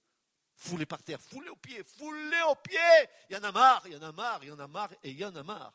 Foule-les 0.64 0.86
par 0.86 1.02
terre, 1.02 1.20
foule-les 1.20 1.50
aux 1.50 1.56
pieds, 1.56 1.84
foule-les 1.84 2.42
aux 2.50 2.54
pieds. 2.54 2.78
Il 3.28 3.36
y 3.36 3.38
en 3.38 3.44
a 3.44 3.52
marre, 3.52 3.82
il 3.84 3.92
y 3.92 3.96
en 3.96 4.02
a 4.02 4.12
marre, 4.12 4.38
il 4.42 4.48
y 4.48 4.50
en 4.50 4.58
a 4.58 4.66
marre 4.66 4.92
et 5.02 5.10
il 5.10 5.18
y 5.18 5.22
en 5.22 5.36
a 5.36 5.42
marre. 5.42 5.74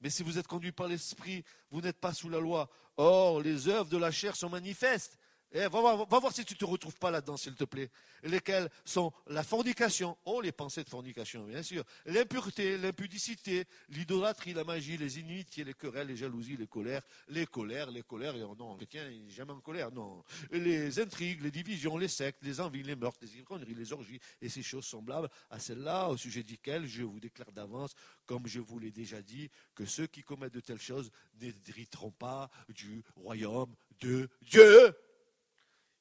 Mais 0.00 0.08
si 0.08 0.22
vous 0.22 0.38
êtes 0.38 0.46
conduit 0.46 0.72
par 0.72 0.88
l'Esprit, 0.88 1.44
vous 1.70 1.82
n'êtes 1.82 2.00
pas 2.00 2.14
sous 2.14 2.30
la 2.30 2.40
loi. 2.40 2.70
Or, 2.96 3.42
les 3.42 3.68
œuvres 3.68 3.90
de 3.90 3.98
la 3.98 4.10
chair 4.10 4.34
sont 4.34 4.48
manifestes. 4.48 5.18
Eh, 5.52 5.66
va, 5.68 5.94
voir, 5.94 6.32
si 6.32 6.44
tu 6.44 6.54
ne 6.54 6.58
te 6.58 6.64
retrouves 6.66 6.98
pas 6.98 7.10
là-dedans, 7.10 7.38
s'il 7.38 7.54
te 7.54 7.64
plaît. 7.64 7.90
Lesquelles 8.22 8.68
sont 8.84 9.12
la 9.28 9.42
fornication, 9.42 10.18
oh 10.26 10.42
les 10.42 10.52
pensées 10.52 10.84
de 10.84 10.90
fornication, 10.90 11.44
bien 11.44 11.62
sûr, 11.62 11.84
l'impureté, 12.04 12.76
l'impudicité, 12.76 13.64
l'idolâtrie, 13.88 14.52
la 14.52 14.64
magie, 14.64 14.98
les 14.98 15.18
inimitiés, 15.18 15.64
les 15.64 15.72
querelles, 15.72 16.08
les 16.08 16.16
jalousies, 16.16 16.58
les 16.58 16.66
colères, 16.66 17.02
les 17.28 17.46
colères, 17.46 17.90
les 17.90 18.02
colères, 18.02 18.36
et 18.36 18.40
non, 18.40 18.76
chrétien, 18.76 19.08
il 19.08 19.24
n'est 19.24 19.30
jamais 19.30 19.52
en 19.52 19.60
colère, 19.60 19.90
non. 19.90 20.22
Les 20.50 21.00
intrigues, 21.00 21.40
les 21.40 21.50
divisions, 21.50 21.96
les 21.96 22.08
sectes, 22.08 22.42
les 22.42 22.60
envies, 22.60 22.82
les 22.82 22.96
meurtres, 22.96 23.20
les 23.22 23.36
ivrogneries, 23.38 23.74
les 23.74 23.92
orgies, 23.94 24.20
et 24.42 24.50
ces 24.50 24.62
choses 24.62 24.84
semblables 24.84 25.30
à 25.48 25.58
celles-là, 25.58 26.10
au 26.10 26.18
sujet 26.18 26.42
desquelles 26.42 26.86
je 26.86 27.04
vous 27.04 27.20
déclare 27.20 27.52
d'avance, 27.52 27.94
comme 28.26 28.46
je 28.46 28.60
vous 28.60 28.78
l'ai 28.78 28.90
déjà 28.90 29.22
dit, 29.22 29.48
que 29.74 29.86
ceux 29.86 30.06
qui 30.06 30.22
commettent 30.22 30.54
de 30.54 30.60
telles 30.60 30.80
choses 30.80 31.10
n'hériteront 31.40 32.10
pas 32.10 32.50
du 32.68 33.02
royaume 33.16 33.74
de 34.00 34.28
Dieu. 34.42 34.94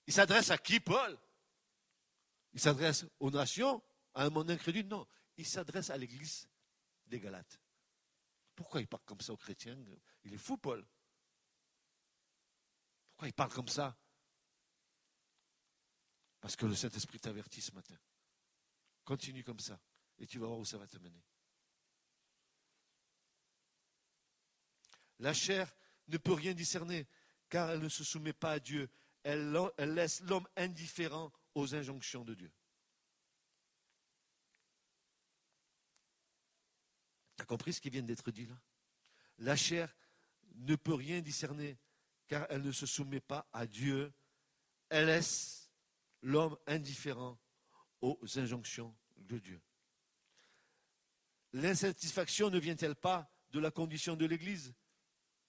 Il 0.08 0.14
s'adresse 0.14 0.50
à 0.52 0.58
qui, 0.58 0.80
Paul? 0.80 1.18
Il 2.54 2.60
s'adresse 2.60 3.06
aux 3.20 3.30
nations, 3.30 3.84
à 4.14 4.24
un 4.24 4.30
monde 4.30 4.50
incrédule? 4.50 4.88
Non, 4.88 5.06
il 5.36 5.46
s'adresse 5.46 5.90
à 5.90 5.98
l'église 5.98 6.48
des 7.06 7.20
Galates. 7.20 7.60
Pourquoi 8.56 8.82
il 8.82 8.88
parle 8.88 9.04
comme 9.04 9.22
ça 9.22 9.34
aux 9.34 9.38
chrétiens? 9.38 9.78
Il 10.24 10.34
est 10.34 10.40
fou, 10.40 10.58
Paul. 10.58 10.84
Pourquoi 13.10 13.28
il 13.28 13.34
parle 13.34 13.54
comme 13.54 13.68
ça? 13.68 13.96
Parce 16.40 16.56
que 16.56 16.66
le 16.66 16.76
Saint-Esprit 16.76 17.20
t'avertit 17.20 17.62
ce 17.62 17.72
matin. 17.74 17.96
Continue 19.04 19.44
comme 19.44 19.60
ça 19.60 19.80
et 20.18 20.26
tu 20.26 20.40
vas 20.40 20.48
voir 20.48 20.60
où 20.60 20.66
ça 20.66 20.78
va 20.78 20.88
te 20.88 20.98
mener. 20.98 21.24
La 25.20 25.34
chair 25.34 25.76
ne 26.08 26.18
peut 26.18 26.34
rien 26.34 26.54
discerner 26.54 27.08
car 27.50 27.72
elle 27.72 27.82
ne 27.82 27.90
se 27.90 28.04
soumet 28.04 28.34
pas 28.34 28.52
à 28.54 28.60
Dieu 28.60 28.90
elle, 29.28 29.94
laisse 29.94 30.22
l'homme 30.22 30.48
indifférent 30.56 31.34
aux 31.54 31.76
injonctions 31.76 32.24
de 32.24 32.34
Dieu. 32.34 32.52
Tu 37.36 37.44
as 37.44 37.46
compris 37.46 37.74
ce 37.74 37.82
qui 37.82 37.90
vient 37.90 38.04
d'être 38.04 38.32
dit 38.32 38.46
là? 38.46 38.58
La 39.40 39.58
chair 39.58 39.94
ne 40.56 40.76
peut 40.76 40.94
rien 40.94 41.20
discerner 41.20 41.78
car 42.28 42.48
elle 42.50 42.62
ne 42.62 42.72
se 42.72 42.86
soumet 42.86 43.20
pas 43.20 43.48
à 43.52 43.68
Dieu. 43.68 44.14
Elle 44.90 45.08
laisse 45.08 45.70
l'homme 46.22 46.58
indifférent 46.66 47.38
aux 48.00 48.18
injonctions 48.38 48.96
de 49.18 49.40
Dieu. 49.40 49.62
L'insatisfaction 51.52 52.50
ne 52.50 52.60
vient-elle 52.60 52.96
pas 52.96 53.30
de 53.50 53.60
la 53.60 53.72
condition 53.72 54.16
de 54.16 54.26
l'Église? 54.26 54.74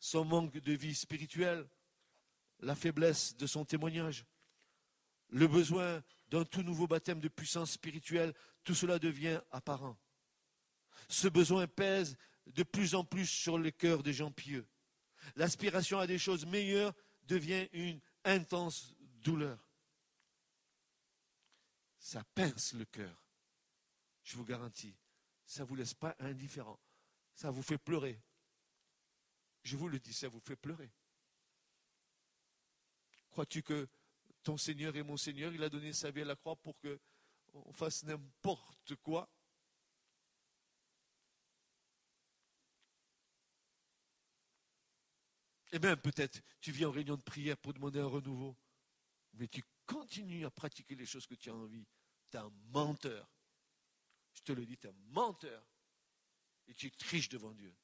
Son 0.00 0.24
manque 0.24 0.58
de 0.58 0.72
vie 0.72 0.94
spirituelle 0.94 1.68
la 2.60 2.74
faiblesse 2.74 3.36
de 3.36 3.46
son 3.46 3.64
témoignage, 3.64 4.24
le 5.28 5.46
besoin 5.46 6.02
d'un 6.28 6.44
tout 6.44 6.62
nouveau 6.62 6.86
baptême 6.86 7.20
de 7.20 7.28
puissance 7.28 7.72
spirituelle, 7.72 8.34
tout 8.64 8.74
cela 8.74 8.98
devient 8.98 9.40
apparent. 9.50 9.96
Ce 11.08 11.28
besoin 11.28 11.66
pèse 11.66 12.16
de 12.46 12.62
plus 12.62 12.94
en 12.94 13.04
plus 13.04 13.26
sur 13.26 13.58
le 13.58 13.70
cœur 13.70 14.02
des 14.02 14.12
gens 14.12 14.30
pieux. 14.30 14.66
L'aspiration 15.36 15.98
à 15.98 16.06
des 16.06 16.18
choses 16.18 16.46
meilleures 16.46 16.94
devient 17.24 17.68
une 17.72 18.00
intense 18.24 18.94
douleur. 19.00 19.58
Ça 21.98 22.24
pince 22.34 22.72
le 22.72 22.84
cœur. 22.86 23.14
Je 24.22 24.36
vous 24.36 24.44
garantis, 24.44 24.96
ça 25.44 25.62
ne 25.62 25.68
vous 25.68 25.74
laisse 25.74 25.94
pas 25.94 26.14
indifférent. 26.18 26.78
Ça 27.34 27.50
vous 27.50 27.62
fait 27.62 27.78
pleurer. 27.78 28.20
Je 29.62 29.76
vous 29.76 29.88
le 29.88 29.98
dis, 29.98 30.12
ça 30.12 30.28
vous 30.28 30.40
fait 30.40 30.56
pleurer. 30.56 30.90
Crois-tu 33.30 33.62
que 33.62 33.88
ton 34.42 34.56
Seigneur 34.56 34.96
est 34.96 35.02
mon 35.02 35.16
Seigneur? 35.16 35.52
Il 35.52 35.62
a 35.62 35.68
donné 35.68 35.92
sa 35.92 36.10
vie 36.10 36.22
à 36.22 36.24
la 36.24 36.36
croix 36.36 36.56
pour 36.56 36.78
qu'on 36.80 37.72
fasse 37.72 38.04
n'importe 38.04 38.94
quoi 38.96 39.30
Eh 45.72 45.78
bien, 45.78 45.96
peut-être, 45.96 46.40
tu 46.60 46.72
viens 46.72 46.88
en 46.88 46.92
réunion 46.92 47.16
de 47.16 47.22
prière 47.22 47.56
pour 47.58 47.74
demander 47.74 48.00
un 48.00 48.06
renouveau, 48.06 48.56
mais 49.34 49.48
tu 49.48 49.62
continues 49.86 50.46
à 50.46 50.50
pratiquer 50.50 50.94
les 50.94 51.04
choses 51.04 51.26
que 51.26 51.34
tu 51.34 51.50
as 51.50 51.54
envie. 51.54 51.86
Tu 52.30 52.36
es 52.36 52.40
un 52.40 52.50
menteur. 52.70 53.30
Je 54.32 54.42
te 54.42 54.52
le 54.52 54.64
dis, 54.64 54.78
tu 54.78 54.86
es 54.86 54.90
un 54.90 54.96
menteur. 55.10 55.66
Et 56.68 56.74
tu 56.74 56.90
triches 56.90 57.28
devant 57.28 57.52
Dieu. 57.52 57.74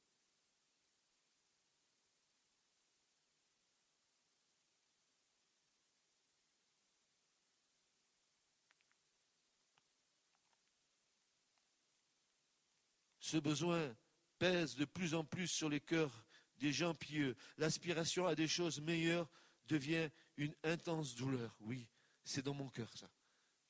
Ce 13.34 13.40
besoin 13.40 13.92
pèse 14.38 14.76
de 14.76 14.84
plus 14.84 15.12
en 15.12 15.24
plus 15.24 15.48
sur 15.48 15.68
les 15.68 15.80
cœurs 15.80 16.24
des 16.58 16.72
gens 16.72 16.94
pieux. 16.94 17.34
L'aspiration 17.56 18.28
à 18.28 18.36
des 18.36 18.46
choses 18.46 18.80
meilleures 18.80 19.28
devient 19.66 20.08
une 20.36 20.54
intense 20.62 21.16
douleur. 21.16 21.56
Oui, 21.58 21.88
c'est 22.22 22.44
dans 22.44 22.54
mon 22.54 22.68
cœur 22.68 22.96
ça. 22.96 23.10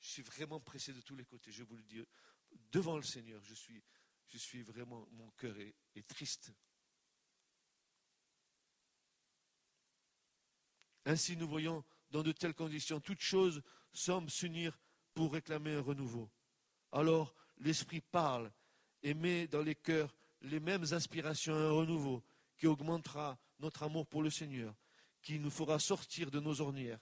Je 0.01 0.07
suis 0.07 0.21
vraiment 0.21 0.59
pressé 0.59 0.93
de 0.93 1.01
tous 1.01 1.15
les 1.15 1.25
côtés, 1.25 1.51
je 1.51 1.63
vous 1.63 1.77
le 1.77 1.81
dis. 1.81 2.05
Devant 2.71 2.97
le 2.97 3.01
Seigneur, 3.01 3.41
je 3.43 3.55
suis, 3.55 3.81
je 4.27 4.37
suis 4.37 4.61
vraiment, 4.61 5.07
mon 5.13 5.31
cœur 5.31 5.57
est, 5.57 5.73
est 5.95 6.07
triste. 6.07 6.53
Ainsi, 11.05 11.37
nous 11.37 11.47
voyons 11.47 11.83
dans 12.11 12.21
de 12.21 12.33
telles 12.33 12.53
conditions, 12.53 12.99
toutes 12.99 13.21
choses 13.21 13.63
semblent 13.91 14.29
s'unir 14.29 14.77
pour 15.15 15.33
réclamer 15.33 15.73
un 15.73 15.81
renouveau. 15.81 16.29
Alors, 16.91 17.33
l'Esprit 17.57 18.01
parle 18.01 18.51
et 19.05 19.13
met 19.13 19.47
dans 19.47 19.61
les 19.61 19.75
cœurs 19.75 20.13
les 20.41 20.59
mêmes 20.59 20.85
aspirations 20.91 21.53
à 21.53 21.59
un 21.59 21.71
renouveau 21.71 22.23
qui 22.57 22.65
augmentera 22.65 23.37
notre 23.59 23.83
amour 23.83 24.07
pour 24.07 24.23
le 24.23 24.31
Seigneur, 24.31 24.75
qui 25.21 25.39
nous 25.39 25.51
fera 25.51 25.77
sortir 25.77 26.31
de 26.31 26.39
nos 26.39 26.59
ornières, 26.59 26.99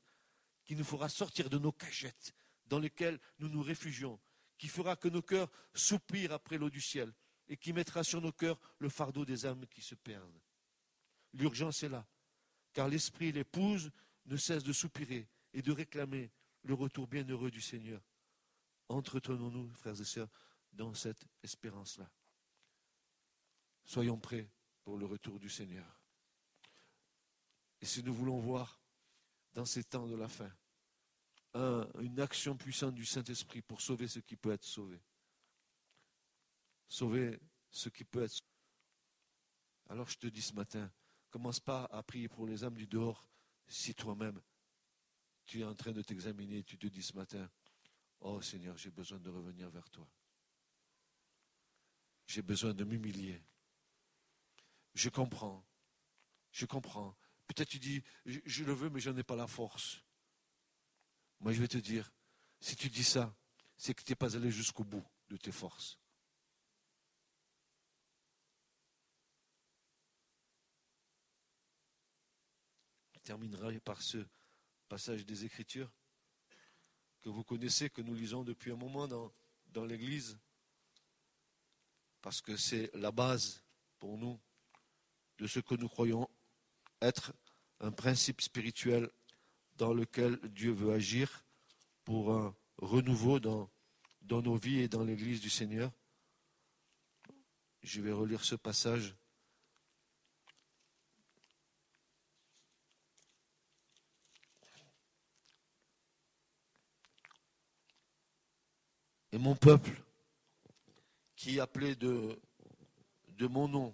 qui 0.66 0.76
nous 0.76 0.84
fera 0.84 1.08
sortir 1.08 1.50
de 1.50 1.58
nos 1.58 1.72
cachettes 1.72 2.34
dans 2.66 2.78
lesquelles 2.78 3.20
nous 3.40 3.48
nous 3.48 3.62
réfugions, 3.62 4.20
qui 4.58 4.68
fera 4.68 4.98
que 4.98 5.08
nos 5.08 5.22
cœurs 5.22 5.50
soupirent 5.74 6.34
après 6.34 6.58
l'eau 6.58 6.70
du 6.70 6.82
ciel 6.82 7.14
et 7.48 7.56
qui 7.56 7.72
mettra 7.72 8.04
sur 8.04 8.20
nos 8.20 8.34
cœurs 8.34 8.60
le 8.80 8.90
fardeau 8.90 9.24
des 9.24 9.46
âmes 9.46 9.66
qui 9.68 9.82
se 9.82 9.96
perdent. 9.96 10.42
L'urgence 11.34 11.84
est 11.84 11.90
là, 11.90 12.06
car 12.74 12.90
l'Esprit 12.90 13.32
l'épouse 13.32 13.92
ne 14.26 14.36
cessent 14.36 14.64
de 14.64 14.74
soupirer 14.74 15.30
et 15.54 15.62
de 15.62 15.72
réclamer 15.72 16.32
le 16.64 16.74
retour 16.74 17.08
bienheureux 17.08 17.50
du 17.50 17.62
Seigneur. 17.62 18.02
Entretenons-nous, 18.90 19.72
frères 19.76 20.00
et 20.00 20.06
sœurs, 20.06 20.30
dans 20.74 20.94
cette 20.94 21.26
espérance-là. 21.42 22.10
Soyons 23.86 24.20
prêts 24.20 24.50
pour 24.84 24.98
le 24.98 25.06
retour 25.06 25.40
du 25.40 25.50
Seigneur. 25.50 26.02
Et 27.82 27.86
si 27.86 28.04
nous 28.04 28.14
voulons 28.14 28.40
voir 28.40 28.82
dans 29.54 29.66
ces 29.66 29.84
temps 29.84 30.08
de 30.08 30.16
la 30.16 30.28
fin 30.28 30.52
une 32.00 32.20
action 32.20 32.58
puissante 32.58 32.96
du 32.96 33.06
Saint-Esprit 33.06 33.62
pour 33.62 33.82
sauver 33.82 34.08
ce 34.08 34.20
qui 34.20 34.36
peut 34.36 34.52
être 34.52 34.64
sauvé, 34.64 35.00
sauver 36.88 37.40
ce 37.70 37.90
qui 37.90 38.04
peut 38.04 38.24
être 38.24 38.32
sauvé, 38.32 38.50
alors 39.90 40.10
je 40.10 40.18
te 40.18 40.28
dis 40.28 40.42
ce 40.42 40.54
matin, 40.54 40.92
commence 41.30 41.60
pas 41.60 41.86
à 41.86 42.02
prier 42.02 42.28
pour 42.30 42.48
les 42.48 42.64
âmes 42.64 42.76
du 42.76 42.88
dehors 42.88 43.28
si 43.68 43.94
toi-même 43.94 44.42
tu 45.46 45.60
es 45.60 45.64
en 45.64 45.76
train 45.76 45.92
de 45.92 46.02
t'examiner, 46.02 46.64
tu 46.64 46.78
te 46.78 46.88
dis 46.88 47.04
ce 47.04 47.14
matin, 47.14 47.50
oh 48.22 48.42
Seigneur, 48.42 48.78
j'ai 48.78 48.92
besoin 48.92 49.20
de 49.20 49.30
revenir 49.30 49.70
vers 49.70 49.90
toi. 49.90 50.08
J'ai 52.28 52.42
besoin 52.42 52.74
de 52.74 52.84
m'humilier. 52.84 53.42
Je 54.94 55.10
comprends. 55.10 55.66
Je 56.52 56.66
comprends. 56.66 57.18
Peut-être 57.48 57.70
tu 57.70 57.80
dis, 57.80 58.04
je, 58.26 58.64
le 58.64 58.74
veux, 58.74 58.90
mais 58.90 59.00
je 59.00 59.10
n'en 59.10 59.18
ai 59.18 59.24
pas 59.24 59.36
la 59.36 59.48
force. 59.48 60.02
Moi, 61.40 61.52
je 61.52 61.60
vais 61.60 61.68
te 61.68 61.78
dire, 61.78 62.12
si 62.60 62.76
tu 62.76 62.90
dis 62.90 63.04
ça, 63.04 63.36
c'est 63.76 63.94
que 63.94 64.04
tu 64.04 64.12
n'es 64.12 64.16
pas 64.16 64.36
allé 64.36 64.52
jusqu'au 64.52 64.84
bout 64.84 65.06
de 65.30 65.38
tes 65.38 65.52
forces. 65.52 66.00
Je 73.14 73.20
terminerai 73.20 73.80
par 73.80 74.02
ce 74.02 74.26
passage 74.88 75.26
des 75.26 75.46
Écritures 75.46 75.92
que 77.22 77.30
vous 77.30 77.44
connaissez, 77.44 77.90
que 77.90 78.02
nous 78.02 78.14
lisons 78.14 78.44
depuis 78.44 78.72
un 78.72 78.76
moment 78.76 79.08
dans, 79.08 79.34
dans 79.68 79.86
l'Église, 79.86 80.38
parce 82.24 82.42
que 82.42 82.56
c'est 82.56 82.90
la 82.96 83.12
base 83.12 83.62
pour 84.00 84.18
nous 84.18 84.40
de 85.40 85.46
ce 85.46 85.60
que 85.60 85.76
nous 85.76 85.90
croyons 85.90 86.28
être 87.02 87.34
un 87.82 87.92
principe 87.92 88.40
spirituel 88.40 89.12
dans 89.76 89.94
lequel 89.94 90.40
Dieu 90.50 90.72
veut 90.72 90.94
agir 90.94 91.44
pour 92.06 92.34
un 92.34 92.56
renouveau 92.78 93.42
dans, 93.42 93.70
nos 94.22 94.56
vies 94.56 94.80
et 94.80 94.88
dans 94.88 95.04
l'Église 95.04 95.42
du 95.42 95.50
Seigneur. 95.50 95.92
Je 97.82 98.00
vais 98.00 98.14
relire 98.14 98.46
ce 98.46 98.56
passage. 98.56 99.14
Et 109.34 109.38
mon 109.38 109.56
peuple, 109.56 110.03
qui 111.44 111.60
appelé 111.60 111.94
de, 111.98 112.40
de 113.28 113.48
mon 113.48 113.68
nom, 113.68 113.94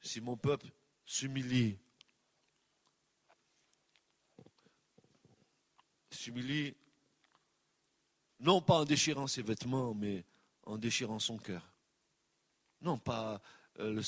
si 0.00 0.18
mon 0.22 0.34
peuple 0.34 0.66
s'humilie, 1.04 1.78
s'humilie, 6.10 6.74
non 8.40 8.62
pas 8.62 8.80
en 8.80 8.84
déchirant 8.86 9.26
ses 9.26 9.42
vêtements, 9.42 9.92
mais 9.92 10.24
en 10.62 10.78
déchirant 10.78 11.18
son 11.18 11.36
cœur. 11.36 11.70
Non 12.80 12.98
pas 12.98 13.42
euh, 13.80 14.00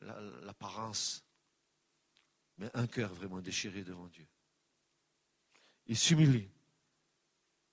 l'apparence, 0.00 1.22
mais 2.56 2.70
un 2.72 2.86
cœur 2.86 3.12
vraiment 3.12 3.42
déchiré 3.42 3.84
devant 3.84 4.06
Dieu. 4.06 4.26
Il 5.88 5.98
s'humilie 5.98 6.48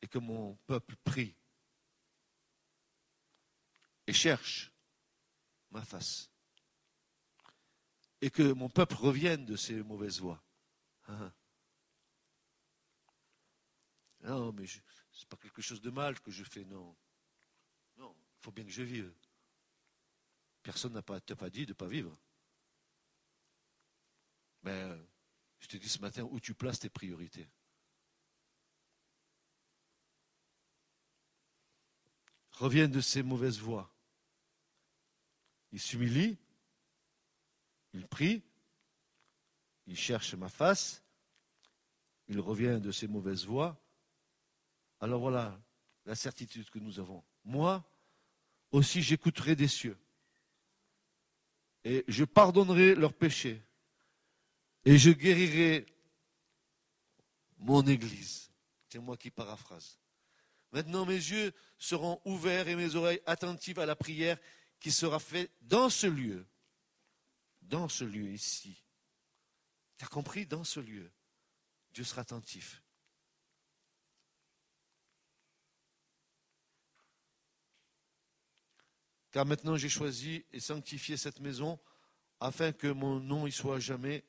et 0.01 0.09
que 0.09 0.19
mon 0.19 0.55
peuple 0.67 0.97
prie 1.05 1.33
et 4.07 4.13
cherche 4.13 4.71
ma 5.69 5.83
face 5.83 6.31
et 8.21 8.29
que 8.29 8.53
mon 8.53 8.69
peuple 8.69 8.95
revienne 8.95 9.45
de 9.45 9.55
ses 9.55 9.83
mauvaises 9.83 10.19
voies. 10.19 10.43
Hein? 11.07 11.33
Non, 14.21 14.51
mais 14.51 14.65
ce 14.65 14.79
n'est 14.79 15.25
pas 15.29 15.37
quelque 15.37 15.61
chose 15.61 15.81
de 15.81 15.91
mal 15.91 16.19
que 16.19 16.31
je 16.31 16.43
fais, 16.43 16.65
non. 16.65 16.95
Non, 17.97 18.15
il 18.17 18.43
faut 18.43 18.51
bien 18.51 18.65
que 18.65 18.71
je 18.71 18.83
vive. 18.83 19.13
Personne 20.63 20.93
n'a 20.93 21.01
pas, 21.01 21.21
pas 21.21 21.49
dit 21.49 21.65
de 21.65 21.71
ne 21.71 21.75
pas 21.75 21.87
vivre. 21.87 22.17
Mais 24.63 24.71
euh, 24.71 25.01
je 25.59 25.67
te 25.67 25.77
dis 25.77 25.87
ce 25.87 25.99
matin 25.99 26.23
où 26.23 26.39
tu 26.39 26.53
places 26.53 26.79
tes 26.79 26.89
priorités. 26.89 27.47
Revienne 32.51 32.91
de 32.91 33.01
ses 33.01 33.21
mauvaises 33.21 33.59
voies. 33.59 33.93
Il 35.77 35.79
s'humilie, 35.79 36.35
il 37.93 38.07
prie, 38.07 38.41
il 39.85 39.95
cherche 39.95 40.33
ma 40.33 40.49
face, 40.49 41.03
il 42.27 42.39
revient 42.39 42.79
de 42.81 42.91
ses 42.91 43.05
mauvaises 43.05 43.45
voies. 43.45 43.79
Alors 44.99 45.19
voilà 45.19 45.61
la 46.03 46.15
certitude 46.15 46.67
que 46.71 46.79
nous 46.79 46.99
avons. 46.99 47.23
Moi 47.43 47.87
aussi 48.71 49.03
j'écouterai 49.03 49.55
des 49.55 49.67
cieux 49.67 49.99
et 51.83 52.03
je 52.07 52.23
pardonnerai 52.23 52.95
leurs 52.95 53.13
péchés 53.13 53.61
et 54.83 54.97
je 54.97 55.11
guérirai 55.11 55.85
mon 57.59 57.85
Église. 57.85 58.49
C'est 58.89 58.97
moi 58.97 59.15
qui 59.15 59.29
paraphrase. 59.29 59.99
Maintenant 60.71 61.05
mes 61.05 61.13
yeux 61.13 61.53
seront 61.77 62.19
ouverts 62.25 62.67
et 62.67 62.75
mes 62.75 62.95
oreilles 62.95 63.21
attentives 63.27 63.77
à 63.77 63.85
la 63.85 63.95
prière 63.95 64.39
qui 64.79 64.91
sera 64.91 65.19
faite 65.19 65.51
dans 65.61 65.89
ce 65.89 66.07
lieu 66.07 66.45
dans 67.67 67.87
ce 67.89 68.03
lieu 68.03 68.31
ici. 68.31 68.83
Tu 69.97 70.05
as 70.05 70.07
compris 70.07 70.45
Dans 70.45 70.63
ce 70.63 70.79
lieu, 70.79 71.11
Dieu 71.93 72.03
sera 72.03 72.21
attentif. 72.21 72.83
Car 79.31 79.45
maintenant 79.45 79.75
j'ai 79.75 79.89
choisi 79.89 80.45
et 80.51 80.59
sanctifié 80.59 81.17
cette 81.17 81.41
maison 81.41 81.79
afin 82.39 82.71
que 82.71 82.87
mon 82.87 83.19
nom 83.19 83.45
y 83.45 83.51
soit 83.51 83.79
jamais 83.79 84.23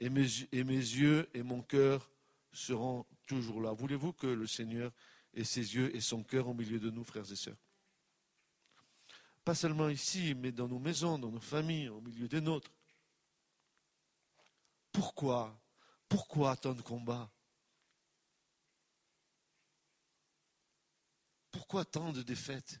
et 0.00 0.08
mes, 0.08 0.26
et 0.52 0.64
mes 0.64 0.76
yeux 0.76 1.28
et 1.34 1.42
mon 1.42 1.60
cœur 1.60 2.10
seront 2.52 3.04
toujours 3.26 3.60
là. 3.60 3.72
Voulez-vous 3.72 4.12
que 4.12 4.26
le 4.26 4.46
Seigneur 4.46 4.92
ait 5.34 5.44
ses 5.44 5.74
yeux 5.74 5.94
et 5.94 6.00
son 6.00 6.22
cœur 6.22 6.48
au 6.48 6.54
milieu 6.54 6.78
de 6.78 6.88
nous, 6.88 7.04
frères 7.04 7.30
et 7.30 7.36
sœurs? 7.36 7.56
Pas 9.48 9.54
seulement 9.54 9.88
ici, 9.88 10.34
mais 10.34 10.52
dans 10.52 10.68
nos 10.68 10.78
maisons, 10.78 11.18
dans 11.18 11.30
nos 11.30 11.40
familles, 11.40 11.88
au 11.88 12.02
milieu 12.02 12.28
des 12.28 12.42
nôtres. 12.42 12.70
Pourquoi? 14.92 15.58
Pourquoi 16.06 16.54
tant 16.54 16.74
de 16.74 16.82
combats 16.82 17.30
Pourquoi 21.50 21.86
tant 21.86 22.12
de 22.12 22.20
défaites? 22.22 22.78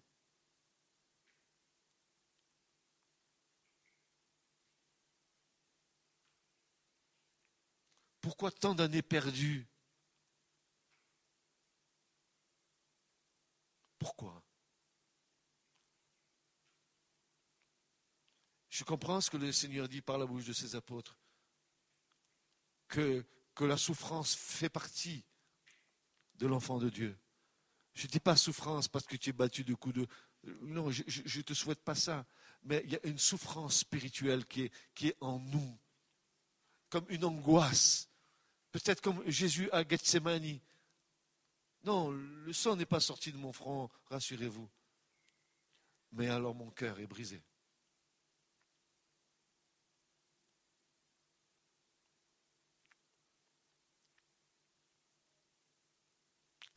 Pourquoi 8.20 8.50
tant 8.50 8.74
d'années 8.74 9.00
perdues? 9.00 9.66
Pourquoi? 13.98 14.42
Je 18.78 18.84
comprends 18.84 19.20
ce 19.20 19.28
que 19.28 19.36
le 19.36 19.50
Seigneur 19.50 19.88
dit 19.88 20.00
par 20.00 20.18
la 20.18 20.24
bouche 20.24 20.44
de 20.44 20.52
ses 20.52 20.76
apôtres. 20.76 21.18
Que, 22.86 23.26
la 23.58 23.76
souffrance 23.76 24.36
fait 24.36 24.68
partie 24.68 25.24
de 26.36 26.46
l'enfant 26.46 26.78
de 26.78 26.88
Dieu. 26.88 27.18
Je 27.94 28.06
ne 28.06 28.12
dis 28.12 28.20
pas 28.20 28.36
souffrance 28.36 28.86
parce 28.86 29.04
que 29.04 29.16
tu 29.16 29.30
es 29.30 29.32
battu 29.32 29.64
de 29.64 29.74
coups 29.74 29.96
de. 29.96 30.06
Non, 30.60 30.92
je 30.92 31.02
ne 31.02 31.42
te 31.42 31.54
souhaite 31.54 31.82
pas 31.82 31.96
ça. 31.96 32.24
Mais 32.62 32.82
il 32.84 32.92
y 32.92 32.94
a 32.94 33.00
une 33.02 33.18
souffrance 33.18 33.78
spirituelle 33.78 34.46
qui 34.46 34.62
est, 34.62 34.72
qui 34.94 35.08
est 35.08 35.16
en 35.20 35.40
nous. 35.40 35.76
Comme 36.88 37.06
une 37.08 37.24
angoisse. 37.24 38.08
Peut-être 38.70 39.00
comme 39.00 39.28
Jésus 39.28 39.68
à 39.72 39.82
Gethsemane. 39.82 40.60
Non, 41.82 42.12
le 42.12 42.52
sang 42.52 42.76
n'est 42.76 42.86
pas 42.86 43.00
sorti 43.00 43.32
de 43.32 43.38
mon 43.38 43.52
front, 43.52 43.90
rassurez-vous. 44.04 44.70
Mais 46.12 46.28
alors 46.28 46.54
mon 46.54 46.70
cœur 46.70 47.00
est 47.00 47.08
brisé. 47.08 47.42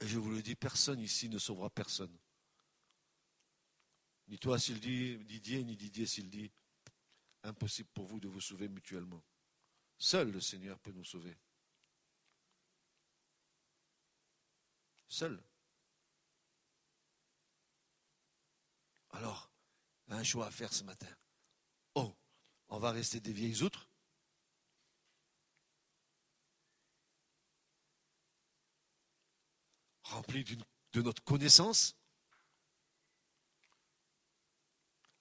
Et 0.02 0.08
je 0.08 0.18
vous 0.18 0.32
le 0.32 0.42
dis, 0.42 0.56
personne 0.56 1.00
ici 1.00 1.30
ne 1.30 1.38
sauvera 1.38 1.70
personne. 1.70 2.16
Ni 4.28 4.40
toi 4.40 4.58
s'il 4.58 4.80
dit 4.80 5.18
Didier, 5.20 5.64
ni 5.64 5.76
Didier 5.78 6.08
s'il 6.08 6.30
dit 6.30 6.52
impossible 7.44 7.90
pour 7.94 8.06
vous 8.08 8.20
de 8.20 8.28
vous 8.28 8.42
sauver 8.42 8.68
mutuellement. 8.68 9.24
Seul 9.98 10.32
le 10.32 10.42
Seigneur 10.42 10.80
peut 10.80 10.92
nous 10.92 11.06
sauver. 11.06 11.38
Seul. 15.08 15.40
Alors, 19.12 19.52
un 20.08 20.24
choix 20.24 20.48
à 20.48 20.52
faire 20.52 20.74
ce 20.74 20.84
matin. 20.84 21.14
Oh, 21.96 22.16
on 22.70 22.80
va 22.80 22.92
rester 22.92 23.20
des 23.20 23.34
vieilles 23.34 23.62
outres 23.62 23.91
remplis 30.12 30.46
de 30.94 31.02
notre 31.02 31.24
connaissance. 31.24 31.96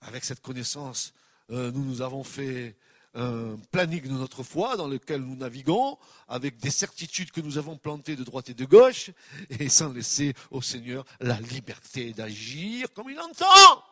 Avec 0.03 0.25
cette 0.25 0.41
connaissance, 0.41 1.13
euh, 1.51 1.71
nous 1.73 1.85
nous 1.85 2.01
avons 2.01 2.25
fait 2.25 2.77
un 3.15 3.57
planning 3.73 4.03
de 4.03 4.09
notre 4.11 4.43
foi 4.43 4.77
dans 4.77 4.87
lequel 4.87 5.21
nous 5.23 5.37
naviguons, 5.37 5.99
avec 6.29 6.59
des 6.59 6.71
certitudes 6.71 7.33
que 7.33 7.41
nous 7.41 7.59
avons 7.59 7.77
plantées 7.77 8.17
de 8.17 8.25
droite 8.25 8.51
et 8.51 8.55
de 8.55 8.65
gauche, 8.65 9.11
et 9.51 9.69
sans 9.69 9.93
laisser 9.93 10.35
au 10.51 10.63
Seigneur 10.63 11.05
la 11.21 11.41
liberté 11.41 12.13
d'agir 12.13 12.93
comme 12.93 13.11
il 13.11 13.19
entend. 13.19 13.85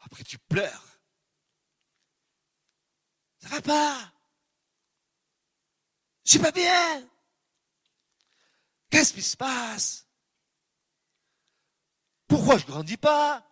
Après 0.00 0.24
tu 0.24 0.38
pleures. 0.38 0.98
Ça 3.38 3.48
va 3.48 3.60
pas. 3.60 4.12
Je 6.24 6.30
suis 6.30 6.38
pas 6.38 6.52
bien. 6.52 7.08
Qu'est-ce 8.90 9.12
qui 9.12 9.22
se 9.22 9.36
passe? 9.36 10.06
Pourquoi 12.28 12.58
je 12.58 12.66
grandis 12.66 12.96
pas? 12.96 13.46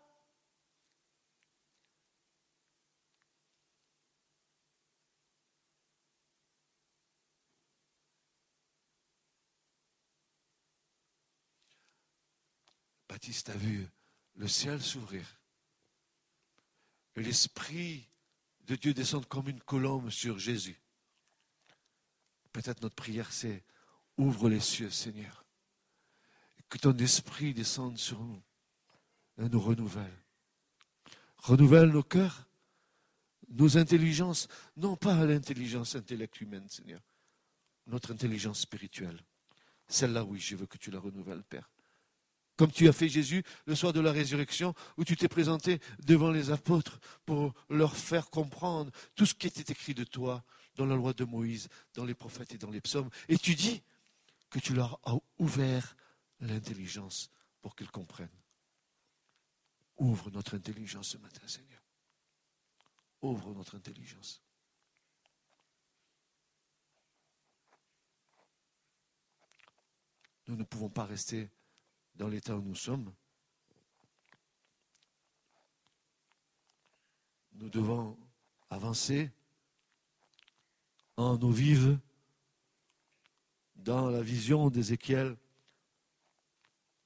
Baptiste 13.09 13.51
a 13.51 13.57
vu 13.57 13.89
le 14.37 14.47
ciel 14.47 14.81
s'ouvrir 14.81 15.27
et 17.17 17.23
l'Esprit 17.23 18.09
de 18.61 18.77
Dieu 18.77 18.95
descendre 18.95 19.27
comme 19.27 19.49
une 19.49 19.61
colombe 19.61 20.11
sur 20.11 20.39
Jésus. 20.39 20.81
Peut-être 22.53 22.83
notre 22.83 22.95
prière, 22.95 23.33
c'est 23.33 23.65
ouvre 24.17 24.49
les 24.49 24.61
cieux, 24.61 24.91
Seigneur. 24.91 25.45
Que 26.69 26.79
ton 26.79 26.97
esprit 26.99 27.55
descende 27.55 27.99
sur 27.99 28.21
nous 28.21 28.43
et 29.39 29.49
nous 29.49 29.61
renouvelle. 29.61 30.17
Renouvelle 31.39 31.89
nos 31.89 32.03
cœurs, 32.03 32.47
nos 33.49 33.77
intelligences, 33.77 34.47
non 34.77 34.97
pas 34.97 35.25
l'intelligence 35.25 35.97
intellectuelle 35.97 36.49
humaine, 36.49 36.69
Seigneur, 36.69 37.01
notre 37.87 38.13
intelligence 38.13 38.61
spirituelle. 38.61 39.21
Celle-là, 39.89 40.25
oui, 40.25 40.39
je 40.39 40.55
veux 40.55 40.67
que 40.67 40.79
tu 40.79 40.91
la 40.91 41.01
renouvelles, 41.01 41.43
Père. 41.43 41.71
Comme 42.57 42.71
tu 42.71 42.89
as 42.89 42.93
fait 42.93 43.09
Jésus 43.09 43.43
le 43.65 43.75
soir 43.75 43.93
de 43.93 44.01
la 44.01 44.13
résurrection, 44.13 44.75
où 44.99 45.05
tu 45.05 45.17
t'es 45.17 45.29
présenté 45.29 45.81
devant 46.01 46.31
les 46.31 46.51
apôtres 46.51 47.01
pour 47.25 47.55
leur 47.71 47.97
faire 47.97 48.29
comprendre 48.29 48.93
tout 49.17 49.25
ce 49.25 49.35
qui 49.35 49.47
était 49.47 49.73
écrit 49.73 49.95
de 49.95 50.05
toi, 50.05 50.45
dans 50.81 50.87
la 50.87 50.97
loi 50.97 51.13
de 51.13 51.25
Moïse, 51.25 51.69
dans 51.93 52.07
les 52.07 52.15
prophètes 52.15 52.55
et 52.55 52.59
dans 52.59 52.71
les 52.71 52.81
psaumes. 52.81 53.11
Et 53.29 53.37
tu 53.37 53.55
dis 53.55 53.83
que 54.49 54.59
tu 54.59 54.73
leur 54.73 54.99
as 55.05 55.15
ouvert 55.39 55.95
l'intelligence 56.41 57.31
pour 57.61 57.77
qu'ils 57.77 57.91
comprennent. 57.91 58.29
Ouvre 59.99 60.31
notre 60.31 60.57
intelligence 60.57 61.09
ce 61.09 61.19
matin, 61.19 61.47
Seigneur. 61.47 61.83
Ouvre 63.21 63.53
notre 63.53 63.77
intelligence. 63.77 64.43
Nous 70.47 70.57
ne 70.57 70.65
pouvons 70.65 70.89
pas 70.89 71.05
rester 71.05 71.51
dans 72.15 72.29
l'état 72.29 72.57
où 72.57 72.63
nous 72.63 72.75
sommes. 72.75 73.13
Nous 77.53 77.69
devons 77.69 78.19
avancer 78.71 79.31
en 81.21 81.41
eau 81.43 81.51
vive 81.51 81.99
dans 83.77 84.09
la 84.11 84.23
vision 84.23 84.71
d'Ézéchiel 84.71 85.37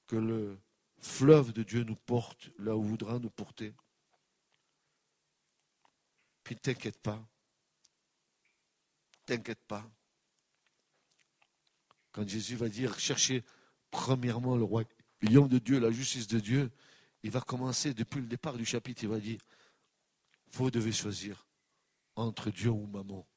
que 0.07 0.15
le 0.15 0.57
fleuve 0.99 1.51
de 1.51 1.63
Dieu 1.63 1.83
nous 1.83 1.95
porte 1.95 2.49
là 2.59 2.75
où 2.75 2.83
voudra 2.83 3.19
nous 3.19 3.29
porter. 3.29 3.73
Puis 6.43 6.55
ne 6.55 6.59
t'inquiète 6.59 6.99
pas. 6.99 7.21
T'inquiète 9.25 9.63
pas. 9.67 9.85
Quand 12.11 12.27
Jésus 12.27 12.55
va 12.55 12.69
dire 12.69 12.97
cherchez 12.99 13.43
premièrement 13.91 14.55
le 14.55 14.63
royaume 14.63 15.49
de 15.49 15.59
Dieu, 15.59 15.79
la 15.79 15.91
justice 15.91 16.27
de 16.27 16.39
Dieu, 16.39 16.71
il 17.23 17.31
va 17.31 17.41
commencer 17.41 17.93
depuis 17.93 18.21
le 18.21 18.27
départ 18.27 18.55
du 18.55 18.65
chapitre, 18.65 19.03
il 19.03 19.09
va 19.09 19.19
dire 19.19 19.41
vous 20.51 20.71
devez 20.71 20.91
choisir 20.91 21.45
entre 22.15 22.49
Dieu 22.49 22.69
ou 22.69 22.85
maman 22.87 23.27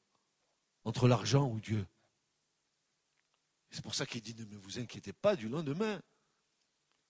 entre 0.89 1.07
l'argent 1.07 1.47
ou 1.47 1.61
Dieu. 1.61 1.86
C'est 3.70 3.82
pour 3.82 3.95
ça 3.95 4.07
qu'il 4.07 4.22
dit 4.22 4.34
ne 4.34 4.57
vous 4.57 4.78
inquiétez 4.78 5.12
pas 5.12 5.36
du 5.36 5.47
lendemain. 5.47 6.01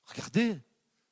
Regardez, 0.06 0.58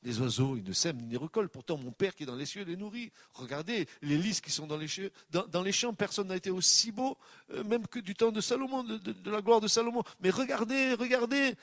les 0.03 0.21
oiseaux, 0.21 0.57
ils 0.57 0.65
ne 0.65 0.73
sèment 0.73 1.01
ni 1.01 1.07
ne 1.07 1.17
récoltent. 1.17 1.53
Pourtant, 1.53 1.79
mon 1.79 1.93
Père 1.93 2.17
qui 2.17 2.25
est 2.25 2.27
dans 2.27 2.35
les 2.35 2.45
cieux 2.45 2.65
les 2.65 2.77
nourrit. 2.77 3.13
Regardez 3.35 3.89
les 4.03 4.19
lys 4.19 4.41
qui 4.41 4.51
sont 4.51 4.67
dans 4.67 4.77
les, 4.77 4.89
dans, 5.31 5.63
les 5.63 5.71
champs. 5.71 5.95
Personne 5.95 6.27
n'a 6.27 6.35
été 6.35 6.51
aussi 6.51 6.91
beau, 6.91 7.17
euh, 7.51 7.63
même 7.63 7.87
que 7.87 8.01
du 8.01 8.17
temps 8.17 8.33
de 8.33 8.41
Salomon, 8.41 8.83
de, 8.83 9.31
la 9.31 9.43
gloire 9.43 9.61
de 9.61 9.69
Salomon. 9.69 10.03
Mais 10.19 10.31
regardez, 10.31 10.95
regardez. 10.95 11.55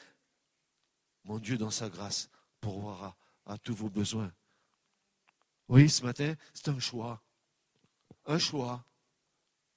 Mon 1.25 1.37
Dieu, 1.37 1.57
dans 1.57 1.71
sa 1.71 1.89
grâce, 1.89 2.29
pourvoira 2.61 3.17
à 3.45 3.57
tous 3.57 3.75
vos 3.75 3.89
besoins. 3.89 4.31
Oui, 5.67 5.89
ce 5.89 6.01
matin, 6.03 6.33
c'est 6.53 6.69
un 6.69 6.79
choix. 6.79 7.21
Un 8.25 8.39
choix. 8.39 8.85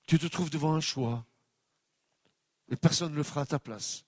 Tu 0.06 0.18
te 0.18 0.26
trouves 0.26 0.50
devant 0.50 0.74
un 0.74 0.80
choix. 0.80 1.26
Et 2.68 2.76
personne 2.76 3.12
ne 3.12 3.16
le 3.16 3.22
fera 3.22 3.42
à 3.42 3.46
ta 3.46 3.58
place. 3.58 4.04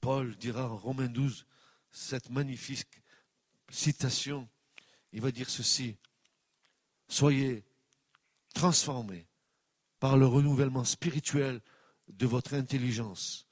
Paul 0.00 0.36
dira 0.36 0.68
en 0.68 0.76
Romains 0.76 1.08
12 1.08 1.46
cette 1.90 2.30
magnifique 2.30 3.02
citation. 3.70 4.48
Il 5.12 5.20
va 5.20 5.30
dire 5.30 5.48
ceci. 5.48 5.96
Soyez 7.08 7.64
transformés 8.52 9.28
par 10.00 10.16
le 10.16 10.26
renouvellement 10.26 10.84
spirituel 10.84 11.60
de 12.08 12.26
votre 12.26 12.54
intelligence 12.54 13.46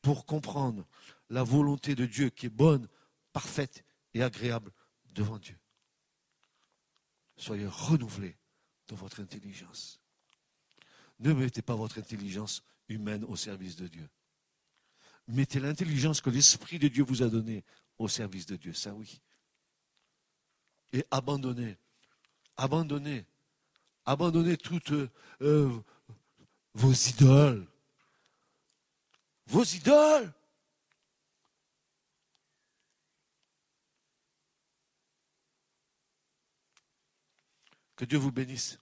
pour 0.00 0.24
comprendre 0.24 0.86
la 1.30 1.42
volonté 1.42 1.94
de 1.94 2.06
Dieu 2.06 2.30
qui 2.30 2.46
est 2.46 2.50
bonne, 2.50 2.88
parfaite 3.36 3.84
et 4.14 4.22
agréable 4.22 4.72
devant 5.12 5.36
Dieu. 5.36 5.58
Soyez 7.36 7.66
renouvelés 7.66 8.34
dans 8.88 8.96
votre 8.96 9.20
intelligence. 9.20 10.00
Ne 11.18 11.34
mettez 11.34 11.60
pas 11.60 11.74
votre 11.74 11.98
intelligence 11.98 12.62
humaine 12.88 13.24
au 13.24 13.36
service 13.36 13.76
de 13.76 13.88
Dieu. 13.88 14.08
Mettez 15.28 15.60
l'intelligence 15.60 16.22
que 16.22 16.30
l'Esprit 16.30 16.78
de 16.78 16.88
Dieu 16.88 17.04
vous 17.04 17.22
a 17.22 17.28
donnée 17.28 17.62
au 17.98 18.08
service 18.08 18.46
de 18.46 18.56
Dieu, 18.56 18.72
ça 18.72 18.94
oui. 18.94 19.20
Et 20.94 21.04
abandonnez, 21.10 21.76
abandonnez, 22.56 23.26
abandonnez 24.06 24.56
toute 24.56 24.94
euh, 25.42 25.78
vos 26.72 26.92
idoles. 26.92 27.68
Vos 29.48 29.64
idoles. 29.64 30.32
Que 37.96 38.04
Dieu 38.04 38.18
vous 38.18 38.30
bénisse. 38.30 38.78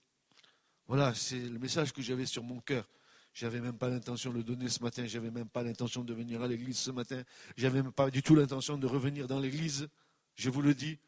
Voilà, 0.87 1.13
c'est 1.15 1.39
le 1.39 1.57
message 1.57 1.93
que 1.93 2.01
j'avais 2.01 2.25
sur 2.25 2.43
mon 2.43 2.59
cœur. 2.59 2.87
J'avais 3.33 3.59
même 3.59 3.77
pas 3.77 3.89
l'intention 3.89 4.31
de 4.31 4.37
le 4.37 4.43
donner 4.43 4.69
ce 4.69 4.81
matin. 4.81 5.05
J'avais 5.07 5.31
même 5.31 5.49
pas 5.49 5.63
l'intention 5.63 6.03
de 6.03 6.13
venir 6.13 6.41
à 6.41 6.47
l'église 6.47 6.77
ce 6.77 6.91
matin. 6.91 7.23
J'avais 7.57 7.81
même 7.81 7.91
pas 7.91 8.09
du 8.09 8.21
tout 8.21 8.35
l'intention 8.35 8.77
de 8.77 8.87
revenir 8.87 9.27
dans 9.27 9.39
l'église. 9.39 9.89
Je 10.35 10.49
vous 10.49 10.61
le 10.61 10.73
dis. 10.73 10.99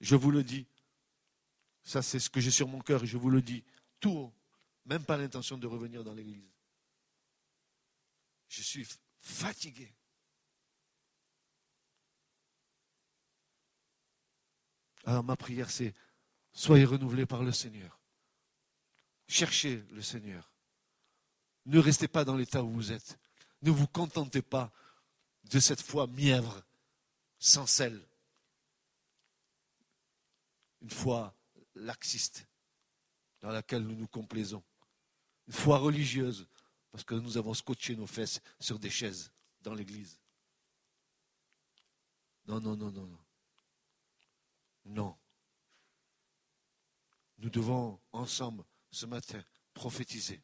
Je 0.00 0.16
vous 0.16 0.30
le 0.30 0.42
dis. 0.42 0.66
Ça, 1.84 2.02
c'est 2.02 2.18
ce 2.18 2.30
que 2.30 2.40
j'ai 2.40 2.50
sur 2.50 2.68
mon 2.68 2.80
cœur 2.80 3.04
je 3.04 3.16
vous 3.16 3.30
le 3.30 3.42
dis. 3.42 3.62
Tout 4.00 4.10
haut. 4.10 4.32
Même 4.86 5.04
pas 5.04 5.16
l'intention 5.16 5.58
de 5.58 5.66
revenir 5.66 6.02
dans 6.02 6.14
l'église. 6.14 6.50
Je 8.48 8.62
suis 8.62 8.86
fatigué. 9.20 9.92
Alors 15.04 15.24
ma 15.24 15.36
prière, 15.36 15.70
c'est 15.70 15.94
soyez 16.58 16.84
renouvelés 16.84 17.24
par 17.24 17.44
le 17.44 17.52
Seigneur. 17.52 18.00
Cherchez 19.28 19.84
le 19.92 20.02
Seigneur. 20.02 20.50
Ne 21.66 21.78
restez 21.78 22.08
pas 22.08 22.24
dans 22.24 22.36
l'état 22.36 22.64
où 22.64 22.70
vous 22.70 22.90
êtes. 22.90 23.16
Ne 23.62 23.70
vous 23.70 23.86
contentez 23.86 24.42
pas 24.42 24.72
de 25.44 25.60
cette 25.60 25.80
foi 25.80 26.08
mièvre, 26.08 26.64
sans 27.38 27.66
sel. 27.66 28.04
Une 30.82 30.90
foi 30.90 31.32
laxiste, 31.76 32.46
dans 33.40 33.50
laquelle 33.50 33.82
nous 33.82 33.94
nous 33.94 34.08
complaisons. 34.08 34.64
Une 35.46 35.52
foi 35.52 35.78
religieuse, 35.78 36.48
parce 36.90 37.04
que 37.04 37.14
nous 37.14 37.36
avons 37.36 37.54
scotché 37.54 37.94
nos 37.94 38.06
fesses 38.06 38.40
sur 38.58 38.80
des 38.80 38.90
chaises 38.90 39.30
dans 39.60 39.74
l'église. 39.74 40.18
Non, 42.46 42.60
non, 42.60 42.76
non, 42.76 42.90
non, 42.90 43.06
non. 43.06 43.24
Non. 44.86 45.18
Nous 47.38 47.50
devons 47.50 48.00
ensemble, 48.12 48.64
ce 48.90 49.06
matin, 49.06 49.42
prophétiser 49.74 50.42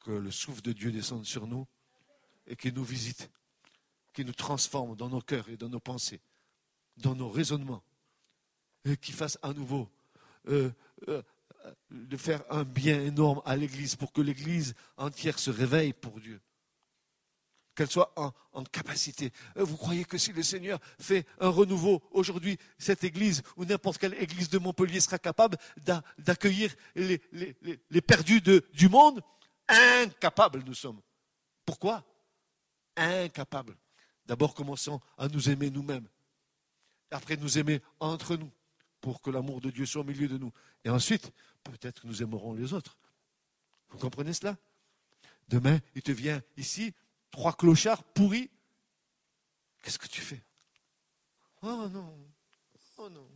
que 0.00 0.10
le 0.10 0.30
souffle 0.30 0.62
de 0.62 0.72
Dieu 0.72 0.92
descende 0.92 1.24
sur 1.24 1.46
nous 1.46 1.66
et 2.46 2.56
qu'il 2.56 2.74
nous 2.74 2.84
visite, 2.84 3.30
qu'il 4.12 4.26
nous 4.26 4.32
transforme 4.32 4.96
dans 4.96 5.08
nos 5.08 5.20
cœurs 5.20 5.48
et 5.48 5.56
dans 5.56 5.68
nos 5.68 5.80
pensées, 5.80 6.20
dans 6.96 7.14
nos 7.14 7.30
raisonnements, 7.30 7.82
et 8.84 8.96
qu'il 8.96 9.14
fasse 9.14 9.38
à 9.42 9.52
nouveau 9.52 9.88
euh, 10.48 10.70
euh, 11.08 11.22
de 11.90 12.16
faire 12.16 12.42
un 12.50 12.64
bien 12.64 13.00
énorme 13.00 13.42
à 13.44 13.56
l'Église 13.56 13.96
pour 13.96 14.12
que 14.12 14.20
l'Église 14.20 14.74
entière 14.96 15.38
se 15.38 15.50
réveille 15.50 15.92
pour 15.92 16.20
Dieu. 16.20 16.40
Qu'elle 17.80 17.90
soit 17.90 18.12
en, 18.52 18.62
capacité. 18.64 19.32
Euh, 19.56 19.64
vous 19.64 19.78
croyez 19.78 20.04
que 20.04 20.18
si 20.18 20.34
le 20.34 20.42
Seigneur 20.42 20.78
fait 20.98 21.24
un 21.38 21.48
renouveau 21.48 22.02
aujourd'hui, 22.10 22.58
cette 22.76 23.04
Église 23.04 23.42
ou 23.56 23.64
n'importe 23.64 23.96
quelle 23.96 24.12
Église 24.22 24.50
de 24.50 24.58
Montpellier 24.58 25.00
sera 25.00 25.18
capable 25.18 25.56
d'accueillir 26.18 26.74
les, 26.94 27.22
les, 27.32 27.56
les, 27.88 28.00
perdus 28.02 28.42
de, 28.42 28.66
du 28.74 28.90
monde? 28.90 29.22
Incapables 29.66 30.62
nous 30.66 30.74
sommes. 30.74 31.00
Pourquoi? 31.64 32.04
Incapables. 32.96 33.78
D'abord, 34.26 34.52
commençons 34.52 35.00
à 35.16 35.28
nous 35.28 35.48
aimer 35.48 35.70
nous-mêmes. 35.70 36.06
Après, 37.10 37.38
nous 37.38 37.56
aimer 37.56 37.80
entre 37.98 38.36
nous 38.36 38.50
pour 39.00 39.22
que 39.22 39.30
l'amour 39.30 39.62
de 39.62 39.70
Dieu 39.70 39.86
soit 39.86 40.02
au 40.02 40.04
milieu 40.04 40.28
de 40.28 40.36
nous. 40.36 40.52
Et 40.84 40.90
ensuite, 40.90 41.32
peut-être 41.64 42.02
que 42.02 42.06
nous 42.08 42.22
aimerons 42.22 42.52
les 42.52 42.74
autres. 42.74 42.98
Vous 43.88 43.96
comprenez 43.96 44.34
cela? 44.34 44.58
Demain, 45.48 45.80
il 45.94 46.02
te 46.02 46.12
vient 46.12 46.42
ici, 46.58 46.92
trois 47.30 47.52
clochards 47.52 48.04
pourris. 48.04 48.50
Qu'est-ce 49.82 49.98
que 49.98 50.08
tu 50.08 50.20
fais? 50.20 50.42
Oh 51.62 51.88
non, 51.92 52.14
oh 52.98 53.10
non, 53.10 53.26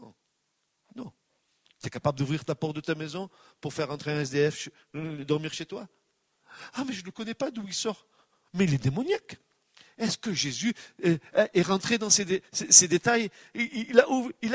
oh. 0.00 0.14
non. 0.96 1.12
Tu 1.80 1.86
es 1.86 1.90
capable 1.90 2.18
d'ouvrir 2.18 2.44
ta 2.44 2.54
porte 2.54 2.76
de 2.76 2.80
ta 2.80 2.94
maison 2.94 3.30
pour 3.60 3.72
faire 3.72 3.90
entrer 3.90 4.12
un 4.12 4.20
SDF 4.20 4.68
euh, 4.94 5.24
dormir 5.24 5.52
chez 5.52 5.66
toi? 5.66 5.88
Ah, 6.74 6.84
mais 6.86 6.92
je 6.92 7.04
ne 7.04 7.10
connais 7.10 7.34
pas 7.34 7.50
d'où 7.50 7.64
il 7.66 7.74
sort. 7.74 8.06
Mais 8.52 8.64
il 8.64 8.74
est 8.74 8.82
démoniaque. 8.82 9.38
Est-ce 9.98 10.18
que 10.18 10.32
Jésus 10.32 10.74
euh, 11.04 11.18
est 11.34 11.62
rentré 11.62 11.98
dans 11.98 12.10
ces, 12.10 12.24
détails? 12.88 13.30
Il 13.54 14.00
a, 14.00 14.06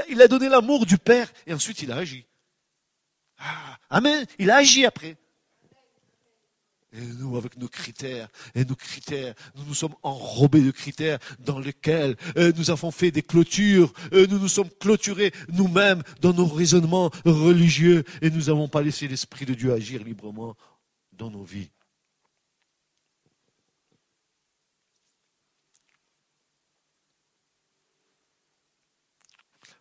il 0.10 0.22
a 0.22 0.28
donné 0.28 0.50
l'amour 0.50 0.86
du 0.86 0.98
Père 0.98 1.32
et 1.46 1.54
ensuite 1.54 1.82
il 1.82 1.92
a 1.92 1.98
agi. 1.98 2.26
Ah, 3.38 3.80
amen. 3.90 4.26
Il 4.38 4.52
a 4.52 4.58
agi 4.58 4.86
après. 4.86 5.18
Et 6.92 7.02
nous, 7.02 7.38
avec 7.38 7.56
nos 7.58 7.68
critères, 7.68 8.30
et 8.56 8.66
nos 8.66 8.76
critères, 8.76 9.36
nous 9.56 9.64
nous 9.64 9.76
sommes 9.76 9.94
enrobés 10.02 10.62
de 10.62 10.72
critères 10.72 11.20
dans 11.38 11.60
lesquels 11.60 12.18
euh, 12.36 12.52
nous 12.56 12.72
avons 12.72 12.90
fait 12.90 13.12
des 13.12 13.22
clôtures, 13.22 13.94
euh, 14.12 14.26
nous 14.26 14.40
nous 14.40 14.48
sommes 14.48 14.72
clôturés 14.80 15.32
nous-mêmes 15.50 16.02
dans 16.22 16.34
nos 16.34 16.48
raisonnements 16.48 17.12
religieux, 17.26 18.04
et 18.24 18.32
nous 18.32 18.46
n'avons 18.46 18.68
pas 18.68 18.82
laissé 18.82 19.08
l'Esprit 19.08 19.46
de 19.46 19.54
Dieu 19.54 19.72
agir 19.72 20.04
librement 20.04 20.56
dans 21.14 21.30
nos 21.30 21.44
vies. 21.44 21.70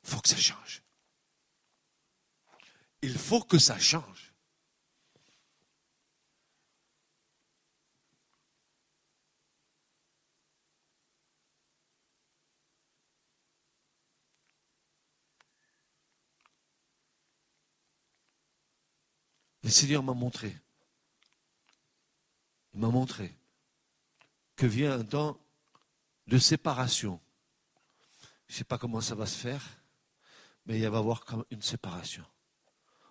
Il 0.05 0.11
faut 0.11 0.21
que 0.21 0.29
ça 0.29 0.37
change. 0.37 0.83
Il 3.01 3.17
faut 3.17 3.43
que 3.43 3.59
ça 3.59 3.79
change. 3.79 4.28
Le 19.69 19.73
Seigneur 19.73 20.03
m'a 20.03 20.15
montré, 20.15 20.57
il 22.73 22.81
m'a 22.81 22.89
montré 22.89 23.37
que 24.57 24.65
vient 24.65 24.99
un 24.99 25.05
temps 25.05 25.39
de 26.27 26.39
séparation. 26.39 27.21
Je 28.47 28.55
ne 28.55 28.57
sais 28.57 28.65
pas 28.65 28.79
comment 28.79 29.03
ça 29.03 29.15
va 29.15 29.27
se 29.27 29.37
faire, 29.37 29.63
mais 30.65 30.79
il 30.79 30.89
va 30.89 30.97
y 30.97 30.99
avoir 30.99 31.27
comme 31.27 31.45
une 31.51 31.61
séparation 31.61 32.25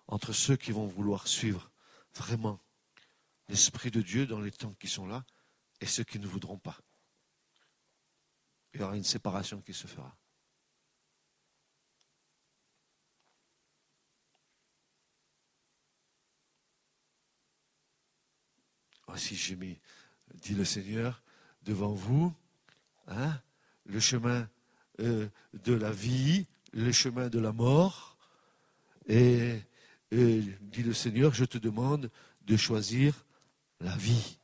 entre 0.08 0.32
ceux 0.32 0.56
qui 0.56 0.72
vont 0.72 0.88
vouloir 0.88 1.28
suivre 1.28 1.70
vraiment 2.12 2.58
l'Esprit 3.48 3.92
de 3.92 4.02
Dieu 4.02 4.26
dans 4.26 4.40
les 4.40 4.50
temps 4.50 4.74
qui 4.80 4.88
sont 4.88 5.06
là 5.06 5.24
et 5.80 5.86
ceux 5.86 6.02
qui 6.02 6.18
ne 6.18 6.26
voudront 6.26 6.58
pas. 6.58 6.80
Il 8.74 8.80
y 8.80 8.82
aura 8.82 8.96
une 8.96 9.04
séparation 9.04 9.60
qui 9.60 9.74
se 9.74 9.86
fera. 9.86 10.12
Voici, 19.08 19.34
j'ai 19.34 19.56
mis, 19.56 19.76
dit 20.34 20.54
le 20.54 20.64
Seigneur, 20.64 21.22
devant 21.64 21.92
vous, 21.92 22.32
hein, 23.08 23.40
le 23.86 23.98
chemin 23.98 24.48
euh, 25.00 25.28
de 25.64 25.74
la 25.74 25.90
vie, 25.90 26.46
le 26.72 26.92
chemin 26.92 27.28
de 27.28 27.40
la 27.40 27.52
mort, 27.52 28.16
et 29.08 29.60
et 30.10 30.42
dit 30.62 30.82
le 30.82 30.94
Seigneur, 30.94 31.34
je 31.34 31.44
te 31.44 31.58
demande 31.58 32.10
de 32.42 32.56
choisir 32.56 33.26
la 33.80 33.94
vie. 33.96 34.38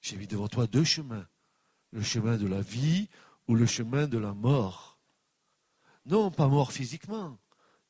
J'ai 0.00 0.16
mis 0.16 0.26
devant 0.26 0.48
toi 0.48 0.66
deux 0.66 0.84
chemins. 0.84 1.26
Le 1.92 2.02
chemin 2.02 2.38
de 2.38 2.46
la 2.46 2.62
vie 2.62 3.08
ou 3.48 3.54
le 3.54 3.66
chemin 3.66 4.06
de 4.06 4.16
la 4.16 4.32
mort. 4.32 4.98
Non, 6.06 6.30
pas 6.30 6.48
mort 6.48 6.72
physiquement. 6.72 7.38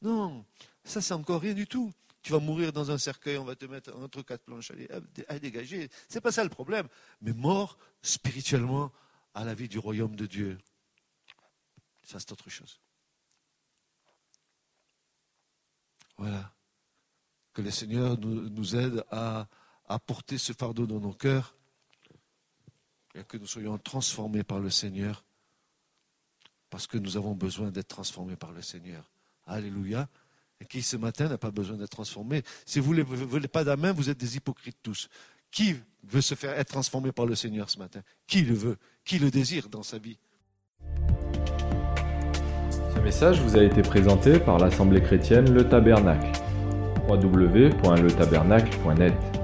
Non, 0.02 0.44
ça 0.82 1.00
c'est 1.00 1.14
encore 1.14 1.40
rien 1.40 1.54
du 1.54 1.66
tout. 1.66 1.92
Tu 2.22 2.30
vas 2.30 2.38
mourir 2.38 2.72
dans 2.72 2.90
un 2.90 2.98
cercueil, 2.98 3.36
on 3.36 3.44
va 3.44 3.56
te 3.56 3.64
mettre 3.64 3.94
entre 3.96 4.22
quatre 4.22 4.44
planches 4.44 4.72
à, 5.28 5.38
dégager. 5.40 5.90
C'est 6.08 6.20
pas 6.20 6.30
ça 6.30 6.44
le 6.44 6.50
problème. 6.50 6.88
Mais 7.20 7.32
mort 7.32 7.78
spirituellement 8.00 8.92
à 9.34 9.44
la 9.44 9.54
vie 9.54 9.68
du 9.68 9.78
royaume 9.78 10.14
de 10.14 10.26
Dieu. 10.26 10.58
Ça 12.04 12.20
c'est 12.20 12.30
autre 12.30 12.48
chose. 12.48 12.80
Voilà. 16.16 16.54
Que 17.52 17.62
le 17.62 17.70
Seigneur 17.70 18.16
nous, 18.18 18.76
aide 18.76 19.04
à, 19.10 19.48
porter 20.06 20.38
ce 20.38 20.52
fardeau 20.52 20.86
dans 20.86 21.00
nos 21.00 21.12
cœurs 21.12 21.56
et 23.14 23.24
que 23.24 23.36
nous 23.36 23.46
soyons 23.46 23.76
transformés 23.78 24.44
par 24.44 24.60
le 24.60 24.70
Seigneur 24.70 25.24
parce 26.70 26.86
que 26.86 26.96
nous 26.96 27.18
avons 27.18 27.34
besoin 27.34 27.70
d'être 27.70 27.88
transformés 27.88 28.36
par 28.36 28.52
le 28.52 28.62
Seigneur. 28.62 29.10
Alléluia. 29.44 30.08
Qui 30.68 30.82
ce 30.82 30.96
matin 30.96 31.28
n'a 31.28 31.38
pas 31.38 31.50
besoin 31.50 31.76
d'être 31.76 31.90
transformé 31.90 32.42
Si 32.66 32.80
vous 32.80 32.94
ne 32.94 33.02
voulez 33.02 33.48
pas 33.48 33.64
d'amen, 33.64 33.92
vous 33.92 34.10
êtes 34.10 34.18
des 34.18 34.36
hypocrites 34.36 34.78
tous. 34.82 35.08
Qui 35.50 35.76
veut 36.04 36.20
se 36.20 36.34
faire 36.34 36.58
être 36.58 36.70
transformé 36.70 37.12
par 37.12 37.26
le 37.26 37.34
Seigneur 37.34 37.70
ce 37.70 37.78
matin? 37.78 38.00
Qui 38.26 38.42
le 38.42 38.54
veut? 38.54 38.76
Qui 39.04 39.18
le 39.18 39.30
désire 39.30 39.68
dans 39.68 39.82
sa 39.82 39.98
vie? 39.98 40.18
Ce 42.94 43.00
message 43.00 43.40
vous 43.40 43.56
a 43.56 43.62
été 43.62 43.82
présenté 43.82 44.38
par 44.38 44.58
l'Assemblée 44.58 45.02
chrétienne 45.02 45.52
Le 45.52 45.68
Tabernacle. 45.68 46.32
www.letabernacle.net. 47.08 49.41